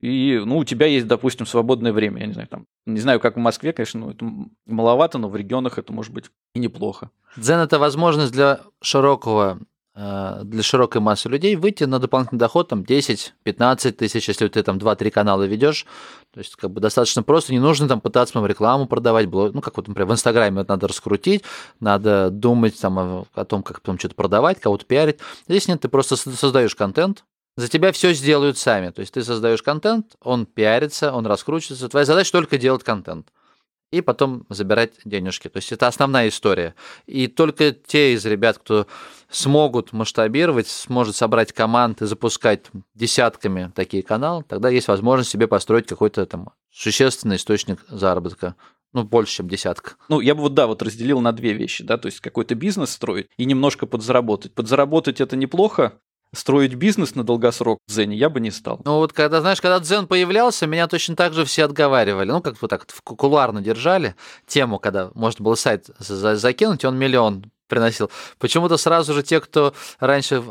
и, 0.00 0.42
ну, 0.44 0.58
у 0.58 0.64
тебя 0.64 0.86
есть, 0.86 1.06
допустим, 1.06 1.46
свободное 1.46 1.92
время, 1.92 2.20
я 2.20 2.26
не 2.26 2.32
знаю, 2.34 2.48
там, 2.48 2.66
не 2.84 3.00
знаю, 3.00 3.18
как 3.18 3.36
в 3.36 3.40
Москве, 3.40 3.72
конечно, 3.72 4.00
ну, 4.00 4.10
это 4.10 4.26
маловато, 4.66 5.18
но 5.18 5.28
в 5.28 5.36
регионах 5.36 5.78
это 5.78 5.92
может 5.92 6.12
быть 6.12 6.26
и 6.54 6.58
неплохо. 6.58 7.10
Дзен– 7.36 7.58
это 7.60 7.78
возможность 7.78 8.32
для 8.32 8.60
широкого 8.82 9.58
э, 9.94 10.40
для 10.44 10.62
широкой 10.62 11.00
массы 11.00 11.30
людей 11.30 11.56
выйти 11.56 11.84
на 11.84 11.98
дополнительный 11.98 12.38
доход 12.38 12.68
там 12.68 12.82
10-15 12.82 13.92
тысяч, 13.92 14.28
если 14.28 14.48
ты 14.48 14.62
там 14.62 14.76
2-3 14.76 15.10
канала 15.10 15.44
ведешь. 15.44 15.86
То 16.34 16.40
есть 16.40 16.56
как 16.56 16.70
бы 16.72 16.80
достаточно 16.82 17.22
просто, 17.22 17.54
не 17.54 17.58
нужно 17.58 17.88
там 17.88 18.02
пытаться 18.02 18.34
там, 18.34 18.44
рекламу 18.44 18.86
продавать, 18.86 19.26
блог, 19.26 19.54
ну 19.54 19.62
как 19.62 19.78
вот, 19.78 19.88
например, 19.88 20.08
в 20.08 20.12
Инстаграме 20.12 20.60
это 20.60 20.74
надо 20.74 20.88
раскрутить, 20.88 21.42
надо 21.80 22.28
думать 22.30 22.78
там 22.78 22.98
о, 22.98 23.26
о 23.34 23.44
том, 23.46 23.62
как 23.62 23.80
потом 23.80 23.98
что-то 23.98 24.14
продавать, 24.14 24.60
кого-то 24.60 24.84
пиарить. 24.84 25.20
Здесь 25.48 25.68
нет, 25.68 25.80
ты 25.80 25.88
просто 25.88 26.16
создаешь 26.16 26.74
контент, 26.74 27.24
за 27.56 27.68
тебя 27.68 27.92
все 27.92 28.12
сделают 28.12 28.58
сами. 28.58 28.90
То 28.90 29.00
есть 29.00 29.14
ты 29.14 29.24
создаешь 29.24 29.62
контент, 29.62 30.16
он 30.20 30.46
пиарится, 30.46 31.12
он 31.12 31.26
раскручивается. 31.26 31.88
Твоя 31.88 32.04
задача 32.04 32.32
только 32.32 32.58
делать 32.58 32.84
контент. 32.84 33.28
И 33.92 34.00
потом 34.00 34.46
забирать 34.48 34.94
денежки. 35.04 35.48
То 35.48 35.58
есть 35.58 35.70
это 35.72 35.86
основная 35.86 36.28
история. 36.28 36.74
И 37.06 37.28
только 37.28 37.70
те 37.70 38.14
из 38.14 38.26
ребят, 38.26 38.58
кто 38.58 38.86
смогут 39.30 39.92
масштабировать, 39.92 40.66
сможет 40.66 41.14
собрать 41.14 41.52
команды, 41.52 42.06
запускать 42.06 42.66
десятками 42.94 43.72
такие 43.74 44.02
каналы, 44.02 44.44
тогда 44.46 44.68
есть 44.68 44.88
возможность 44.88 45.30
себе 45.30 45.46
построить 45.46 45.86
какой-то 45.86 46.26
там 46.26 46.50
существенный 46.72 47.36
источник 47.36 47.84
заработка 47.88 48.56
ну, 48.92 49.04
больше, 49.04 49.36
чем 49.36 49.48
десятка. 49.48 49.92
Ну, 50.08 50.20
я 50.20 50.34
бы 50.34 50.40
вот, 50.40 50.54
да, 50.54 50.66
вот 50.66 50.82
разделил 50.82 51.20
на 51.20 51.32
две 51.32 51.52
вещи, 51.52 51.84
да, 51.84 51.98
то 51.98 52.06
есть 52.06 52.20
какой-то 52.20 52.54
бизнес 52.54 52.90
строить 52.90 53.28
и 53.36 53.44
немножко 53.44 53.86
подзаработать. 53.86 54.54
Подзаработать 54.54 55.20
это 55.20 55.36
неплохо, 55.36 56.00
строить 56.34 56.74
бизнес 56.74 57.14
на 57.14 57.24
долгосрок 57.24 57.78
в 57.86 57.90
Дзене 57.90 58.16
я 58.16 58.28
бы 58.28 58.40
не 58.40 58.50
стал. 58.50 58.80
Ну 58.84 58.96
вот 58.96 59.12
когда, 59.12 59.40
знаешь, 59.40 59.60
когда 59.60 59.80
Дзен 59.80 60.06
появлялся, 60.06 60.66
меня 60.66 60.86
точно 60.86 61.16
так 61.16 61.32
же 61.32 61.44
все 61.44 61.64
отговаривали. 61.64 62.30
Ну, 62.30 62.42
как 62.42 62.58
бы 62.58 62.68
так 62.68 62.86
кулуарно 63.04 63.60
держали 63.60 64.14
тему, 64.46 64.78
когда 64.78 65.10
можно 65.14 65.44
было 65.44 65.54
сайт 65.54 65.90
закинуть, 65.98 66.84
он 66.84 66.98
миллион 66.98 67.50
приносил. 67.68 68.10
Почему-то 68.38 68.76
сразу 68.76 69.12
же 69.12 69.22
те, 69.22 69.40
кто 69.40 69.74
раньше 69.98 70.42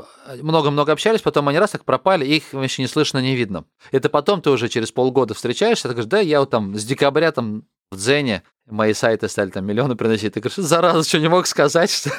много-много 0.41 0.91
общались, 0.91 1.21
потом 1.21 1.47
они 1.47 1.59
раз 1.59 1.71
так 1.71 1.85
пропали, 1.85 2.25
их 2.25 2.43
вообще 2.51 2.81
не 2.81 2.87
слышно, 2.87 3.19
не 3.19 3.35
видно. 3.35 3.65
Это 3.91 4.09
потом 4.09 4.41
ты 4.41 4.49
уже 4.49 4.67
через 4.69 4.91
полгода 4.91 5.33
встречаешься, 5.33 5.87
ты 5.87 5.93
говоришь, 5.93 6.09
да, 6.09 6.19
я 6.19 6.41
вот 6.41 6.49
там 6.49 6.75
с 6.75 6.83
декабря 6.83 7.31
там 7.31 7.63
в 7.95 7.97
Дзене 7.97 8.43
мои 8.67 8.93
сайты 8.93 9.27
стали 9.29 9.49
там 9.49 9.65
миллионы 9.65 9.95
приносить. 9.95 10.33
Ты 10.33 10.39
говоришь, 10.39 10.57
зараза, 10.57 11.07
что 11.07 11.19
не 11.19 11.29
мог 11.29 11.47
сказать? 11.47 11.91
Что 11.91 12.11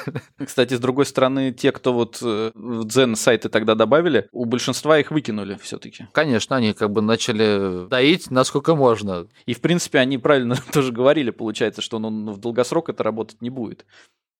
Кстати, 0.43 0.73
с 0.75 0.79
другой 0.79 1.05
стороны, 1.05 1.51
те, 1.51 1.71
кто 1.71 1.93
вот 1.93 2.19
э, 2.21 2.51
в 2.55 2.85
Дзен 2.85 3.15
сайты 3.15 3.49
тогда 3.49 3.75
добавили, 3.75 4.27
у 4.31 4.45
большинства 4.45 4.99
их 4.99 5.11
выкинули 5.11 5.57
все-таки. 5.61 6.07
Конечно, 6.13 6.55
они 6.55 6.73
как 6.73 6.91
бы 6.91 7.01
начали 7.01 7.87
доить 7.87 8.31
насколько 8.31 8.75
можно. 8.75 9.27
И, 9.45 9.53
в 9.53 9.61
принципе, 9.61 9.99
они 9.99 10.17
правильно 10.17 10.55
тоже 10.73 10.91
говорили, 10.91 11.31
получается, 11.31 11.81
что 11.81 11.97
он 11.97 12.31
в 12.31 12.37
долгосрок 12.37 12.89
это 12.89 13.03
работать 13.03 13.41
не 13.41 13.49
будет. 13.49 13.85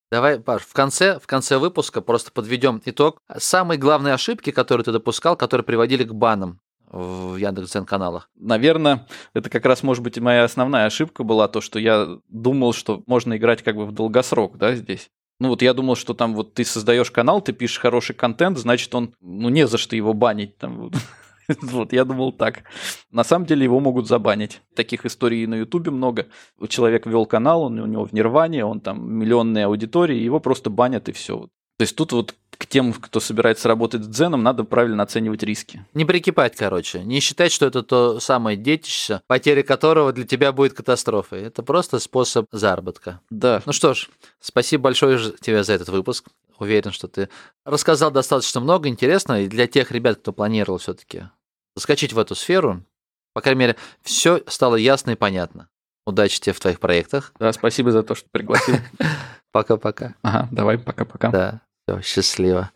Давай, 0.09 0.39
Паш, 0.39 0.61
в 0.61 0.71
конце, 0.71 1.19
в 1.19 1.27
конце 1.27 1.57
выпуска 1.57 1.99
просто 2.01 2.31
подведем 2.31 2.81
итог. 2.85 3.21
Самые 3.37 3.77
главные 3.77 4.13
ошибки, 4.13 4.51
которые 4.51 4.85
ты 4.85 4.93
допускал, 4.93 5.35
которые 5.35 5.65
приводили 5.65 6.05
к 6.05 6.13
банам 6.13 6.61
в 6.91 7.35
Яндекс.Дзен 7.35 7.85
каналах? 7.85 8.29
Наверное, 8.35 9.07
это 9.33 9.49
как 9.49 9.65
раз, 9.65 9.83
может 9.83 10.03
быть, 10.03 10.17
моя 10.19 10.43
основная 10.43 10.85
ошибка 10.85 11.23
была, 11.23 11.47
то, 11.47 11.61
что 11.61 11.79
я 11.79 12.17
думал, 12.29 12.73
что 12.73 13.03
можно 13.05 13.37
играть 13.37 13.63
как 13.63 13.75
бы 13.75 13.85
в 13.85 13.91
долгосрок, 13.91 14.57
да, 14.57 14.75
здесь. 14.75 15.09
Ну 15.39 15.49
вот 15.49 15.61
я 15.61 15.73
думал, 15.73 15.95
что 15.95 16.13
там 16.13 16.33
вот 16.33 16.55
ты 16.55 16.65
создаешь 16.65 17.11
канал, 17.11 17.41
ты 17.41 17.53
пишешь 17.53 17.79
хороший 17.79 18.15
контент, 18.15 18.57
значит 18.57 18.93
он, 18.95 19.13
ну 19.21 19.49
не 19.49 19.67
за 19.67 19.77
что 19.77 19.95
его 19.95 20.13
банить 20.13 20.57
там. 20.57 20.89
Вот, 21.61 21.91
я 21.93 22.05
думал 22.05 22.31
так. 22.31 22.63
На 23.11 23.23
самом 23.23 23.45
деле 23.45 23.63
его 23.63 23.79
могут 23.79 24.07
забанить. 24.07 24.61
Таких 24.75 25.05
историй 25.05 25.45
на 25.45 25.55
Ютубе 25.55 25.91
много. 25.91 26.27
Человек 26.67 27.05
вел 27.05 27.25
канал, 27.25 27.63
он 27.63 27.79
у 27.79 27.85
него 27.85 28.05
в 28.05 28.13
Нирване, 28.13 28.65
он 28.65 28.79
там 28.79 29.11
миллионная 29.11 29.67
аудитория, 29.67 30.23
его 30.23 30.39
просто 30.39 30.69
банят 30.69 31.07
и 31.07 31.11
все. 31.11 31.49
То 31.77 31.83
есть 31.83 31.95
тут 31.95 32.11
вот 32.11 32.35
к 32.57 32.65
тем, 32.65 32.91
кто 32.91 33.19
собирается 33.19 33.67
работать 33.67 34.03
с 34.03 34.07
дзеном, 34.07 34.41
надо 34.41 34.63
правильно 34.63 35.03
оценивать 35.03 35.43
риски. 35.43 35.85
Не 35.93 36.05
прикипать, 36.05 36.55
короче. 36.55 37.03
Не 37.03 37.19
считать, 37.19 37.51
что 37.51 37.67
это 37.67 37.83
то 37.83 38.19
самое 38.19 38.57
детище, 38.57 39.21
потеря 39.27 39.61
которого 39.61 40.11
для 40.11 40.25
тебя 40.25 40.51
будет 40.51 40.73
катастрофой. 40.73 41.43
Это 41.43 41.61
просто 41.61 41.99
способ 41.99 42.47
заработка. 42.51 43.21
Да. 43.29 43.61
Ну 43.65 43.73
что 43.73 43.93
ж, 43.93 44.09
спасибо 44.39 44.85
большое 44.85 45.19
тебе 45.39 45.63
за 45.63 45.73
этот 45.73 45.89
выпуск. 45.89 46.25
Уверен, 46.57 46.91
что 46.91 47.07
ты 47.07 47.29
рассказал 47.63 48.09
достаточно 48.09 48.59
много 48.59 48.89
интересного. 48.89 49.41
И 49.41 49.47
для 49.47 49.67
тех 49.67 49.91
ребят, 49.91 50.17
кто 50.17 50.33
планировал 50.33 50.79
все-таки 50.79 51.29
заскочить 51.75 52.13
в 52.13 52.17
эту 52.17 52.33
сферу, 52.33 52.83
по 53.33 53.41
крайней 53.41 53.59
мере, 53.59 53.75
все 54.01 54.41
стало 54.47 54.77
ясно 54.77 55.11
и 55.11 55.15
понятно. 55.15 55.69
Удачи 56.07 56.39
тебе 56.39 56.53
в 56.53 56.59
твоих 56.59 56.79
проектах. 56.79 57.33
Да, 57.37 57.53
спасибо 57.53 57.91
за 57.91 58.01
то, 58.01 58.15
что 58.15 58.27
пригласил. 58.31 58.77
Пока-пока. 59.51 60.15
Ага, 60.23 60.47
давай, 60.51 60.79
пока-пока. 60.79 61.29
Да, 61.29 61.61
все, 61.87 62.01
счастливо. 62.01 62.71